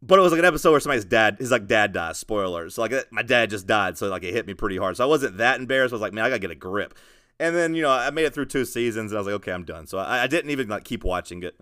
But 0.00 0.20
it 0.20 0.22
was 0.22 0.30
like 0.30 0.38
an 0.38 0.44
episode 0.44 0.70
where 0.70 0.80
somebody's 0.80 1.04
dad 1.04 1.38
his 1.40 1.50
like 1.50 1.66
dad 1.66 1.92
dies 1.92 2.18
spoilers. 2.18 2.76
So 2.76 2.82
like 2.82 2.92
my 3.10 3.22
dad 3.22 3.50
just 3.50 3.66
died 3.66 3.98
so 3.98 4.08
like 4.08 4.22
it 4.22 4.32
hit 4.32 4.46
me 4.46 4.54
pretty 4.54 4.76
hard. 4.76 4.96
So 4.96 5.04
i 5.04 5.08
wasn't 5.08 5.38
that 5.38 5.58
embarrassed. 5.60 5.92
I 5.92 5.96
was 5.96 6.02
like 6.02 6.12
man 6.12 6.24
i 6.24 6.28
gotta 6.28 6.38
get 6.38 6.52
a 6.52 6.54
grip. 6.54 6.94
And 7.40 7.54
then 7.54 7.74
you 7.74 7.82
know 7.82 7.90
i 7.90 8.10
made 8.10 8.24
it 8.24 8.34
through 8.34 8.46
two 8.46 8.64
seasons 8.64 9.10
and 9.10 9.18
i 9.18 9.20
was 9.20 9.26
like 9.26 9.36
okay 9.36 9.52
i'm 9.52 9.64
done. 9.64 9.86
So 9.86 9.98
i, 9.98 10.22
I 10.22 10.26
didn't 10.26 10.50
even 10.50 10.68
like 10.68 10.84
keep 10.84 11.04
watching 11.04 11.42
it. 11.42 11.58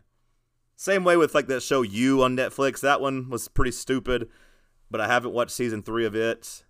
Same 0.77 1.05
way 1.05 1.17
with 1.17 1.35
like 1.35 1.47
that 1.47 1.63
show 1.63 1.81
you 1.81 2.23
on 2.23 2.37
netflix. 2.37 2.81
That 2.81 3.01
one 3.01 3.31
was 3.31 3.49
pretty 3.49 3.73
stupid 3.73 4.29
but 4.91 5.01
I 5.01 5.07
haven't 5.07 5.33
watched 5.33 5.53
season 5.53 5.83
three 5.83 6.07
of 6.07 6.15
it. 6.15 6.65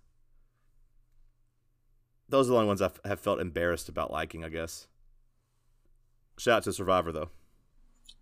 Those 2.29 2.47
are 2.47 2.51
the 2.51 2.55
only 2.55 2.67
ones 2.67 2.81
I 2.81 2.91
have 3.05 3.19
felt 3.19 3.39
embarrassed 3.39 3.89
about 3.89 4.11
liking, 4.11 4.43
I 4.43 4.49
guess. 4.49 4.87
Shout 6.37 6.57
out 6.57 6.63
to 6.63 6.73
Survivor, 6.73 7.11
though. 7.11 7.29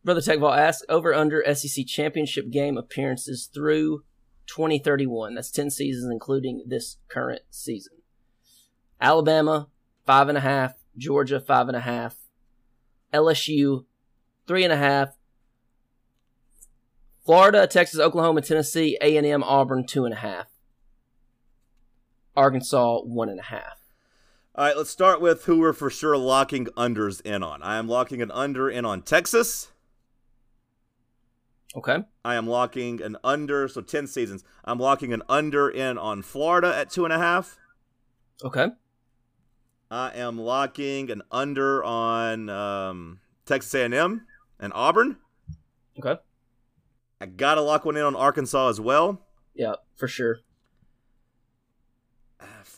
Brother 0.03 0.21
Techball 0.21 0.55
asks 0.55 0.85
over 0.87 1.13
under 1.13 1.43
SEC 1.55 1.85
championship 1.87 2.51
game 2.51 2.77
appearances 2.77 3.49
through 3.51 4.03
2031. 4.45 5.35
That's 5.35 5.51
10 5.51 5.71
seasons, 5.71 6.11
including 6.11 6.63
this 6.67 6.97
current 7.07 7.41
season. 7.49 7.93
Alabama, 9.01 9.67
five 10.05 10.29
and 10.29 10.37
a 10.37 10.41
half. 10.41 10.73
Georgia, 10.97 11.39
five 11.39 11.67
and 11.67 11.75
a 11.75 11.81
half. 11.81 12.15
LSU, 13.13 13.85
three 14.47 14.63
and 14.63 14.71
a 14.71 14.77
half. 14.77 15.17
Florida, 17.25 17.65
Texas, 17.65 17.99
Oklahoma, 17.99 18.41
Tennessee, 18.41 18.97
A&M, 19.01 19.43
Auburn, 19.43 19.85
two 19.87 20.05
and 20.05 20.13
a 20.13 20.17
half. 20.17 20.47
Arkansas 22.35 22.99
one 23.01 23.29
and 23.29 23.39
a 23.39 23.43
half. 23.43 23.84
All 24.57 24.63
right, 24.63 24.77
let's 24.77 24.89
start 24.89 25.19
with 25.19 25.43
who 25.45 25.59
we're 25.59 25.73
for 25.73 25.89
sure 25.89 26.15
locking 26.15 26.67
unders 26.77 27.19
in 27.25 27.43
on. 27.43 27.61
I 27.61 27.75
am 27.75 27.89
locking 27.89 28.21
an 28.21 28.31
under 28.31 28.69
in 28.69 28.85
on 28.85 29.01
Texas. 29.01 29.67
Okay. 31.75 31.97
I 32.23 32.35
am 32.35 32.47
locking 32.47 33.01
an 33.01 33.17
under, 33.21 33.67
so 33.67 33.81
10 33.81 34.07
seasons. 34.07 34.45
I'm 34.63 34.79
locking 34.79 35.11
an 35.11 35.23
under 35.27 35.69
in 35.69 35.97
on 35.97 36.21
Florida 36.21 36.73
at 36.73 36.89
two 36.89 37.03
and 37.03 37.13
a 37.13 37.17
half. 37.17 37.57
Okay. 38.45 38.67
I 39.91 40.11
am 40.15 40.39
locking 40.39 41.11
an 41.11 41.21
under 41.33 41.83
on 41.83 42.47
um, 42.47 43.19
Texas 43.45 43.73
A&M 43.75 44.25
and 44.57 44.71
Auburn. 44.73 45.17
Okay. 45.99 46.17
I 47.19 47.25
gotta 47.25 47.59
lock 47.59 47.83
one 47.83 47.97
in 47.97 48.03
on 48.03 48.15
Arkansas 48.15 48.69
as 48.69 48.79
well. 48.79 49.21
Yeah, 49.53 49.73
for 49.97 50.07
sure. 50.07 50.39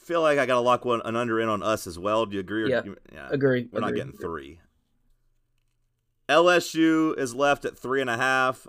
Feel 0.07 0.21
like 0.21 0.39
I 0.39 0.45
gotta 0.45 0.61
lock 0.61 0.85
one 0.85 1.01
an 1.03 1.17
under 1.17 1.37
in 1.41 1.49
on 1.49 1.61
us 1.61 1.85
as 1.85 1.99
well. 1.99 2.25
Do 2.25 2.35
you 2.35 2.39
agree? 2.39 2.63
Or 2.63 2.67
Yeah. 2.69 2.81
you- 2.85 2.95
yeah. 3.11 3.27
Agree. 3.29 3.67
We're 3.69 3.81
not 3.81 3.93
getting 3.93 4.13
three. 4.13 4.61
LSU 6.29 7.13
is 7.17 7.35
left 7.35 7.65
at 7.65 7.77
three 7.77 7.99
and 7.99 8.09
a 8.09 8.15
half. 8.15 8.67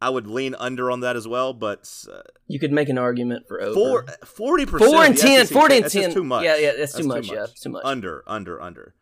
I 0.00 0.08
would 0.08 0.26
lean 0.26 0.54
under 0.58 0.90
on 0.90 1.00
that 1.00 1.14
as 1.14 1.28
well, 1.28 1.52
but 1.52 1.92
uh, 2.10 2.22
You 2.48 2.58
could 2.58 2.72
make 2.72 2.88
an 2.88 2.96
argument 2.96 3.46
for 3.46 3.60
over. 3.62 4.02
40%. 4.24 4.78
Four 4.78 5.04
and 5.04 5.14
10. 5.16 5.46
SEC 5.46 5.52
40 5.54 5.74
and 5.76 5.84
that's 5.84 5.92
10. 5.94 6.14
too 6.14 6.24
much. 6.24 6.44
Yeah, 6.44 6.56
yeah, 6.56 6.72
that's 6.74 6.94
too 6.94 7.04
much, 7.06 7.30
yeah, 7.30 7.46
too 7.54 7.68
much. 7.68 7.82
Under, 7.84 8.24
under, 8.26 8.60
under. 8.62 8.94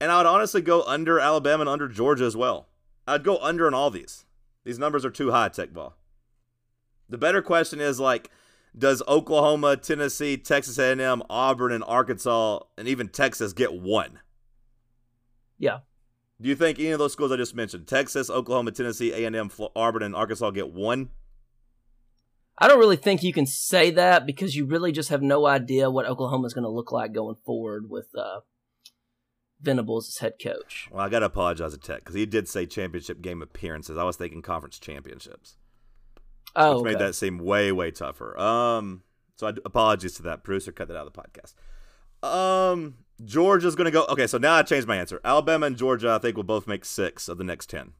And 0.00 0.10
I 0.10 0.16
would 0.18 0.26
honestly 0.26 0.60
go 0.60 0.82
under 0.82 1.20
Alabama 1.20 1.60
and 1.62 1.68
under 1.70 1.86
Georgia 1.86 2.24
as 2.24 2.36
well. 2.36 2.66
I'd 3.06 3.22
go 3.22 3.38
under 3.38 3.68
on 3.68 3.74
all 3.74 3.90
these. 3.90 4.26
These 4.64 4.78
numbers 4.80 5.04
are 5.04 5.10
too 5.10 5.30
high, 5.30 5.50
Tech 5.50 5.72
Ball. 5.72 5.96
The 7.08 7.16
better 7.18 7.40
question 7.40 7.80
is 7.80 8.00
like, 8.00 8.28
does 8.76 9.02
Oklahoma, 9.06 9.76
Tennessee, 9.76 10.36
Texas 10.36 10.78
A&M, 10.78 11.22
Auburn, 11.30 11.72
and 11.72 11.84
Arkansas, 11.84 12.60
and 12.76 12.88
even 12.88 13.08
Texas 13.08 13.52
get 13.52 13.72
one? 13.72 14.20
Yeah. 15.58 15.78
Do 16.40 16.48
you 16.48 16.56
think 16.56 16.78
any 16.78 16.90
of 16.90 16.98
those 16.98 17.12
schools 17.12 17.30
I 17.30 17.36
just 17.36 17.54
mentioned, 17.54 17.86
Texas, 17.86 18.28
Oklahoma, 18.28 18.72
Tennessee, 18.72 19.12
A&M, 19.12 19.50
Auburn, 19.76 20.02
and 20.02 20.14
Arkansas, 20.14 20.50
get 20.50 20.72
one? 20.72 21.10
I 22.58 22.68
don't 22.68 22.78
really 22.78 22.96
think 22.96 23.22
you 23.22 23.32
can 23.32 23.46
say 23.46 23.90
that 23.92 24.26
because 24.26 24.54
you 24.54 24.64
really 24.64 24.92
just 24.92 25.08
have 25.08 25.22
no 25.22 25.46
idea 25.46 25.90
what 25.90 26.06
Oklahoma 26.06 26.46
is 26.46 26.54
going 26.54 26.64
to 26.64 26.70
look 26.70 26.92
like 26.92 27.12
going 27.12 27.36
forward 27.44 27.90
with 27.90 28.06
uh, 28.16 28.40
Venables 29.60 30.08
as 30.08 30.18
head 30.18 30.34
coach. 30.42 30.88
Well, 30.90 31.04
I 31.04 31.08
got 31.08 31.20
to 31.20 31.26
apologize 31.26 31.72
to 31.72 31.78
Tech 31.78 32.00
because 32.00 32.14
he 32.14 32.26
did 32.26 32.48
say 32.48 32.66
championship 32.66 33.22
game 33.22 33.42
appearances. 33.42 33.96
I 33.96 34.04
was 34.04 34.16
thinking 34.16 34.42
conference 34.42 34.78
championships, 34.78 35.56
Oh, 36.56 36.76
which 36.76 36.80
okay. 36.80 36.90
made 36.92 36.98
that 37.06 37.14
seem 37.14 37.38
way, 37.38 37.72
way 37.72 37.90
tougher. 37.90 38.38
Um, 38.38 39.02
so 39.36 39.48
I 39.48 39.52
apologies 39.64 40.14
to 40.14 40.22
that. 40.22 40.44
Producer 40.44 40.72
cut 40.72 40.88
that 40.88 40.96
out 40.96 41.06
of 41.06 41.12
the 41.12 41.20
podcast. 41.20 41.54
Um, 42.26 42.94
Georgia's 43.24 43.74
going 43.74 43.86
to 43.86 43.90
go. 43.90 44.04
Okay, 44.08 44.26
so 44.26 44.38
now 44.38 44.54
I 44.54 44.62
changed 44.62 44.86
my 44.86 44.96
answer. 44.96 45.20
Alabama 45.24 45.66
and 45.66 45.76
Georgia, 45.76 46.10
I 46.12 46.18
think, 46.18 46.36
will 46.36 46.44
both 46.44 46.66
make 46.66 46.84
six 46.84 47.28
of 47.28 47.38
the 47.38 47.44
next 47.44 47.68
10. 47.70 47.92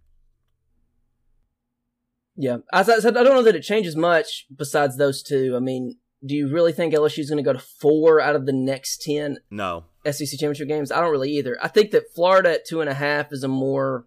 yeah. 2.37 2.59
As 2.73 2.89
I 2.89 2.99
said, 2.99 3.17
I 3.17 3.23
don't 3.23 3.35
know 3.35 3.43
that 3.43 3.55
it 3.57 3.63
changes 3.63 3.97
much 3.97 4.47
besides 4.55 4.97
those 4.97 5.23
two. 5.23 5.55
I 5.57 5.61
mean, 5.61 5.97
do 6.25 6.35
you 6.35 6.53
really 6.53 6.73
think 6.73 6.95
LSU's 6.95 7.29
going 7.31 7.43
to 7.43 7.49
go 7.49 7.53
to 7.53 7.59
four 7.81 8.21
out 8.21 8.35
of 8.35 8.47
the 8.47 8.53
next 8.53 9.03
10 9.03 9.39
No. 9.51 9.85
SEC 10.11 10.29
championship 10.31 10.69
games? 10.69 10.91
I 10.91 11.01
don't 11.01 11.11
really 11.13 11.31
either. 11.33 11.57
I 11.63 11.69
think 11.69 11.91
that 11.93 12.13
Florida 12.15 12.53
at 12.55 12.67
two 12.67 12.81
and 12.81 12.89
a 12.91 12.95
half 12.95 13.29
is 13.33 13.45
a 13.45 13.49
more, 13.49 14.07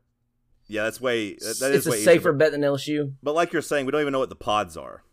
Yeah, 0.68 0.84
that's 0.84 1.00
way. 1.00 1.34
That, 1.36 1.58
that 1.60 1.72
is 1.72 1.78
it's 1.78 1.88
a 1.88 1.92
way 1.92 2.04
safer 2.04 2.30
easier. 2.30 2.34
bet 2.34 2.52
than 2.52 2.62
LSU. 2.62 3.14
But 3.24 3.36
like 3.36 3.54
you're 3.54 3.62
saying, 3.62 3.86
we 3.86 3.92
don't 3.92 4.02
even 4.02 4.14
know 4.14 4.20
what 4.20 4.30
the 4.30 4.36
pods 4.36 4.76
are. 4.76 5.04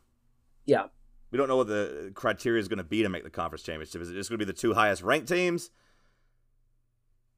Yeah. 0.66 0.86
We 1.30 1.38
don't 1.38 1.48
know 1.48 1.56
what 1.56 1.68
the 1.68 2.12
criteria 2.14 2.60
is 2.60 2.68
going 2.68 2.78
to 2.78 2.84
be 2.84 3.02
to 3.02 3.08
make 3.08 3.24
the 3.24 3.30
conference 3.30 3.62
championship. 3.62 4.02
Is 4.02 4.10
it 4.10 4.14
just 4.14 4.30
going 4.30 4.38
to 4.38 4.44
be 4.44 4.50
the 4.50 4.56
two 4.56 4.74
highest 4.74 5.02
ranked 5.02 5.28
teams? 5.28 5.70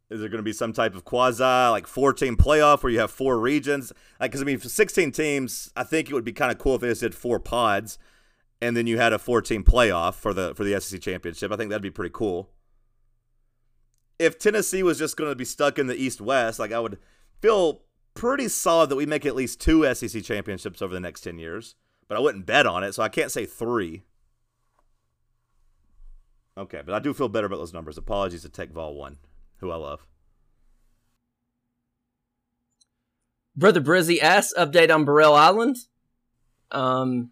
Is 0.09 0.21
there 0.21 0.29
going 0.29 0.39
to 0.39 0.45
be 0.45 0.53
some 0.53 0.73
type 0.73 0.95
of 0.95 1.05
quasi 1.05 1.43
like 1.43 1.87
four 1.87 2.13
team 2.13 2.37
playoff 2.37 2.83
where 2.83 2.93
you 2.93 3.01
have 3.01 3.11
four 3.11 3.39
regions? 3.39 3.93
Like, 4.21 4.31
because 4.31 4.43
I 4.43 4.45
mean, 4.45 4.59
for 4.59 4.69
16 4.69 5.11
teams, 5.13 5.73
I 5.77 5.83
think 5.83 6.09
it 6.09 6.15
would 6.15 6.25
be 6.25 6.33
kind 6.33 6.53
of 6.53 6.59
cool 6.59 6.77
if 6.77 6.81
they 6.81 6.89
just 6.89 7.01
did 7.01 7.15
four 7.15 7.41
pods, 7.41 7.99
and 8.61 8.77
then 8.77 8.87
you 8.87 8.99
had 8.99 9.13
a 9.13 9.19
four 9.19 9.43
team 9.43 9.65
playoff 9.65 10.15
for 10.15 10.33
the 10.33 10.55
for 10.55 10.63
the 10.63 10.81
SEC 10.81 11.01
championship. 11.01 11.51
I 11.51 11.57
think 11.57 11.71
that'd 11.71 11.83
be 11.83 11.91
pretty 11.91 12.13
cool. 12.15 12.51
If 14.19 14.39
Tennessee 14.39 14.83
was 14.83 14.99
just 14.99 15.17
going 15.17 15.31
to 15.31 15.35
be 15.35 15.45
stuck 15.45 15.79
in 15.79 15.89
the 15.89 15.97
East 15.97 16.21
West, 16.21 16.59
like 16.59 16.73
I 16.73 16.79
would 16.79 16.99
feel 17.41 17.83
pretty 18.17 18.49
solid 18.49 18.91
that 18.91 18.97
we 18.97 19.07
make 19.07 19.25
at 19.25 19.37
least 19.37 19.61
two 19.61 19.95
SEC 19.95 20.23
championships 20.23 20.83
over 20.83 20.93
the 20.93 21.01
next 21.01 21.21
10 21.21 21.39
years, 21.39 21.77
but 22.09 22.17
I 22.17 22.21
wouldn't 22.21 22.47
bet 22.47 22.67
on 22.67 22.83
it, 22.83 22.95
so 22.95 23.03
I 23.03 23.09
can't 23.09 23.31
say 23.31 23.47
three. 23.47 24.03
Okay, 26.59 26.83
but 26.85 26.95
I 26.95 26.99
do 26.99 27.15
feel 27.15 27.29
better 27.29 27.47
about 27.47 27.59
those 27.59 27.75
numbers. 27.75 27.99
Apologies 27.99 28.43
to 28.43 28.49
Tech 28.49 28.71
Vol 28.71 28.95
1, 28.95 29.19
who 29.59 29.71
I 29.71 29.77
love. 29.77 30.07
Brother 33.55 33.81
Brizzy 33.81 34.21
asks 34.21 34.55
update 34.59 34.93
on 34.93 35.05
Burrell 35.05 35.35
Island. 35.35 35.77
Um, 36.71 37.31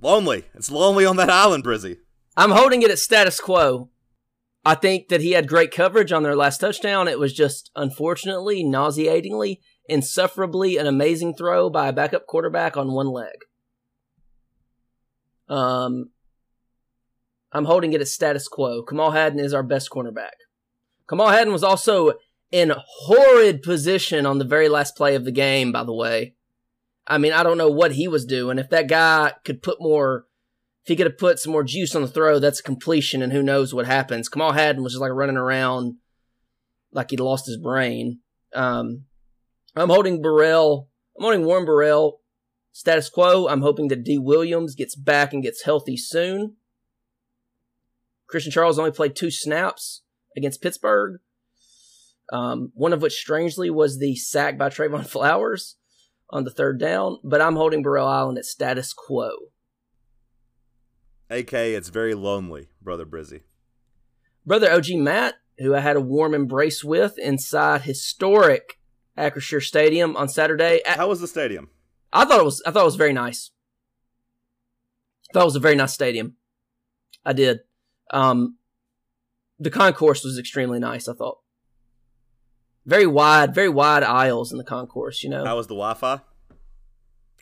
Lonely. 0.00 0.44
It's 0.54 0.70
lonely 0.70 1.04
on 1.04 1.16
that 1.16 1.30
island, 1.30 1.64
Brizzy. 1.64 1.98
I'm 2.36 2.50
holding 2.50 2.82
it 2.82 2.90
at 2.90 2.98
status 2.98 3.40
quo. 3.40 3.90
I 4.68 4.74
think 4.74 5.08
that 5.08 5.22
he 5.22 5.30
had 5.30 5.48
great 5.48 5.70
coverage 5.70 6.12
on 6.12 6.22
their 6.22 6.36
last 6.36 6.58
touchdown. 6.58 7.08
It 7.08 7.18
was 7.18 7.32
just 7.32 7.70
unfortunately, 7.74 8.62
nauseatingly, 8.62 9.62
insufferably 9.88 10.76
an 10.76 10.86
amazing 10.86 11.36
throw 11.36 11.70
by 11.70 11.88
a 11.88 11.92
backup 11.94 12.26
quarterback 12.26 12.76
on 12.76 12.92
one 12.92 13.06
leg. 13.06 13.46
Um, 15.48 16.10
I'm 17.50 17.64
holding 17.64 17.94
it 17.94 18.02
at 18.02 18.08
status 18.08 18.46
quo. 18.46 18.82
Kamal 18.82 19.12
Hadden 19.12 19.38
is 19.38 19.54
our 19.54 19.62
best 19.62 19.88
cornerback. 19.88 20.36
Kamal 21.08 21.30
Hadden 21.30 21.54
was 21.54 21.64
also 21.64 22.12
in 22.52 22.74
horrid 22.76 23.62
position 23.62 24.26
on 24.26 24.36
the 24.36 24.44
very 24.44 24.68
last 24.68 24.96
play 24.96 25.14
of 25.14 25.24
the 25.24 25.32
game, 25.32 25.72
by 25.72 25.82
the 25.82 25.94
way. 25.94 26.34
I 27.06 27.16
mean, 27.16 27.32
I 27.32 27.42
don't 27.42 27.56
know 27.56 27.70
what 27.70 27.92
he 27.92 28.06
was 28.06 28.26
doing. 28.26 28.58
If 28.58 28.68
that 28.68 28.86
guy 28.86 29.32
could 29.46 29.62
put 29.62 29.80
more 29.80 30.26
if 30.88 30.92
he 30.92 30.96
could 30.96 31.06
have 31.06 31.18
put 31.18 31.38
some 31.38 31.52
more 31.52 31.64
juice 31.64 31.94
on 31.94 32.00
the 32.00 32.08
throw, 32.08 32.38
that's 32.38 32.60
a 32.60 32.62
completion, 32.62 33.20
and 33.20 33.30
who 33.30 33.42
knows 33.42 33.74
what 33.74 33.84
happens. 33.84 34.30
Kamal 34.30 34.52
Hadden 34.52 34.82
was 34.82 34.94
just 34.94 35.02
like 35.02 35.12
running 35.12 35.36
around 35.36 35.96
like 36.92 37.10
he'd 37.10 37.20
lost 37.20 37.44
his 37.44 37.58
brain. 37.58 38.20
Um, 38.54 39.04
I'm 39.76 39.90
holding 39.90 40.22
Burrell. 40.22 40.88
I'm 41.18 41.24
holding 41.24 41.44
Warren 41.44 41.66
Burrell. 41.66 42.20
Status 42.72 43.10
quo. 43.10 43.48
I'm 43.48 43.60
hoping 43.60 43.88
that 43.88 44.02
D. 44.02 44.16
Williams 44.16 44.74
gets 44.74 44.96
back 44.96 45.34
and 45.34 45.42
gets 45.42 45.64
healthy 45.64 45.98
soon. 45.98 46.56
Christian 48.26 48.50
Charles 48.50 48.78
only 48.78 48.90
played 48.90 49.14
two 49.14 49.30
snaps 49.30 50.04
against 50.38 50.62
Pittsburgh. 50.62 51.20
Um, 52.32 52.72
one 52.72 52.94
of 52.94 53.02
which, 53.02 53.12
strangely, 53.12 53.68
was 53.68 53.98
the 53.98 54.16
sack 54.16 54.56
by 54.56 54.70
Trevon 54.70 55.06
Flowers 55.06 55.76
on 56.30 56.44
the 56.44 56.50
third 56.50 56.80
down. 56.80 57.18
But 57.22 57.42
I'm 57.42 57.56
holding 57.56 57.82
Burrell 57.82 58.08
Island 58.08 58.38
at 58.38 58.46
status 58.46 58.94
quo. 58.94 59.32
AK, 61.30 61.52
it's 61.52 61.88
very 61.88 62.14
lonely, 62.14 62.68
Brother 62.80 63.04
Brizzy. 63.04 63.42
Brother 64.46 64.70
OG 64.72 64.90
Matt, 64.94 65.34
who 65.58 65.74
I 65.74 65.80
had 65.80 65.96
a 65.96 66.00
warm 66.00 66.34
embrace 66.34 66.82
with 66.82 67.18
inside 67.18 67.82
historic 67.82 68.78
Acrisure 69.16 69.62
Stadium 69.62 70.16
on 70.16 70.28
Saturday. 70.28 70.80
I, 70.88 70.92
How 70.92 71.08
was 71.08 71.20
the 71.20 71.26
stadium? 71.26 71.70
I 72.12 72.24
thought 72.24 72.40
it 72.40 72.44
was 72.44 72.62
I 72.66 72.70
thought 72.70 72.82
it 72.82 72.86
was 72.86 72.96
very 72.96 73.12
nice. 73.12 73.50
I 75.28 75.32
thought 75.34 75.42
it 75.42 75.46
was 75.46 75.56
a 75.56 75.60
very 75.60 75.74
nice 75.74 75.92
stadium. 75.92 76.36
I 77.24 77.34
did. 77.34 77.60
Um, 78.10 78.56
the 79.58 79.70
concourse 79.70 80.24
was 80.24 80.38
extremely 80.38 80.78
nice. 80.78 81.08
I 81.08 81.12
thought 81.12 81.38
very 82.86 83.06
wide, 83.06 83.54
very 83.54 83.68
wide 83.68 84.02
aisles 84.02 84.50
in 84.52 84.56
the 84.56 84.64
concourse. 84.64 85.22
You 85.22 85.28
know, 85.28 85.44
How 85.44 85.56
was 85.56 85.66
the 85.66 85.74
Wi 85.74 85.92
Fi? 85.94 86.20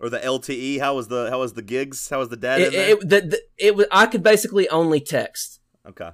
Or 0.01 0.11
the 0.11 0.19
LTE? 0.19 0.79
How 0.79 0.95
was 0.95 1.09
the 1.09 1.31
how 1.31 1.41
was 1.41 1.55
the 1.55 1.63
gigs? 1.63 2.09
How 2.11 2.19
was 2.19 2.29
the 2.29 2.37
data? 2.37 2.67
it, 2.67 2.75
it, 2.75 3.01
the, 3.01 3.21
the, 3.21 3.41
it 3.57 3.77
was. 3.77 3.87
I 3.91 4.07
could 4.07 4.23
basically 4.23 4.69
only 4.69 5.01
text. 5.01 5.61
okay, 5.89 6.11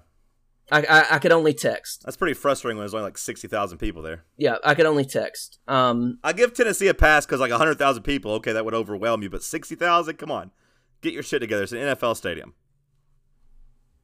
I, 0.71 0.83
I 0.83 1.07
I 1.13 1.19
could 1.19 1.33
only 1.33 1.53
text. 1.53 2.03
that's 2.05 2.17
pretty 2.17 2.35
frustrating 2.35 2.77
when 2.79 2.85
there's 2.85 2.95
only 2.95 3.05
like 3.05 3.19
sixty 3.19 3.49
thousand 3.49 3.79
people 3.79 4.01
there. 4.01 4.23
Yeah, 4.37 4.59
I 4.65 4.75
could 4.75 4.87
only 4.87 5.05
text. 5.05 5.59
Um, 5.67 6.19
I 6.23 6.33
give 6.33 6.55
Tennessee 6.55 6.87
a 6.89 6.95
pass 6.95 7.27
because 7.27 7.41
like 7.41 7.51
hundred 7.51 7.79
thousand 7.79 8.05
people, 8.05 8.33
okay, 8.35 8.53
that 8.53 8.65
would 8.65 8.75
overwhelm 8.75 9.23
you. 9.23 9.31
But 9.31 9.43
sixty 9.43 9.75
thousand, 9.75 10.17
come 10.17 10.31
on, 10.31 10.53
get 11.01 11.13
your 11.13 11.25
shit 11.25 11.41
together. 11.41 11.65
It's 11.65 11.73
an 11.73 11.79
NFL 11.79 12.17
stadium. 12.17 12.55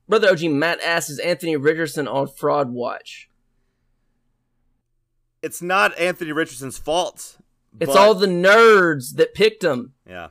Brother 0.09 0.31
OG 0.31 0.45
Matt 0.45 0.81
asks, 0.83 1.11
is 1.11 1.19
Anthony 1.19 1.57
Richardson 1.57 2.09
on 2.09 2.29
fraud 2.29 2.71
watch? 2.71 3.29
It's 5.43 5.61
not 5.63 5.97
Anthony 5.99 6.33
Richardson's 6.33 6.79
fault. 6.79 7.37
It's 7.81 7.93
but- 7.93 7.99
all 7.99 8.15
the 8.15 8.27
nerds 8.27 9.17
that 9.17 9.35
picked 9.35 9.63
him. 9.65 9.93
Yeah. 10.07 10.29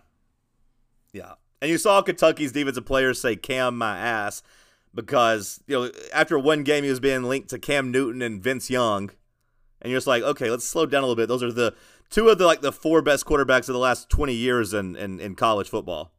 Yeah. 1.14 1.34
And 1.62 1.72
you 1.72 1.78
saw 1.78 2.02
Kentucky's 2.02 2.52
defensive 2.52 2.86
players 2.86 3.20
say 3.20 3.36
Cam 3.36 3.78
my 3.78 3.98
ass 3.98 4.44
because, 4.94 5.60
you 5.68 5.76
know, 5.80 5.92
after 6.14 6.38
one 6.38 6.64
game 6.64 6.84
he 6.84 6.90
was 6.90 7.00
being 7.00 7.24
linked 7.24 7.50
to 7.50 7.60
Cam 7.60 7.92
Newton 7.92 8.22
and 8.22 8.42
Vince 8.44 8.70
Young. 8.70 9.10
And 9.82 9.92
you're 9.92 9.98
just 9.98 10.08
like, 10.08 10.24
okay, 10.24 10.50
let's 10.50 10.66
slow 10.66 10.86
down 10.86 11.04
a 11.04 11.06
little 11.06 11.16
bit. 11.16 11.28
Those 11.28 11.44
are 11.44 11.52
the 11.52 11.74
two 12.10 12.30
of 12.30 12.38
the 12.38 12.46
like 12.46 12.62
the 12.62 12.72
four 12.72 13.02
best 13.02 13.26
quarterbacks 13.26 13.68
of 13.70 13.74
the 13.74 13.80
last 13.80 14.10
twenty 14.10 14.34
years 14.34 14.74
in, 14.74 14.96
in, 14.96 15.20
in 15.20 15.36
college 15.36 15.70
football. 15.70 16.12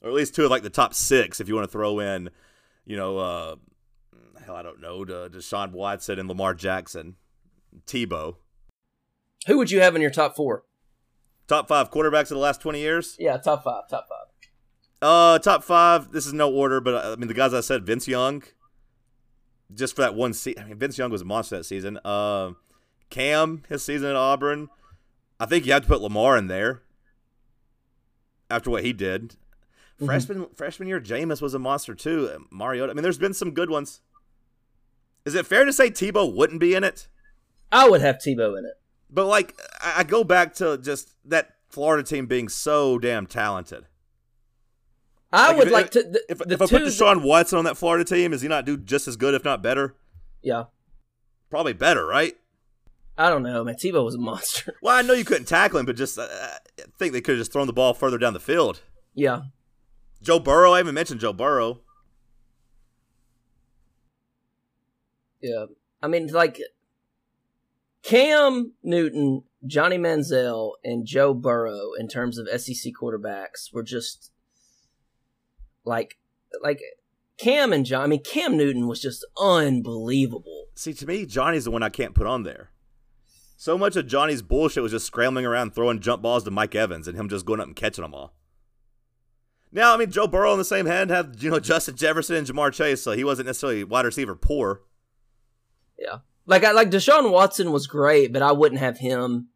or 0.00 0.08
at 0.08 0.14
least 0.14 0.34
two 0.34 0.44
of 0.44 0.50
like 0.50 0.62
the 0.62 0.70
top 0.70 0.94
six 0.94 1.40
if 1.40 1.48
you 1.48 1.54
want 1.54 1.66
to 1.66 1.72
throw 1.72 1.98
in, 2.00 2.30
you 2.84 2.96
know, 2.96 3.18
uh, 3.18 3.56
hell, 4.44 4.56
I 4.56 4.62
don't 4.62 4.80
know, 4.80 5.04
to 5.04 5.30
Deshaun 5.30 5.72
Watson 5.72 6.18
and 6.18 6.28
Lamar 6.28 6.54
Jackson, 6.54 7.16
Tebow. 7.86 8.36
Who 9.46 9.58
would 9.58 9.70
you 9.70 9.80
have 9.80 9.94
in 9.96 10.02
your 10.02 10.10
top 10.10 10.36
four? 10.36 10.64
Top 11.48 11.68
five 11.68 11.90
quarterbacks 11.90 12.22
of 12.22 12.28
the 12.30 12.38
last 12.38 12.60
20 12.60 12.80
years? 12.80 13.16
Yeah, 13.18 13.36
top 13.36 13.64
five. 13.64 13.88
Top 13.88 14.06
five. 14.08 14.22
Uh, 15.02 15.38
top 15.40 15.64
five. 15.64 16.12
This 16.12 16.26
is 16.26 16.32
no 16.32 16.50
order, 16.52 16.80
but 16.80 16.94
uh, 16.94 17.12
I 17.12 17.16
mean 17.16 17.26
the 17.26 17.34
guys 17.34 17.52
I 17.52 17.60
said: 17.60 17.84
Vince 17.84 18.06
Young, 18.06 18.44
just 19.74 19.96
for 19.96 20.02
that 20.02 20.14
one 20.14 20.32
season. 20.32 20.62
I 20.62 20.66
mean, 20.68 20.78
Vince 20.78 20.96
Young 20.96 21.10
was 21.10 21.22
a 21.22 21.24
monster 21.24 21.56
that 21.56 21.64
season. 21.64 21.98
Uh, 22.04 22.52
Cam, 23.10 23.64
his 23.68 23.84
season 23.84 24.10
at 24.10 24.16
Auburn. 24.16 24.68
I 25.40 25.46
think 25.46 25.66
you 25.66 25.72
have 25.72 25.82
to 25.82 25.88
put 25.88 26.00
Lamar 26.00 26.36
in 26.36 26.46
there 26.46 26.82
after 28.48 28.70
what 28.70 28.84
he 28.84 28.92
did. 28.92 29.30
Mm-hmm. 29.30 30.06
Freshman 30.06 30.46
freshman 30.54 30.86
year, 30.86 31.00
Jameis 31.00 31.42
was 31.42 31.52
a 31.52 31.58
monster 31.58 31.96
too. 31.96 32.46
Mariota. 32.52 32.92
I 32.92 32.94
mean, 32.94 33.02
there's 33.02 33.18
been 33.18 33.34
some 33.34 33.50
good 33.50 33.70
ones. 33.70 34.02
Is 35.24 35.34
it 35.34 35.46
fair 35.46 35.64
to 35.64 35.72
say 35.72 35.90
Tebow 35.90 36.32
wouldn't 36.32 36.60
be 36.60 36.76
in 36.76 36.84
it? 36.84 37.08
I 37.72 37.88
would 37.88 38.02
have 38.02 38.18
Tebow 38.18 38.56
in 38.56 38.66
it. 38.66 38.74
But 39.12 39.26
like, 39.26 39.60
I 39.82 40.04
go 40.04 40.24
back 40.24 40.54
to 40.54 40.78
just 40.78 41.14
that 41.26 41.50
Florida 41.68 42.02
team 42.02 42.26
being 42.26 42.48
so 42.48 42.98
damn 42.98 43.26
talented. 43.26 43.86
I 45.32 45.48
like 45.48 45.56
would 45.58 45.66
if, 45.68 45.72
like 45.72 45.90
to. 45.90 46.02
The, 46.02 46.22
if, 46.28 46.38
the 46.38 46.54
if 46.54 46.62
I 46.62 46.66
put 46.66 46.82
Deshaun 46.82 47.22
Watson 47.22 47.58
on 47.58 47.64
that 47.64 47.76
Florida 47.76 48.04
team, 48.04 48.32
is 48.32 48.42
he 48.42 48.48
not 48.48 48.64
do 48.64 48.76
just 48.76 49.08
as 49.08 49.16
good, 49.16 49.34
if 49.34 49.44
not 49.44 49.62
better? 49.62 49.94
Yeah, 50.42 50.64
probably 51.50 51.72
better, 51.72 52.06
right? 52.06 52.34
I 53.16 53.28
don't 53.28 53.42
know, 53.42 53.62
man. 53.62 53.74
Tebow 53.74 54.04
was 54.04 54.14
a 54.14 54.18
monster. 54.18 54.74
Well, 54.82 54.96
I 54.96 55.02
know 55.02 55.12
you 55.12 55.24
couldn't 55.24 55.44
tackle 55.44 55.78
him, 55.78 55.86
but 55.86 55.96
just 55.96 56.18
uh, 56.18 56.26
I 56.30 56.58
think 56.98 57.12
they 57.12 57.20
could 57.20 57.32
have 57.32 57.40
just 57.40 57.52
thrown 57.52 57.66
the 57.66 57.72
ball 57.72 57.94
further 57.94 58.18
down 58.18 58.32
the 58.32 58.40
field. 58.40 58.80
Yeah. 59.14 59.42
Joe 60.22 60.38
Burrow. 60.38 60.72
I 60.72 60.80
even 60.80 60.94
mentioned 60.94 61.20
Joe 61.20 61.32
Burrow. 61.32 61.80
Yeah, 65.42 65.66
I 66.00 66.08
mean, 66.08 66.28
like 66.28 66.60
Cam 68.02 68.72
Newton, 68.82 69.44
Johnny 69.66 69.98
Manziel, 69.98 70.72
and 70.84 71.06
Joe 71.06 71.34
Burrow 71.34 71.92
in 71.98 72.08
terms 72.08 72.38
of 72.38 72.48
SEC 72.48 72.92
quarterbacks 73.00 73.72
were 73.72 73.82
just 73.82 74.30
like 75.84 76.18
like 76.62 76.80
Cam 77.38 77.72
and 77.72 77.86
John. 77.86 78.02
I 78.02 78.06
mean, 78.06 78.22
Cam 78.22 78.56
Newton 78.56 78.86
was 78.86 79.00
just 79.00 79.24
unbelievable. 79.38 80.66
See, 80.74 80.92
to 80.94 81.06
me, 81.06 81.26
Johnny's 81.26 81.64
the 81.64 81.70
one 81.70 81.82
I 81.82 81.88
can't 81.88 82.14
put 82.14 82.26
on 82.26 82.42
there. 82.42 82.70
So 83.56 83.78
much 83.78 83.94
of 83.94 84.08
Johnny's 84.08 84.42
bullshit 84.42 84.82
was 84.82 84.92
just 84.92 85.06
scrambling 85.06 85.46
around, 85.46 85.74
throwing 85.74 86.00
jump 86.00 86.22
balls 86.22 86.42
to 86.44 86.50
Mike 86.50 86.74
Evans, 86.74 87.06
and 87.06 87.16
him 87.16 87.28
just 87.28 87.46
going 87.46 87.60
up 87.60 87.66
and 87.66 87.76
catching 87.76 88.02
them 88.02 88.14
all. 88.14 88.34
Now, 89.70 89.94
I 89.94 89.96
mean, 89.96 90.10
Joe 90.10 90.26
Burrow 90.26 90.52
on 90.52 90.58
the 90.58 90.64
same 90.64 90.86
hand 90.86 91.10
had 91.10 91.36
you 91.40 91.50
know 91.50 91.60
Justin 91.60 91.96
Jefferson 91.96 92.36
and 92.36 92.46
Ja'Marr 92.46 92.72
Chase, 92.72 93.02
so 93.02 93.12
he 93.12 93.24
wasn't 93.24 93.46
necessarily 93.46 93.84
wide 93.84 94.04
receiver 94.04 94.34
poor. 94.34 94.82
Yeah, 95.98 96.18
like 96.46 96.64
I 96.64 96.72
like 96.72 96.90
Deshaun 96.90 97.30
Watson 97.30 97.72
was 97.72 97.86
great, 97.86 98.32
but 98.32 98.42
I 98.42 98.52
wouldn't 98.52 98.80
have 98.80 98.98
him 98.98 99.48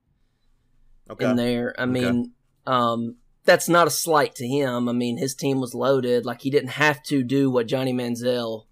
okay. 1.10 1.30
in 1.30 1.36
there. 1.36 1.74
I 1.78 1.86
mean, 1.86 2.32
okay. 2.66 2.76
um, 2.76 3.16
that's 3.44 3.68
not 3.68 3.86
a 3.86 3.90
slight 3.90 4.34
to 4.36 4.46
him. 4.46 4.88
I 4.88 4.92
mean, 4.92 5.18
his 5.18 5.34
team 5.34 5.60
was 5.60 5.74
loaded. 5.74 6.24
Like 6.24 6.42
he 6.42 6.50
didn't 6.50 6.70
have 6.70 7.02
to 7.04 7.22
do 7.22 7.50
what 7.50 7.66
Johnny 7.66 7.92
Manziel. 7.92 8.66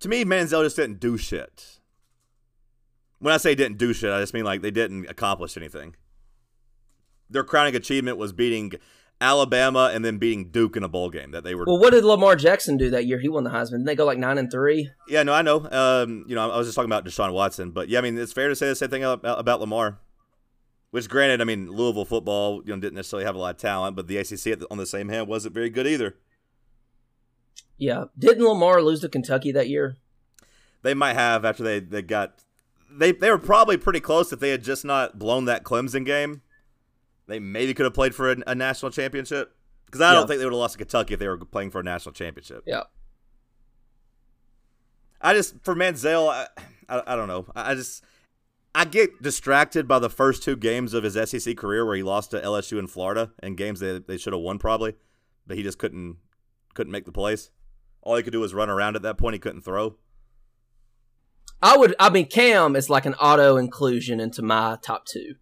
To 0.00 0.08
me, 0.08 0.24
Manziel 0.24 0.62
just 0.62 0.76
didn't 0.76 1.00
do 1.00 1.16
shit. 1.16 1.80
When 3.18 3.32
I 3.32 3.38
say 3.38 3.54
didn't 3.54 3.78
do 3.78 3.92
shit, 3.92 4.12
I 4.12 4.20
just 4.20 4.34
mean 4.34 4.44
like 4.44 4.62
they 4.62 4.70
didn't 4.70 5.08
accomplish 5.08 5.56
anything. 5.56 5.96
Their 7.30 7.44
crowning 7.44 7.74
achievement 7.74 8.18
was 8.18 8.32
beating 8.32 8.72
Alabama 9.20 9.90
and 9.92 10.04
then 10.04 10.18
beating 10.18 10.50
Duke 10.50 10.76
in 10.76 10.82
a 10.82 10.88
bowl 10.88 11.10
game 11.10 11.30
that 11.30 11.44
they 11.44 11.54
were. 11.54 11.64
Well, 11.66 11.78
what 11.78 11.90
did 11.90 12.04
Lamar 12.04 12.36
Jackson 12.36 12.76
do 12.76 12.90
that 12.90 13.06
year? 13.06 13.18
He 13.18 13.28
won 13.28 13.44
the 13.44 13.50
Heisman. 13.50 13.70
Didn't 13.70 13.84
they 13.86 13.94
go 13.94 14.04
like 14.04 14.18
nine 14.18 14.38
and 14.38 14.50
three? 14.50 14.90
Yeah, 15.08 15.22
no, 15.22 15.32
I 15.32 15.42
know. 15.42 15.68
Um, 15.70 16.24
you 16.28 16.34
know, 16.34 16.50
I 16.50 16.56
was 16.56 16.66
just 16.66 16.76
talking 16.76 16.90
about 16.90 17.04
Deshaun 17.04 17.32
Watson, 17.32 17.70
but 17.70 17.88
yeah, 17.88 17.98
I 17.98 18.02
mean, 18.02 18.18
it's 18.18 18.32
fair 18.32 18.48
to 18.48 18.56
say 18.56 18.68
the 18.68 18.76
same 18.76 18.90
thing 18.90 19.04
about, 19.04 19.38
about 19.38 19.60
Lamar. 19.60 19.98
Which, 20.90 21.08
granted, 21.08 21.40
I 21.40 21.44
mean, 21.44 21.70
Louisville 21.70 22.04
football 22.04 22.62
you 22.64 22.74
know 22.74 22.80
didn't 22.80 22.94
necessarily 22.94 23.26
have 23.26 23.34
a 23.34 23.38
lot 23.38 23.54
of 23.54 23.60
talent, 23.60 23.96
but 23.96 24.06
the 24.06 24.18
ACC 24.18 24.62
on 24.70 24.78
the 24.78 24.86
same 24.86 25.08
hand 25.08 25.28
wasn't 25.28 25.54
very 25.54 25.68
good 25.68 25.86
either. 25.86 26.16
Yeah, 27.78 28.04
didn't 28.18 28.44
Lamar 28.44 28.80
lose 28.82 29.00
to 29.00 29.08
Kentucky 29.08 29.52
that 29.52 29.68
year? 29.68 29.96
They 30.82 30.94
might 30.94 31.14
have 31.14 31.44
after 31.44 31.62
they 31.62 31.80
they 31.80 32.02
got 32.02 32.42
they 32.90 33.12
they 33.12 33.30
were 33.30 33.38
probably 33.38 33.76
pretty 33.76 34.00
close 34.00 34.32
if 34.32 34.40
they 34.40 34.50
had 34.50 34.62
just 34.62 34.84
not 34.84 35.18
blown 35.18 35.44
that 35.46 35.64
Clemson 35.64 36.06
game. 36.06 36.42
They 37.26 37.38
maybe 37.38 37.74
could 37.74 37.84
have 37.84 37.94
played 37.94 38.14
for 38.14 38.30
a, 38.30 38.36
a 38.46 38.54
national 38.54 38.92
championship 38.92 39.56
because 39.86 40.00
I 40.00 40.10
yeah. 40.10 40.14
don't 40.14 40.28
think 40.28 40.38
they 40.38 40.44
would 40.44 40.52
have 40.52 40.58
lost 40.58 40.74
to 40.74 40.78
Kentucky 40.78 41.14
if 41.14 41.20
they 41.20 41.28
were 41.28 41.38
playing 41.38 41.70
for 41.70 41.80
a 41.80 41.84
national 41.84 42.12
championship. 42.12 42.62
Yeah. 42.66 42.84
I 45.20 45.34
just 45.34 45.56
for 45.62 45.74
Manziel, 45.74 46.28
I, 46.28 46.46
I, 46.88 47.02
I 47.06 47.16
don't 47.16 47.28
know. 47.28 47.46
I 47.54 47.74
just 47.74 48.04
I 48.74 48.84
get 48.84 49.22
distracted 49.22 49.88
by 49.88 49.98
the 49.98 50.10
first 50.10 50.42
two 50.42 50.56
games 50.56 50.92
of 50.92 51.02
his 51.02 51.14
SEC 51.30 51.56
career 51.56 51.84
where 51.86 51.96
he 51.96 52.02
lost 52.02 52.30
to 52.32 52.40
LSU 52.40 52.78
in 52.78 52.86
Florida 52.86 53.32
and 53.40 53.56
games 53.56 53.80
that 53.80 54.06
they 54.06 54.18
should 54.18 54.34
have 54.34 54.42
won 54.42 54.58
probably, 54.58 54.94
but 55.46 55.56
he 55.56 55.62
just 55.62 55.78
couldn't 55.78 56.18
couldn't 56.74 56.92
make 56.92 57.06
the 57.06 57.12
plays. 57.12 57.50
All 58.02 58.16
he 58.16 58.22
could 58.22 58.32
do 58.32 58.40
was 58.40 58.54
run 58.54 58.70
around 58.70 58.94
at 58.94 59.02
that 59.02 59.18
point. 59.18 59.34
He 59.34 59.38
couldn't 59.38 59.62
throw. 59.62 59.96
I 61.62 61.76
would. 61.76 61.94
I 61.98 62.10
mean, 62.10 62.26
Cam 62.26 62.76
is 62.76 62.90
like 62.90 63.06
an 63.06 63.14
auto 63.14 63.56
inclusion 63.56 64.20
into 64.20 64.42
my 64.42 64.76
top 64.82 65.06
two. 65.06 65.36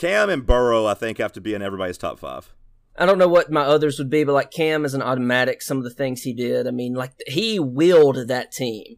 Cam 0.00 0.30
and 0.30 0.46
Burrow, 0.46 0.86
I 0.86 0.94
think, 0.94 1.18
have 1.18 1.34
to 1.34 1.42
be 1.42 1.52
in 1.52 1.60
everybody's 1.60 1.98
top 1.98 2.18
five. 2.18 2.54
I 2.96 3.04
don't 3.04 3.18
know 3.18 3.28
what 3.28 3.52
my 3.52 3.60
others 3.60 3.98
would 3.98 4.08
be, 4.08 4.24
but 4.24 4.32
like 4.32 4.50
Cam 4.50 4.86
is 4.86 4.94
an 4.94 5.02
automatic. 5.02 5.60
Some 5.60 5.76
of 5.76 5.84
the 5.84 5.90
things 5.90 6.22
he 6.22 6.32
did, 6.32 6.66
I 6.66 6.70
mean, 6.70 6.94
like 6.94 7.12
he 7.26 7.58
willed 7.58 8.28
that 8.28 8.50
team. 8.50 8.96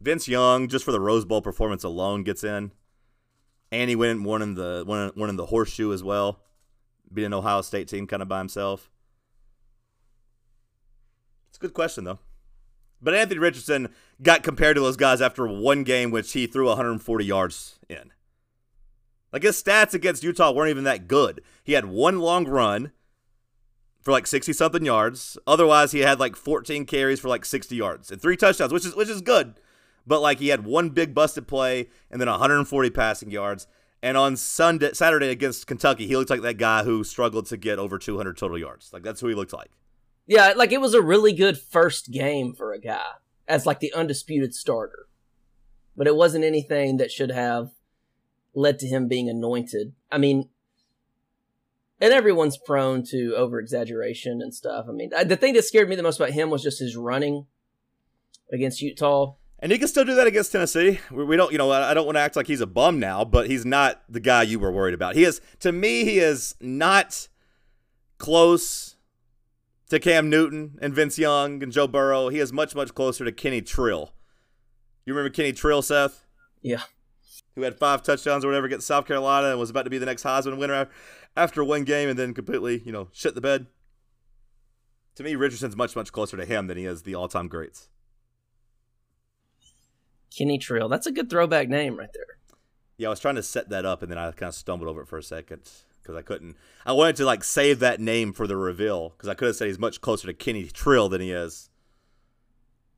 Vince 0.00 0.26
Young, 0.26 0.68
just 0.68 0.86
for 0.86 0.92
the 0.92 1.00
Rose 1.00 1.26
Bowl 1.26 1.42
performance 1.42 1.84
alone, 1.84 2.22
gets 2.22 2.42
in. 2.42 2.72
And 3.70 3.90
he 3.90 3.94
went 3.94 4.22
one 4.22 4.40
in 4.40 4.54
the 4.54 4.84
one 4.86 5.00
in, 5.00 5.20
one 5.20 5.28
in 5.28 5.36
the 5.36 5.46
horseshoe 5.46 5.92
as 5.92 6.02
well, 6.02 6.40
being 7.12 7.26
an 7.26 7.34
Ohio 7.34 7.60
State 7.60 7.86
team 7.86 8.06
kind 8.06 8.22
of 8.22 8.28
by 8.28 8.38
himself. 8.38 8.90
It's 11.50 11.58
a 11.58 11.60
good 11.60 11.74
question 11.74 12.04
though. 12.04 12.20
But 13.02 13.14
Anthony 13.14 13.38
Richardson 13.38 13.90
got 14.22 14.42
compared 14.42 14.76
to 14.76 14.80
those 14.80 14.96
guys 14.96 15.20
after 15.20 15.46
one 15.46 15.84
game, 15.84 16.10
which 16.10 16.32
he 16.32 16.46
threw 16.46 16.68
140 16.68 17.24
yards 17.26 17.78
in. 17.86 18.12
Like 19.34 19.42
his 19.42 19.62
stats 19.62 19.92
against 19.92 20.24
Utah 20.24 20.52
weren't 20.52 20.70
even 20.70 20.84
that 20.84 21.08
good. 21.08 21.42
He 21.62 21.74
had 21.74 21.84
one 21.84 22.20
long 22.20 22.46
run 22.48 22.92
for 24.00 24.12
like 24.12 24.26
60 24.26 24.54
something 24.54 24.86
yards. 24.86 25.36
Otherwise, 25.46 25.92
he 25.92 26.00
had 26.00 26.18
like 26.18 26.36
14 26.36 26.86
carries 26.86 27.20
for 27.20 27.28
like 27.28 27.44
60 27.44 27.76
yards 27.76 28.10
and 28.10 28.22
three 28.22 28.38
touchdowns, 28.38 28.72
which 28.72 28.86
is 28.86 28.96
which 28.96 29.10
is 29.10 29.20
good 29.20 29.56
but 30.06 30.20
like 30.20 30.38
he 30.38 30.48
had 30.48 30.64
one 30.64 30.90
big 30.90 31.14
busted 31.14 31.46
play 31.46 31.88
and 32.10 32.20
then 32.20 32.28
140 32.28 32.90
passing 32.90 33.30
yards. 33.30 33.66
And 34.02 34.16
on 34.18 34.36
Sunday, 34.36 34.92
Saturday 34.92 35.30
against 35.30 35.66
Kentucky, 35.66 36.06
he 36.06 36.16
looked 36.16 36.30
like 36.30 36.42
that 36.42 36.58
guy 36.58 36.84
who 36.84 37.04
struggled 37.04 37.46
to 37.46 37.56
get 37.56 37.78
over 37.78 37.98
200 37.98 38.36
total 38.36 38.58
yards. 38.58 38.92
Like 38.92 39.02
that's 39.02 39.20
who 39.20 39.28
he 39.28 39.34
looked 39.34 39.52
like. 39.52 39.70
Yeah, 40.26 40.52
like 40.56 40.72
it 40.72 40.80
was 40.80 40.94
a 40.94 41.02
really 41.02 41.32
good 41.32 41.58
first 41.58 42.10
game 42.10 42.54
for 42.54 42.72
a 42.72 42.80
guy 42.80 43.04
as 43.48 43.66
like 43.66 43.80
the 43.80 43.92
undisputed 43.92 44.54
starter, 44.54 45.06
but 45.96 46.06
it 46.06 46.16
wasn't 46.16 46.44
anything 46.44 46.98
that 46.98 47.10
should 47.10 47.30
have 47.30 47.70
led 48.54 48.78
to 48.78 48.86
him 48.86 49.08
being 49.08 49.28
anointed. 49.28 49.92
I 50.10 50.18
mean, 50.18 50.48
and 52.00 52.12
everyone's 52.12 52.56
prone 52.56 53.02
to 53.04 53.34
over 53.36 53.58
exaggeration 53.58 54.40
and 54.42 54.54
stuff. 54.54 54.86
I 54.88 54.92
mean, 54.92 55.10
the 55.26 55.36
thing 55.36 55.54
that 55.54 55.64
scared 55.64 55.88
me 55.88 55.96
the 55.96 56.02
most 56.02 56.18
about 56.18 56.30
him 56.30 56.50
was 56.50 56.62
just 56.62 56.80
his 56.80 56.96
running 56.96 57.46
against 58.52 58.80
Utah. 58.82 59.34
And 59.60 59.72
he 59.72 59.78
can 59.78 59.88
still 59.88 60.04
do 60.04 60.14
that 60.16 60.26
against 60.26 60.52
Tennessee. 60.52 61.00
We 61.10 61.36
don't, 61.36 61.50
you 61.50 61.56
know, 61.56 61.70
I 61.70 61.94
don't 61.94 62.04
want 62.04 62.16
to 62.16 62.20
act 62.20 62.36
like 62.36 62.46
he's 62.46 62.60
a 62.60 62.66
bum 62.66 63.00
now, 63.00 63.24
but 63.24 63.48
he's 63.48 63.64
not 63.64 64.02
the 64.08 64.20
guy 64.20 64.42
you 64.42 64.58
were 64.58 64.70
worried 64.70 64.92
about. 64.92 65.14
He 65.14 65.24
is, 65.24 65.40
to 65.60 65.72
me, 65.72 66.04
he 66.04 66.18
is 66.18 66.54
not 66.60 67.28
close 68.18 68.96
to 69.88 69.98
Cam 69.98 70.28
Newton 70.28 70.78
and 70.82 70.94
Vince 70.94 71.18
Young 71.18 71.62
and 71.62 71.72
Joe 71.72 71.86
Burrow. 71.86 72.28
He 72.28 72.40
is 72.40 72.52
much, 72.52 72.74
much 72.74 72.94
closer 72.94 73.24
to 73.24 73.32
Kenny 73.32 73.62
Trill. 73.62 74.12
You 75.06 75.14
remember 75.14 75.32
Kenny 75.32 75.52
Trill, 75.52 75.80
Seth? 75.80 76.26
Yeah. 76.60 76.82
Who 77.56 77.62
had 77.62 77.78
five 77.78 78.02
touchdowns 78.02 78.44
or 78.44 78.48
whatever 78.48 78.66
against 78.66 78.86
South 78.86 79.06
Carolina 79.06 79.50
and 79.50 79.58
was 79.58 79.70
about 79.70 79.84
to 79.84 79.90
be 79.90 79.98
the 79.98 80.06
next 80.06 80.24
Heisman 80.24 80.58
winner 80.58 80.88
after 81.36 81.62
one 81.62 81.84
game 81.84 82.08
and 82.08 82.18
then 82.18 82.34
completely, 82.34 82.82
you 82.84 82.90
know, 82.90 83.08
shit 83.12 83.34
the 83.34 83.40
bed. 83.40 83.66
To 85.16 85.22
me, 85.22 85.36
Richardson's 85.36 85.76
much, 85.76 85.94
much 85.94 86.10
closer 86.10 86.36
to 86.36 86.44
him 86.44 86.66
than 86.66 86.76
he 86.76 86.84
is 86.84 87.02
the 87.02 87.14
all 87.14 87.28
time 87.28 87.46
greats. 87.46 87.88
Kenny 90.36 90.58
Trill. 90.58 90.88
That's 90.88 91.06
a 91.06 91.12
good 91.12 91.30
throwback 91.30 91.68
name 91.68 91.96
right 91.96 92.10
there. 92.12 92.38
Yeah, 92.96 93.08
I 93.08 93.10
was 93.10 93.20
trying 93.20 93.36
to 93.36 93.42
set 93.42 93.68
that 93.70 93.84
up, 93.84 94.02
and 94.02 94.10
then 94.10 94.18
I 94.18 94.30
kind 94.32 94.48
of 94.48 94.54
stumbled 94.54 94.88
over 94.88 95.02
it 95.02 95.08
for 95.08 95.18
a 95.18 95.22
second 95.22 95.70
because 96.02 96.16
I 96.16 96.22
couldn't. 96.22 96.56
I 96.84 96.92
wanted 96.92 97.16
to 97.16 97.24
like 97.24 97.44
save 97.44 97.78
that 97.80 98.00
name 98.00 98.32
for 98.32 98.46
the 98.46 98.56
reveal 98.56 99.10
because 99.10 99.28
I 99.28 99.34
could 99.34 99.46
have 99.46 99.56
said 99.56 99.68
he's 99.68 99.78
much 99.78 100.00
closer 100.00 100.26
to 100.26 100.34
Kenny 100.34 100.64
Trill 100.64 101.08
than 101.08 101.20
he 101.20 101.30
is 101.30 101.70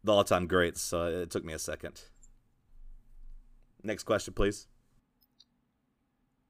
the 0.03 0.13
all-time 0.13 0.47
greats. 0.47 0.81
So 0.81 1.07
it 1.07 1.31
took 1.31 1.45
me 1.45 1.53
a 1.53 1.59
second. 1.59 2.03
Next 3.87 4.03
question, 4.03 4.35
please. 4.35 4.67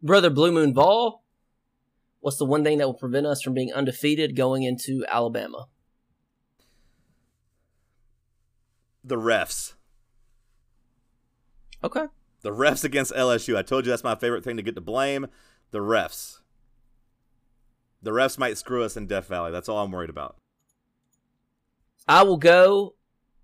Brother 0.03 0.31
Blue 0.31 0.51
Moon 0.51 0.73
Ball. 0.73 1.23
What's 2.21 2.39
the 2.39 2.47
one 2.47 2.65
thing 2.65 2.79
that 2.79 2.87
will 2.87 2.95
prevent 2.95 3.27
us 3.27 3.43
from 3.43 3.53
being 3.53 3.73
undefeated 3.73 4.35
going 4.35 4.63
into 4.63 5.05
Alabama? 5.09 5.67
The 9.05 9.17
refs. 9.17 9.75
Okay. 11.85 12.07
The 12.41 12.51
refs 12.51 12.85
against 12.85 13.13
LSU. 13.13 13.57
I 13.57 13.63
told 13.63 13.85
you 13.85 13.91
that's 13.91 14.03
my 14.03 14.17
favorite 14.17 14.43
thing 14.43 14.57
to 14.57 14.63
get 14.63 14.75
to 14.75 14.81
blame. 14.81 15.27
The 15.73 15.79
refs. 15.79 16.41
The 18.03 18.13
refs 18.13 18.39
might 18.39 18.57
screw 18.57 18.83
us 18.83 18.97
in 18.97 19.07
Death 19.07 19.29
Valley. 19.29 19.53
That's 19.53 19.69
all 19.69 19.79
I'm 19.79 19.93
worried 19.93 20.11
about. 20.11 20.37
I 22.09 22.23
will 22.23 22.39
go 22.39 22.95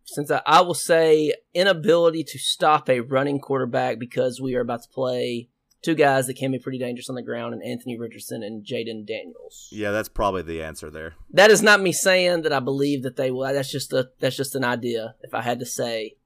since 0.05 0.31
I, 0.31 0.43
I 0.47 0.61
will 0.61 0.75
say 0.75 1.33
inability 1.55 2.25
to 2.25 2.39
stop 2.39 2.89
a 2.89 3.01
running 3.01 3.39
quarterback 3.39 3.99
because 3.99 4.41
we 4.41 4.55
are 4.55 4.61
about 4.61 4.83
to 4.83 4.89
play 4.89 5.49
two 5.83 5.95
guys 5.95 6.27
that 6.27 6.35
can 6.35 6.53
be 6.53 6.59
pretty 6.59 6.79
dangerous 6.79 7.09
on 7.09 7.17
the 7.17 7.23
ground 7.23 7.55
and 7.55 7.63
Anthony 7.63 7.99
Richardson 7.99 8.43
and 8.43 8.65
Jayden 8.65 9.07
Daniels. 9.07 9.69
Yeah, 9.73 9.91
that's 9.91 10.09
probably 10.09 10.43
the 10.43 10.63
answer 10.63 10.91
there. 10.91 11.15
That 11.31 11.51
is 11.51 11.63
not 11.63 11.81
me 11.81 11.93
saying 11.93 12.43
that 12.43 12.53
I 12.53 12.61
believe 12.61 13.03
that 13.03 13.17
they 13.17 13.31
will. 13.31 13.53
That's 13.53 13.71
just 13.71 13.93
a 13.93 14.11
that's 14.21 14.37
just 14.37 14.55
an 14.55 14.65
idea. 14.65 15.15
If 15.23 15.35
I 15.35 15.43
had 15.43 15.59
to 15.59 15.67
say 15.67 16.17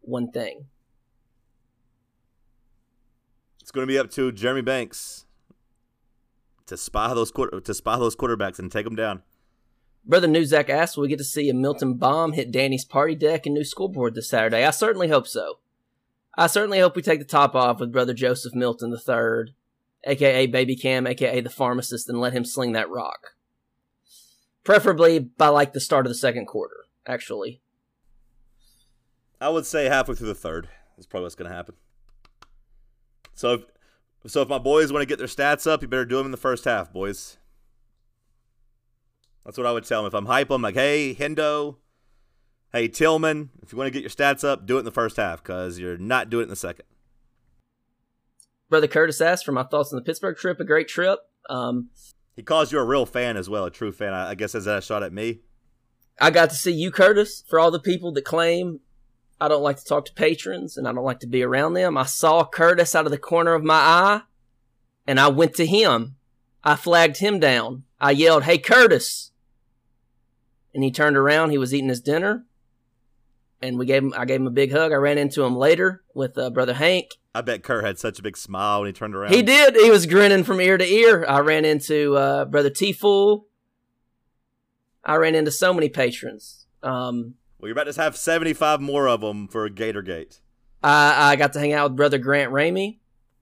one 0.00 0.30
thing, 0.30 0.66
It's 3.62 3.70
going 3.70 3.86
to 3.86 3.90
be 3.90 3.98
up 3.98 4.10
to 4.10 4.32
Jeremy 4.32 4.60
Banks 4.60 5.24
to 6.66 6.76
spy 6.76 7.14
those 7.14 7.30
quarter, 7.30 7.60
to 7.60 7.72
spy 7.72 7.96
those 7.96 8.16
quarterbacks 8.16 8.58
and 8.58 8.72
take 8.72 8.84
them 8.84 8.96
down. 8.96 9.22
Brother 10.04 10.26
Newzak 10.26 10.68
asked, 10.68 10.96
"Will 10.96 11.02
we 11.02 11.08
get 11.08 11.18
to 11.18 11.24
see 11.24 11.48
a 11.48 11.54
Milton 11.54 11.94
bomb 11.94 12.32
hit 12.32 12.50
Danny's 12.50 12.84
party 12.84 13.14
deck 13.14 13.46
and 13.46 13.54
new 13.54 13.64
scoreboard 13.64 14.14
this 14.14 14.28
Saturday?" 14.28 14.64
I 14.64 14.70
certainly 14.70 15.08
hope 15.08 15.26
so. 15.26 15.58
I 16.36 16.46
certainly 16.46 16.80
hope 16.80 16.96
we 16.96 17.02
take 17.02 17.18
the 17.18 17.24
top 17.24 17.54
off 17.54 17.78
with 17.78 17.92
Brother 17.92 18.14
Joseph 18.14 18.54
Milton 18.54 18.92
III, 18.92 19.54
aka 20.04 20.46
Baby 20.46 20.76
Cam, 20.76 21.06
aka 21.06 21.40
the 21.40 21.50
pharmacist, 21.50 22.08
and 22.08 22.20
let 22.20 22.32
him 22.32 22.44
sling 22.44 22.72
that 22.72 22.90
rock. 22.90 23.34
Preferably 24.64 25.18
by 25.18 25.48
like 25.48 25.72
the 25.72 25.80
start 25.80 26.06
of 26.06 26.10
the 26.10 26.18
second 26.18 26.46
quarter, 26.46 26.84
actually. 27.06 27.60
I 29.40 29.48
would 29.48 29.66
say 29.66 29.86
halfway 29.86 30.14
through 30.14 30.28
the 30.28 30.34
third 30.34 30.68
is 30.96 31.06
probably 31.06 31.24
what's 31.24 31.34
going 31.34 31.50
to 31.50 31.56
happen. 31.56 31.74
So, 33.34 33.54
if, 33.54 33.64
so 34.26 34.42
if 34.42 34.48
my 34.48 34.58
boys 34.58 34.92
want 34.92 35.02
to 35.02 35.06
get 35.06 35.18
their 35.18 35.26
stats 35.26 35.68
up, 35.68 35.82
you 35.82 35.88
better 35.88 36.04
do 36.04 36.16
them 36.16 36.26
in 36.26 36.32
the 36.32 36.36
first 36.36 36.64
half, 36.64 36.92
boys. 36.92 37.38
That's 39.44 39.58
what 39.58 39.66
I 39.66 39.72
would 39.72 39.84
tell 39.84 40.00
him. 40.00 40.06
If 40.06 40.14
I'm 40.14 40.26
hype, 40.26 40.50
I'm 40.50 40.62
like, 40.62 40.74
hey, 40.74 41.14
Hendo, 41.14 41.76
hey, 42.72 42.88
Tillman, 42.88 43.50
if 43.62 43.72
you 43.72 43.78
want 43.78 43.88
to 43.88 43.90
get 43.90 44.02
your 44.02 44.10
stats 44.10 44.44
up, 44.44 44.66
do 44.66 44.76
it 44.76 44.80
in 44.80 44.84
the 44.84 44.90
first 44.92 45.16
half 45.16 45.42
because 45.42 45.78
you're 45.78 45.98
not 45.98 46.30
doing 46.30 46.42
it 46.42 46.44
in 46.44 46.50
the 46.50 46.56
second. 46.56 46.84
Brother 48.68 48.88
Curtis 48.88 49.20
asked 49.20 49.44
for 49.44 49.52
my 49.52 49.64
thoughts 49.64 49.92
on 49.92 49.98
the 49.98 50.04
Pittsburgh 50.04 50.36
trip. 50.36 50.58
A 50.60 50.64
great 50.64 50.88
trip. 50.88 51.18
Um, 51.50 51.90
He 52.34 52.42
calls 52.42 52.72
you 52.72 52.78
a 52.78 52.84
real 52.84 53.04
fan 53.04 53.36
as 53.36 53.50
well, 53.50 53.64
a 53.64 53.70
true 53.70 53.92
fan. 53.92 54.14
I, 54.14 54.30
I 54.30 54.34
guess 54.34 54.54
is 54.54 54.64
that 54.64 54.78
a 54.78 54.80
shot 54.80 55.02
at 55.02 55.12
me? 55.12 55.40
I 56.20 56.30
got 56.30 56.50
to 56.50 56.56
see 56.56 56.72
you, 56.72 56.90
Curtis, 56.90 57.44
for 57.48 57.58
all 57.58 57.70
the 57.70 57.80
people 57.80 58.12
that 58.12 58.24
claim 58.24 58.80
I 59.40 59.48
don't 59.48 59.62
like 59.62 59.76
to 59.78 59.84
talk 59.84 60.04
to 60.04 60.12
patrons 60.12 60.76
and 60.76 60.86
I 60.86 60.92
don't 60.92 61.04
like 61.04 61.18
to 61.20 61.26
be 61.26 61.42
around 61.42 61.74
them. 61.74 61.98
I 61.98 62.04
saw 62.04 62.44
Curtis 62.46 62.94
out 62.94 63.06
of 63.06 63.10
the 63.10 63.18
corner 63.18 63.54
of 63.54 63.64
my 63.64 63.74
eye 63.74 64.20
and 65.04 65.18
I 65.18 65.28
went 65.28 65.54
to 65.56 65.66
him. 65.66 66.14
I 66.62 66.76
flagged 66.76 67.18
him 67.18 67.40
down. 67.40 67.82
I 68.00 68.12
yelled, 68.12 68.44
Hey, 68.44 68.58
Curtis. 68.58 69.31
And 70.74 70.82
he 70.82 70.90
turned 70.90 71.16
around. 71.16 71.50
He 71.50 71.58
was 71.58 71.74
eating 71.74 71.88
his 71.88 72.00
dinner. 72.00 72.44
And 73.60 73.78
we 73.78 73.86
gave 73.86 74.02
him, 74.02 74.12
I 74.16 74.24
gave 74.24 74.40
him 74.40 74.46
a 74.46 74.50
big 74.50 74.72
hug. 74.72 74.92
I 74.92 74.96
ran 74.96 75.18
into 75.18 75.44
him 75.44 75.56
later 75.56 76.02
with 76.14 76.36
uh, 76.36 76.50
Brother 76.50 76.74
Hank. 76.74 77.10
I 77.34 77.40
bet 77.42 77.62
Kerr 77.62 77.82
had 77.82 77.98
such 77.98 78.18
a 78.18 78.22
big 78.22 78.36
smile 78.36 78.80
when 78.80 78.88
he 78.88 78.92
turned 78.92 79.14
around. 79.14 79.32
He 79.32 79.42
did. 79.42 79.76
He 79.76 79.90
was 79.90 80.06
grinning 80.06 80.44
from 80.44 80.60
ear 80.60 80.76
to 80.76 80.84
ear. 80.84 81.24
I 81.26 81.40
ran 81.40 81.64
into 81.64 82.16
uh, 82.16 82.44
Brother 82.44 82.70
T 82.70 82.92
Fool. 82.92 83.46
I 85.04 85.16
ran 85.16 85.34
into 85.34 85.50
so 85.50 85.72
many 85.72 85.88
patrons. 85.88 86.66
Um, 86.82 87.34
Well, 87.58 87.68
you're 87.68 87.72
about 87.72 87.92
to 87.92 88.00
have 88.00 88.16
75 88.16 88.80
more 88.80 89.08
of 89.08 89.20
them 89.20 89.48
for 89.48 89.68
Gatorgate. 89.70 90.40
I, 90.82 91.32
I 91.32 91.36
got 91.36 91.52
to 91.54 91.60
hang 91.60 91.72
out 91.72 91.90
with 91.90 91.96
Brother 91.96 92.18
Grant 92.18 92.52
Ramey. 92.52 92.98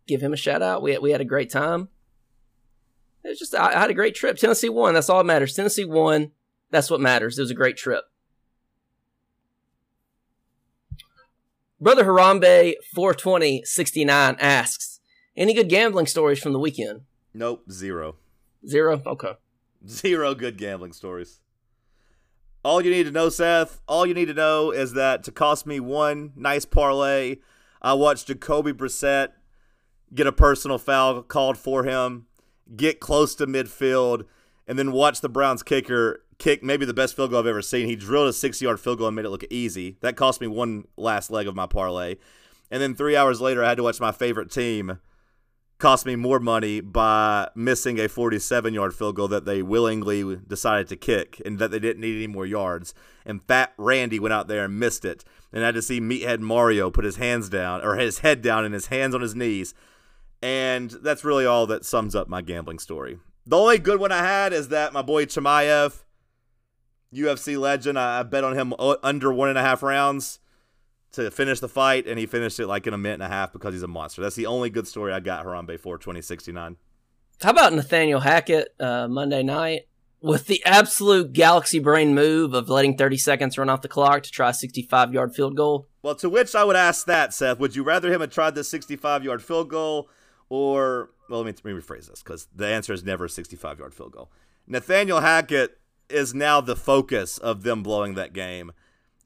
Give 0.06 0.20
him 0.20 0.32
a 0.32 0.36
shout 0.36 0.62
out. 0.62 0.82
We, 0.82 0.96
we 0.98 1.10
had 1.12 1.20
a 1.20 1.26
great 1.26 1.50
time. 1.50 1.88
It 3.24 3.28
was 3.30 3.38
just, 3.38 3.54
I, 3.54 3.74
I 3.74 3.78
had 3.80 3.90
a 3.90 3.94
great 3.94 4.14
trip. 4.14 4.36
Tennessee 4.36 4.68
won. 4.68 4.94
That's 4.94 5.08
all 5.10 5.18
that 5.18 5.24
matters. 5.24 5.54
Tennessee 5.54 5.84
won. 5.84 6.32
That's 6.70 6.90
what 6.90 7.00
matters. 7.00 7.38
It 7.38 7.42
was 7.42 7.50
a 7.50 7.54
great 7.54 7.76
trip. 7.76 8.04
Brother 11.80 12.04
Harambe 12.04 12.74
42069 12.94 14.36
asks, 14.38 15.00
any 15.36 15.54
good 15.54 15.68
gambling 15.68 16.06
stories 16.06 16.38
from 16.38 16.52
the 16.52 16.58
weekend? 16.58 17.02
Nope, 17.32 17.64
zero. 17.70 18.16
Zero? 18.66 19.00
Okay. 19.06 19.32
Zero 19.88 20.34
good 20.34 20.58
gambling 20.58 20.92
stories. 20.92 21.40
All 22.62 22.82
you 22.82 22.90
need 22.90 23.04
to 23.04 23.10
know, 23.10 23.30
Seth, 23.30 23.80
all 23.88 24.04
you 24.04 24.12
need 24.12 24.26
to 24.26 24.34
know 24.34 24.70
is 24.70 24.92
that 24.92 25.24
to 25.24 25.32
cost 25.32 25.66
me 25.66 25.80
one 25.80 26.32
nice 26.36 26.66
parlay, 26.66 27.36
I 27.80 27.94
watched 27.94 28.26
Jacoby 28.26 28.72
Brissett 28.72 29.28
get 30.14 30.26
a 30.26 30.32
personal 30.32 30.76
foul 30.76 31.22
called 31.22 31.56
for 31.56 31.84
him, 31.84 32.26
get 32.76 33.00
close 33.00 33.34
to 33.36 33.46
midfield, 33.46 34.26
and 34.66 34.78
then 34.78 34.92
watch 34.92 35.22
the 35.22 35.28
Browns 35.30 35.62
kicker 35.62 36.24
kick 36.40 36.64
maybe 36.64 36.84
the 36.84 36.94
best 36.94 37.14
field 37.14 37.30
goal 37.30 37.38
I've 37.38 37.46
ever 37.46 37.62
seen. 37.62 37.86
He 37.86 37.94
drilled 37.94 38.28
a 38.28 38.32
60 38.32 38.64
yard 38.64 38.80
field 38.80 38.98
goal 38.98 39.06
and 39.06 39.14
made 39.14 39.24
it 39.24 39.30
look 39.30 39.44
easy. 39.50 39.96
That 40.00 40.16
cost 40.16 40.40
me 40.40 40.48
one 40.48 40.84
last 40.96 41.30
leg 41.30 41.46
of 41.46 41.54
my 41.54 41.66
parlay. 41.66 42.16
And 42.70 42.82
then 42.82 42.94
three 42.94 43.16
hours 43.16 43.40
later, 43.40 43.64
I 43.64 43.68
had 43.68 43.76
to 43.76 43.82
watch 43.84 44.00
my 44.00 44.12
favorite 44.12 44.50
team 44.50 44.98
cost 45.80 46.04
me 46.04 46.14
more 46.14 46.38
money 46.38 46.80
by 46.80 47.48
missing 47.54 47.98
a 47.98 48.08
47 48.08 48.74
yard 48.74 48.94
field 48.94 49.16
goal 49.16 49.28
that 49.28 49.46
they 49.46 49.62
willingly 49.62 50.36
decided 50.46 50.86
to 50.88 50.96
kick 50.96 51.40
and 51.44 51.58
that 51.58 51.70
they 51.70 51.78
didn't 51.78 52.02
need 52.02 52.16
any 52.16 52.26
more 52.26 52.46
yards. 52.46 52.94
And 53.24 53.42
Fat 53.42 53.72
Randy 53.78 54.20
went 54.20 54.34
out 54.34 54.46
there 54.46 54.66
and 54.66 54.78
missed 54.78 55.04
it. 55.04 55.24
And 55.52 55.62
I 55.64 55.66
had 55.66 55.74
to 55.74 55.82
see 55.82 56.00
Meathead 56.00 56.40
Mario 56.40 56.90
put 56.90 57.04
his 57.04 57.16
hands 57.16 57.48
down, 57.48 57.82
or 57.82 57.96
his 57.96 58.20
head 58.20 58.40
down 58.40 58.64
and 58.64 58.72
his 58.72 58.86
hands 58.86 59.14
on 59.14 59.20
his 59.20 59.34
knees. 59.34 59.74
And 60.40 60.90
that's 60.90 61.24
really 61.24 61.44
all 61.44 61.66
that 61.66 61.84
sums 61.84 62.14
up 62.14 62.28
my 62.28 62.40
gambling 62.40 62.78
story. 62.78 63.18
The 63.46 63.56
only 63.56 63.78
good 63.78 63.98
one 63.98 64.12
I 64.12 64.22
had 64.22 64.52
is 64.52 64.68
that 64.68 64.92
my 64.92 65.02
boy 65.02 65.24
Chimaev, 65.24 66.04
UFC 67.14 67.58
legend, 67.58 67.98
I 67.98 68.22
bet 68.22 68.44
on 68.44 68.54
him 68.56 68.74
under 69.02 69.32
one 69.32 69.48
and 69.48 69.58
a 69.58 69.62
half 69.62 69.82
rounds 69.82 70.38
to 71.12 71.30
finish 71.30 71.60
the 71.60 71.68
fight, 71.68 72.06
and 72.06 72.18
he 72.18 72.26
finished 72.26 72.60
it 72.60 72.66
like 72.66 72.86
in 72.86 72.94
a 72.94 72.98
minute 72.98 73.14
and 73.14 73.22
a 73.24 73.28
half 73.28 73.52
because 73.52 73.74
he's 73.74 73.82
a 73.82 73.88
monster. 73.88 74.22
That's 74.22 74.36
the 74.36 74.46
only 74.46 74.70
good 74.70 74.86
story 74.86 75.12
I 75.12 75.20
got 75.20 75.44
Harambe 75.44 75.78
for 75.78 75.98
2069. 75.98 76.76
How 77.42 77.50
about 77.50 77.72
Nathaniel 77.72 78.20
Hackett 78.20 78.74
uh, 78.78 79.08
Monday 79.08 79.42
night 79.42 79.88
with 80.20 80.46
the 80.46 80.62
absolute 80.64 81.32
galaxy 81.32 81.78
brain 81.78 82.14
move 82.14 82.54
of 82.54 82.68
letting 82.68 82.96
30 82.96 83.16
seconds 83.16 83.58
run 83.58 83.70
off 83.70 83.80
the 83.80 83.88
clock 83.88 84.22
to 84.22 84.30
try 84.30 84.50
a 84.50 84.54
65 84.54 85.12
yard 85.14 85.34
field 85.34 85.56
goal? 85.56 85.88
Well, 86.02 86.14
to 86.16 86.28
which 86.28 86.54
I 86.54 86.64
would 86.64 86.76
ask 86.76 87.06
that, 87.06 87.32
Seth, 87.34 87.58
would 87.58 87.74
you 87.74 87.82
rather 87.82 88.12
him 88.12 88.20
have 88.20 88.30
tried 88.30 88.54
the 88.54 88.62
65 88.62 89.24
yard 89.24 89.42
field 89.42 89.68
goal 89.68 90.08
or, 90.48 91.10
well, 91.28 91.42
let 91.42 91.46
me, 91.46 91.62
let 91.64 91.74
me 91.74 91.80
rephrase 91.80 92.08
this 92.08 92.22
because 92.22 92.46
the 92.54 92.66
answer 92.66 92.92
is 92.92 93.02
never 93.02 93.24
a 93.24 93.30
65 93.30 93.78
yard 93.78 93.94
field 93.94 94.12
goal. 94.12 94.30
Nathaniel 94.66 95.20
Hackett 95.20 95.79
is 96.10 96.34
now 96.34 96.60
the 96.60 96.76
focus 96.76 97.38
of 97.38 97.62
them 97.62 97.82
blowing 97.82 98.14
that 98.14 98.32
game 98.32 98.72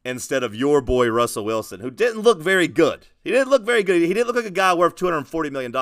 instead 0.04 0.42
of 0.42 0.54
your 0.54 0.80
boy 0.80 1.08
Russell 1.08 1.44
Wilson, 1.44 1.80
who 1.80 1.90
didn't 1.90 2.20
look 2.20 2.42
very 2.42 2.68
good. 2.68 3.06
He 3.22 3.30
didn't 3.30 3.48
look 3.48 3.64
very 3.64 3.82
good. 3.82 4.02
He 4.02 4.08
didn't 4.08 4.26
look 4.26 4.36
like 4.36 4.44
a 4.44 4.50
guy 4.50 4.74
worth 4.74 4.96
$240 4.96 5.50
million. 5.50 5.72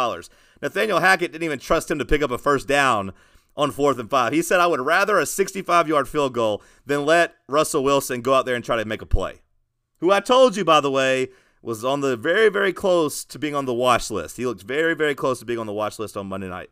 Nathaniel 0.61 1.01
Hackett 1.01 1.33
didn't 1.33 1.45
even 1.45 1.59
trust 1.59 1.91
him 1.91 1.99
to 1.99 2.05
pick 2.05 2.23
up 2.23 2.31
a 2.31 2.39
first 2.39 2.69
down 2.69 3.13
on 3.57 3.71
fourth 3.73 3.99
and 3.99 4.09
five. 4.09 4.33
He 4.33 4.43
said, 4.43 4.61
I 4.61 4.67
would 4.67 4.81
rather 4.81 5.19
a 5.19 5.27
65 5.27 5.89
yard 5.89 6.09
field 6.09 6.35
goal 6.35 6.63
than 6.87 7.05
let 7.05 7.35
Russell 7.49 7.85
Wilson 7.85 8.23
go 8.23 8.35
out 8.35 8.47
there 8.47 8.55
and 8.55 8.65
try 8.65 8.77
to 8.77 8.85
make 8.85 9.03
a 9.03 9.07
play. 9.07 9.43
Who 9.99 10.11
I 10.11 10.21
told 10.21 10.57
you, 10.57 10.65
by 10.65 10.81
the 10.81 10.91
way, 10.91 11.29
was 11.61 11.85
on 11.85 12.01
the 12.01 12.17
very, 12.17 12.49
very 12.49 12.73
close 12.73 13.25
to 13.25 13.39
being 13.39 13.55
on 13.55 13.67
the 13.67 13.75
watch 13.75 14.11
list. 14.11 14.37
He 14.37 14.47
looked 14.47 14.63
very, 14.63 14.95
very 14.95 15.15
close 15.15 15.39
to 15.41 15.45
being 15.45 15.59
on 15.59 15.67
the 15.67 15.73
watch 15.73 15.99
list 15.99 16.17
on 16.17 16.27
Monday 16.27 16.49
night. 16.49 16.71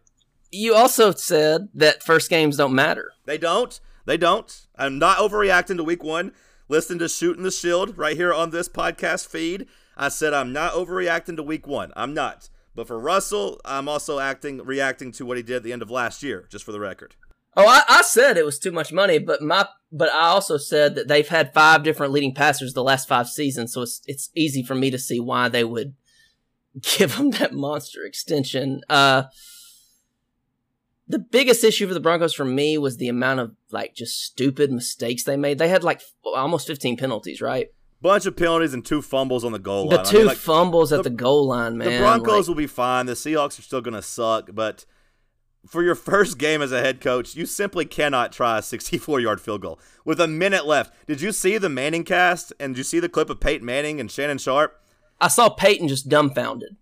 You 0.50 0.74
also 0.74 1.12
said 1.12 1.68
that 1.74 2.02
first 2.02 2.28
games 2.28 2.56
don't 2.56 2.74
matter. 2.74 3.12
They 3.24 3.38
don't. 3.38 3.78
They 4.10 4.16
don't. 4.16 4.66
I'm 4.74 4.98
not 4.98 5.18
overreacting 5.18 5.76
to 5.76 5.84
week 5.84 6.02
one. 6.02 6.32
Listen 6.68 6.98
to 6.98 7.08
Shooting 7.08 7.44
the 7.44 7.50
Shield 7.52 7.96
right 7.96 8.16
here 8.16 8.34
on 8.34 8.50
this 8.50 8.68
podcast 8.68 9.28
feed. 9.28 9.68
I 9.96 10.08
said 10.08 10.34
I'm 10.34 10.52
not 10.52 10.72
overreacting 10.72 11.36
to 11.36 11.44
week 11.44 11.64
one. 11.68 11.92
I'm 11.94 12.12
not. 12.12 12.48
But 12.74 12.88
for 12.88 12.98
Russell, 12.98 13.60
I'm 13.64 13.88
also 13.88 14.18
acting 14.18 14.64
reacting 14.64 15.12
to 15.12 15.24
what 15.24 15.36
he 15.36 15.44
did 15.44 15.54
at 15.54 15.62
the 15.62 15.72
end 15.72 15.80
of 15.80 15.92
last 15.92 16.24
year, 16.24 16.48
just 16.50 16.64
for 16.64 16.72
the 16.72 16.80
record. 16.80 17.14
Oh, 17.56 17.68
I, 17.68 17.82
I 17.88 18.02
said 18.02 18.36
it 18.36 18.44
was 18.44 18.58
too 18.58 18.72
much 18.72 18.92
money, 18.92 19.20
but 19.20 19.42
my 19.42 19.68
but 19.92 20.08
I 20.12 20.26
also 20.26 20.56
said 20.56 20.96
that 20.96 21.06
they've 21.06 21.28
had 21.28 21.54
five 21.54 21.84
different 21.84 22.12
leading 22.12 22.34
passers 22.34 22.74
the 22.74 22.82
last 22.82 23.06
five 23.06 23.28
seasons, 23.28 23.72
so 23.72 23.82
it's 23.82 24.02
it's 24.06 24.30
easy 24.34 24.64
for 24.64 24.74
me 24.74 24.90
to 24.90 24.98
see 24.98 25.20
why 25.20 25.48
they 25.48 25.62
would 25.62 25.94
give 26.98 27.14
him 27.14 27.30
that 27.30 27.54
monster 27.54 28.04
extension. 28.04 28.80
Uh 28.88 29.22
the 31.10 31.18
biggest 31.18 31.62
issue 31.64 31.86
for 31.88 31.94
the 31.94 32.00
Broncos 32.00 32.32
for 32.34 32.44
me 32.44 32.78
was 32.78 32.96
the 32.96 33.08
amount 33.08 33.40
of 33.40 33.52
like 33.70 33.94
just 33.94 34.22
stupid 34.22 34.70
mistakes 34.72 35.24
they 35.24 35.36
made. 35.36 35.58
They 35.58 35.68
had 35.68 35.84
like 35.84 36.00
almost 36.24 36.66
15 36.66 36.96
penalties, 36.96 37.40
right? 37.40 37.68
Bunch 38.02 38.24
of 38.26 38.34
penalties 38.36 38.72
and 38.72 38.84
two 38.84 39.02
fumbles 39.02 39.44
on 39.44 39.52
the 39.52 39.58
goal 39.58 39.88
The 39.88 39.96
line. 39.96 40.06
I 40.06 40.10
two 40.10 40.16
mean, 40.18 40.26
like, 40.28 40.38
fumbles 40.38 40.92
at 40.92 40.98
the- 41.02 41.10
the 41.10 41.16
goal 41.16 41.48
line, 41.48 41.76
man. 41.76 41.92
the 41.92 41.98
Broncos 41.98 42.32
like- 42.40 42.48
will 42.48 42.54
be 42.54 42.66
fine. 42.66 43.04
The 43.06 43.12
Seahawks 43.12 43.58
are 43.58 43.62
still 43.62 43.82
going 43.82 43.94
to 43.94 44.00
suck, 44.02 44.50
but 44.54 44.86
for 45.68 45.82
your 45.82 45.94
first 46.10 46.38
game 46.38 46.62
as 46.62 46.72
a 46.72 46.80
head 46.80 47.00
coach, 47.02 47.34
you 47.34 47.44
simply 47.44 47.84
cannot 47.84 48.32
try 48.32 48.58
a 48.58 48.62
64 48.62 49.20
yard 49.20 49.40
field 49.40 49.60
goal 49.60 49.78
with 50.06 50.18
a 50.20 50.26
minute 50.26 50.66
left. 50.66 50.94
Did 51.06 51.20
you 51.20 51.30
see 51.32 51.58
the 51.58 51.68
Manning 51.68 52.04
cast 52.04 52.52
and 52.58 52.74
did 52.74 52.78
you 52.78 52.84
see 52.84 53.00
the 53.00 53.08
clip 53.10 53.28
of 53.28 53.40
Peyton 53.40 53.66
Manning 53.66 54.00
and 54.00 54.10
Shannon 54.10 54.38
Sharpe? 54.38 54.80
I 55.20 55.28
saw 55.28 55.50
Peyton 55.50 55.86
just 55.88 56.08
dumbfounded. 56.08 56.76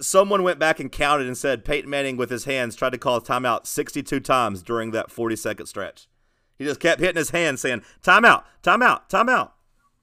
Someone 0.00 0.42
went 0.42 0.58
back 0.58 0.80
and 0.80 0.90
counted 0.90 1.26
and 1.26 1.36
said 1.36 1.64
Peyton 1.64 1.90
Manning 1.90 2.16
with 2.16 2.30
his 2.30 2.44
hands 2.44 2.74
tried 2.74 2.90
to 2.90 2.98
call 2.98 3.16
a 3.16 3.20
timeout 3.20 3.66
62 3.66 4.20
times 4.20 4.62
during 4.62 4.92
that 4.92 5.10
40 5.10 5.36
second 5.36 5.66
stretch. 5.66 6.08
He 6.56 6.64
just 6.64 6.80
kept 6.80 7.00
hitting 7.00 7.16
his 7.16 7.30
hands 7.30 7.60
saying, 7.60 7.82
timeout, 8.02 8.44
timeout, 8.62 9.08
timeout. 9.08 9.50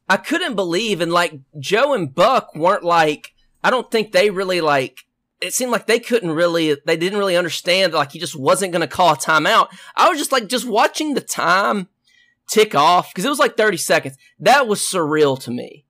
I 0.09 0.17
couldn't 0.17 0.55
believe, 0.55 1.01
and 1.01 1.11
like 1.11 1.39
Joe 1.59 1.93
and 1.93 2.13
Buck 2.13 2.55
weren't 2.55 2.83
like, 2.83 3.33
I 3.63 3.69
don't 3.69 3.91
think 3.91 4.11
they 4.11 4.29
really 4.29 4.61
like, 4.61 4.99
it 5.41 5.53
seemed 5.53 5.71
like 5.71 5.85
they 5.85 5.99
couldn't 5.99 6.31
really, 6.31 6.77
they 6.85 6.97
didn't 6.97 7.19
really 7.19 7.37
understand, 7.37 7.93
like 7.93 8.11
he 8.11 8.19
just 8.19 8.39
wasn't 8.39 8.71
going 8.71 8.81
to 8.81 8.87
call 8.87 9.13
a 9.13 9.17
timeout. 9.17 9.67
I 9.95 10.09
was 10.09 10.17
just 10.17 10.31
like, 10.31 10.47
just 10.47 10.67
watching 10.67 11.13
the 11.13 11.21
time 11.21 11.89
tick 12.47 12.73
off, 12.73 13.11
because 13.11 13.25
it 13.25 13.29
was 13.29 13.39
like 13.39 13.57
30 13.57 13.77
seconds. 13.77 14.17
That 14.39 14.67
was 14.67 14.79
surreal 14.79 15.39
to 15.41 15.51
me. 15.51 15.85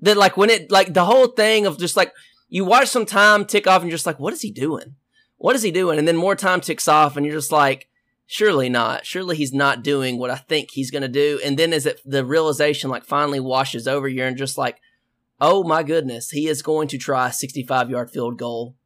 That 0.00 0.16
like 0.16 0.36
when 0.36 0.50
it, 0.50 0.70
like 0.70 0.92
the 0.92 1.04
whole 1.04 1.28
thing 1.28 1.66
of 1.66 1.78
just 1.78 1.96
like, 1.96 2.12
you 2.54 2.64
watch 2.64 2.86
some 2.86 3.04
time 3.04 3.44
tick 3.44 3.66
off 3.66 3.82
and 3.82 3.90
you're 3.90 3.96
just 3.96 4.06
like, 4.06 4.20
what 4.20 4.32
is 4.32 4.42
he 4.42 4.52
doing? 4.52 4.94
What 5.38 5.56
is 5.56 5.62
he 5.62 5.72
doing? 5.72 5.98
And 5.98 6.06
then 6.06 6.14
more 6.14 6.36
time 6.36 6.60
ticks 6.60 6.86
off 6.86 7.16
and 7.16 7.26
you're 7.26 7.34
just 7.34 7.50
like, 7.50 7.88
surely 8.26 8.68
not. 8.68 9.04
Surely 9.04 9.34
he's 9.34 9.52
not 9.52 9.82
doing 9.82 10.18
what 10.18 10.30
I 10.30 10.36
think 10.36 10.70
he's 10.70 10.92
going 10.92 11.02
to 11.02 11.08
do. 11.08 11.40
And 11.44 11.58
then 11.58 11.72
as 11.72 11.84
it, 11.84 12.00
the 12.04 12.24
realization 12.24 12.90
like 12.90 13.04
finally 13.04 13.40
washes 13.40 13.88
over 13.88 14.06
you 14.06 14.22
and 14.22 14.36
just 14.36 14.56
like, 14.56 14.78
oh 15.40 15.64
my 15.64 15.82
goodness, 15.82 16.30
he 16.30 16.46
is 16.46 16.62
going 16.62 16.86
to 16.88 16.96
try 16.96 17.30
a 17.30 17.32
65 17.32 17.90
yard 17.90 18.08
field 18.08 18.38
goal 18.38 18.76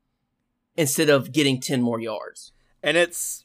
instead 0.75 1.11
of 1.11 1.31
getting 1.31 1.61
10 1.61 1.83
more 1.83 2.01
yards. 2.01 2.53
And 2.83 2.97
it's, 2.97 3.45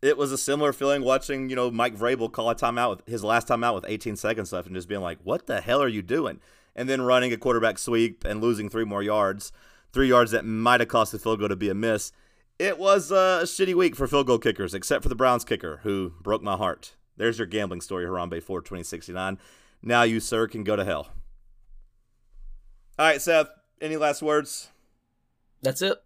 it 0.00 0.16
was 0.16 0.32
a 0.32 0.38
similar 0.38 0.72
feeling 0.72 1.04
watching, 1.04 1.50
you 1.50 1.56
know, 1.56 1.70
Mike 1.70 1.98
Vrabel 1.98 2.32
call 2.32 2.48
a 2.48 2.54
timeout 2.54 2.96
with 2.96 3.06
his 3.06 3.22
last 3.22 3.48
timeout 3.48 3.74
with 3.74 3.84
18 3.86 4.16
seconds 4.16 4.54
left 4.54 4.68
and 4.68 4.74
just 4.74 4.88
being 4.88 5.02
like, 5.02 5.18
what 5.22 5.46
the 5.46 5.60
hell 5.60 5.82
are 5.82 5.86
you 5.86 6.00
doing? 6.00 6.40
And 6.78 6.88
then 6.88 7.02
running 7.02 7.32
a 7.32 7.36
quarterback 7.36 7.76
sweep 7.76 8.24
and 8.24 8.40
losing 8.40 8.68
three 8.68 8.84
more 8.84 9.02
yards, 9.02 9.50
three 9.92 10.08
yards 10.08 10.30
that 10.30 10.44
might 10.44 10.78
have 10.78 10.88
cost 10.88 11.10
the 11.10 11.18
field 11.18 11.40
goal 11.40 11.48
to 11.48 11.56
be 11.56 11.68
a 11.68 11.74
miss. 11.74 12.12
It 12.56 12.78
was 12.78 13.10
a 13.10 13.40
shitty 13.42 13.74
week 13.74 13.96
for 13.96 14.06
field 14.06 14.28
goal 14.28 14.38
kickers, 14.38 14.74
except 14.74 15.02
for 15.02 15.08
the 15.08 15.16
Browns 15.16 15.44
kicker, 15.44 15.80
who 15.82 16.12
broke 16.20 16.40
my 16.40 16.56
heart. 16.56 16.94
There's 17.16 17.38
your 17.38 17.48
gambling 17.48 17.80
story, 17.80 18.04
Harambe 18.04 18.40
4 18.40 18.60
2069. 18.60 19.38
Now 19.82 20.04
you, 20.04 20.20
sir, 20.20 20.46
can 20.46 20.62
go 20.62 20.76
to 20.76 20.84
hell. 20.84 21.08
All 22.96 23.06
right, 23.06 23.20
Seth, 23.20 23.48
any 23.80 23.96
last 23.96 24.22
words? 24.22 24.68
That's 25.62 25.82
it. 25.82 26.00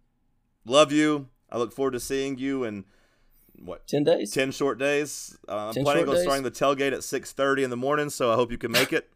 Love 0.65 0.91
you. 0.91 1.27
I 1.51 1.59
look 1.59 1.71
forward 1.71 1.91
to 1.91 1.99
seeing 1.99 2.39
you 2.39 2.63
in 2.63 2.85
what 3.59 3.87
10 3.87 4.03
days? 4.03 4.31
10 4.31 4.51
short 4.51 4.79
days. 4.79 5.37
Uh, 5.47 5.67
I'm 5.67 5.73
10 5.75 5.83
planning 5.83 6.09
on 6.09 6.17
starting 6.17 6.43
the 6.43 6.51
tailgate 6.51 6.93
at 6.93 7.03
6:30 7.03 7.63
in 7.63 7.69
the 7.69 7.77
morning, 7.77 8.09
so 8.09 8.31
I 8.31 8.35
hope 8.35 8.51
you 8.51 8.57
can 8.57 8.71
make 8.71 8.91
it. 8.91 9.12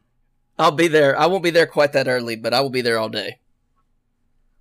I'll 0.60 0.72
be 0.72 0.88
there. 0.88 1.18
I 1.18 1.28
won't 1.28 1.44
be 1.44 1.52
there 1.52 1.68
quite 1.68 1.94
that 1.94 2.08
early, 2.08 2.36
but 2.36 2.54
I 2.54 2.62
will 2.62 2.70
be 2.70 2.82
there 2.82 2.98
all 2.98 3.10
day. 3.10 3.40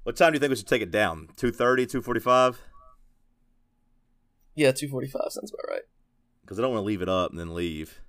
What 0.02 0.16
time 0.16 0.32
do 0.32 0.36
you 0.36 0.40
think 0.40 0.50
we 0.50 0.56
should 0.56 0.68
take 0.68 0.82
it 0.82 0.90
down? 0.90 1.28
2:30, 1.36 1.86
2:45? 1.86 2.58
Yeah, 4.54 4.72
245 4.72 5.32
sounds 5.32 5.52
about 5.52 5.70
right. 5.70 5.82
Because 6.42 6.58
I 6.58 6.62
don't 6.62 6.72
want 6.72 6.82
to 6.82 6.86
leave 6.86 7.02
it 7.02 7.08
up 7.08 7.30
and 7.30 7.40
then 7.40 7.54
leave. 7.54 8.00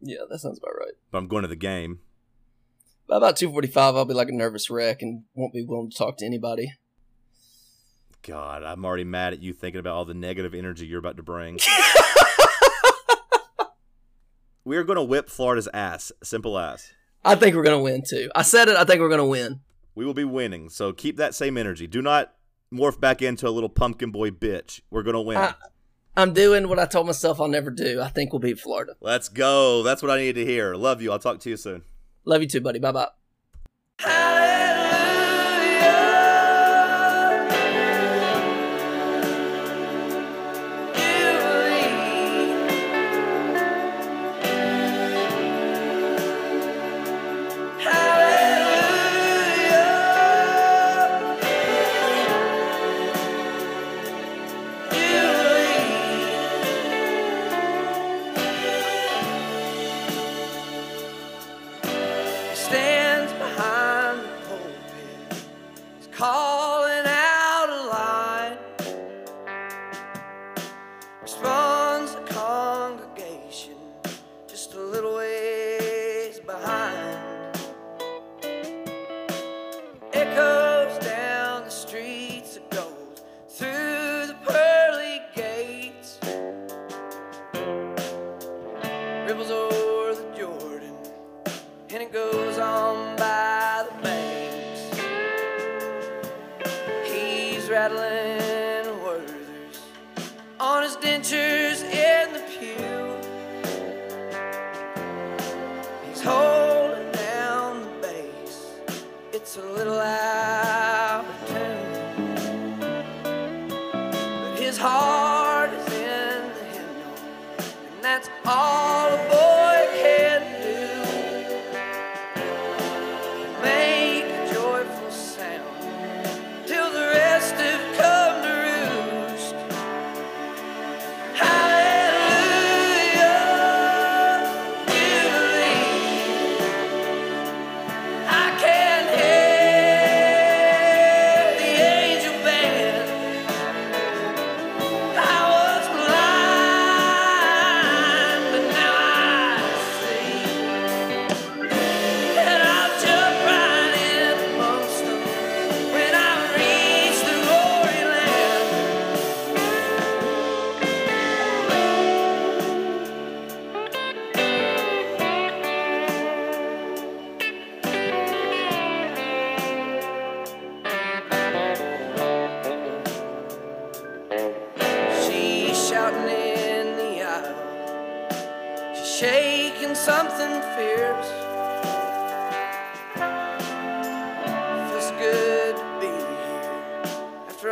Yeah, 0.00 0.24
that 0.28 0.38
sounds 0.40 0.58
about 0.58 0.76
right. 0.78 0.94
But 1.10 1.18
I'm 1.18 1.28
going 1.28 1.42
to 1.42 1.48
the 1.48 1.56
game. 1.56 2.00
By 3.08 3.18
about 3.18 3.36
245, 3.36 3.96
I'll 3.96 4.04
be 4.04 4.14
like 4.14 4.28
a 4.28 4.32
nervous 4.32 4.70
wreck 4.70 5.02
and 5.02 5.24
won't 5.34 5.52
be 5.52 5.64
willing 5.64 5.90
to 5.90 5.96
talk 5.96 6.16
to 6.18 6.26
anybody. 6.26 6.72
God, 8.22 8.62
I'm 8.62 8.84
already 8.84 9.04
mad 9.04 9.34
at 9.34 9.42
you 9.42 9.52
thinking 9.52 9.78
about 9.78 9.94
all 9.94 10.04
the 10.04 10.14
negative 10.14 10.54
energy 10.54 10.86
you're 10.86 10.98
about 10.98 11.18
to 11.18 11.22
bring. 11.22 11.58
we 14.64 14.76
are 14.76 14.84
going 14.84 14.96
to 14.96 15.02
whip 15.02 15.28
Florida's 15.28 15.68
ass. 15.74 16.12
Simple 16.22 16.58
as. 16.58 16.90
I 17.24 17.34
think 17.36 17.56
we're 17.56 17.62
going 17.62 17.78
to 17.78 17.82
win 17.82 18.02
too. 18.08 18.30
I 18.34 18.42
said 18.42 18.68
it. 18.68 18.76
I 18.76 18.84
think 18.84 19.00
we're 19.00 19.08
going 19.08 19.18
to 19.18 19.24
win. 19.24 19.60
We 19.94 20.04
will 20.04 20.14
be 20.14 20.24
winning. 20.24 20.68
So 20.70 20.92
keep 20.92 21.16
that 21.18 21.34
same 21.34 21.56
energy. 21.56 21.86
Do 21.86 22.02
not 22.02 22.34
morph 22.72 23.00
back 23.00 23.22
into 23.22 23.48
a 23.48 23.50
little 23.50 23.68
pumpkin 23.68 24.10
boy 24.10 24.30
bitch. 24.30 24.80
We're 24.90 25.02
going 25.04 25.14
to 25.14 25.20
win. 25.20 25.38
I- 25.38 25.54
I'm 26.16 26.32
doing 26.32 26.68
what 26.68 26.78
I 26.78 26.86
told 26.86 27.06
myself 27.08 27.40
I'll 27.40 27.48
never 27.48 27.72
do. 27.72 28.00
I 28.00 28.08
think 28.08 28.32
we'll 28.32 28.38
beat 28.38 28.60
Florida. 28.60 28.94
Let's 29.00 29.28
go. 29.28 29.82
That's 29.82 30.00
what 30.00 30.12
I 30.12 30.18
needed 30.18 30.36
to 30.36 30.46
hear. 30.46 30.76
Love 30.76 31.02
you. 31.02 31.10
I'll 31.10 31.18
talk 31.18 31.40
to 31.40 31.50
you 31.50 31.56
soon. 31.56 31.82
Love 32.24 32.40
you 32.40 32.46
too, 32.46 32.60
buddy. 32.60 32.78
Bye 32.78 32.92
bye. 33.98 34.80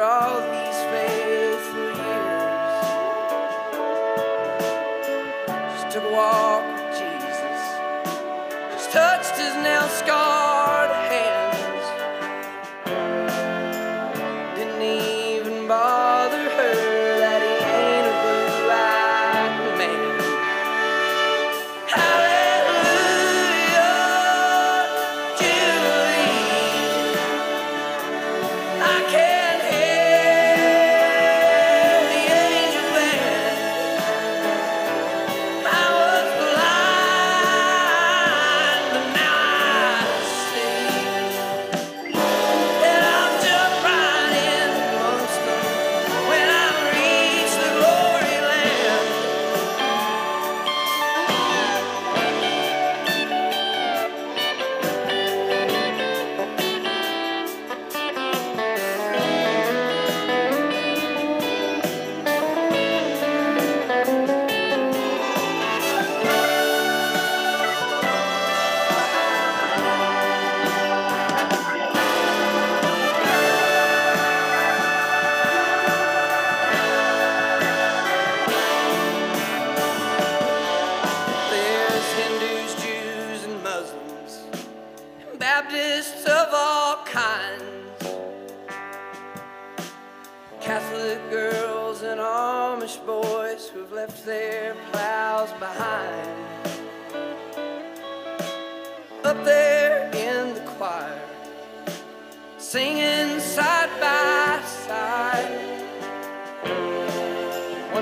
All 0.03 0.52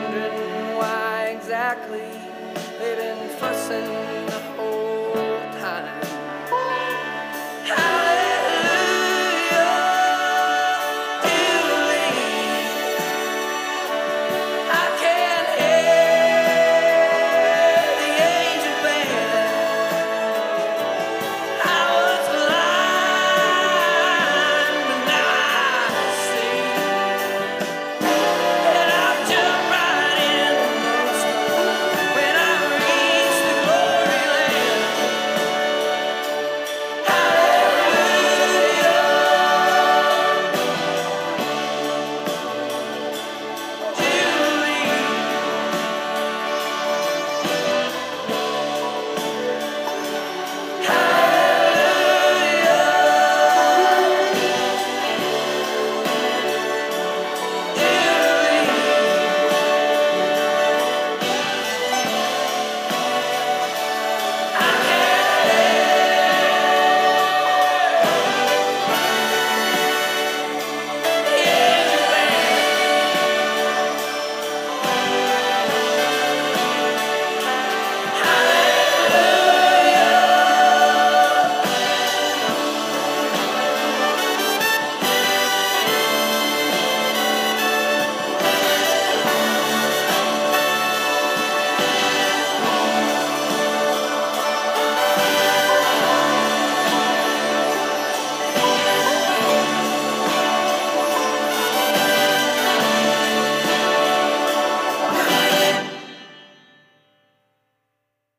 wondering 0.02 0.76
why 0.76 1.34
exactly 1.36 2.00
they've 2.78 2.96
been 2.96 3.28
fussing. 3.38 4.29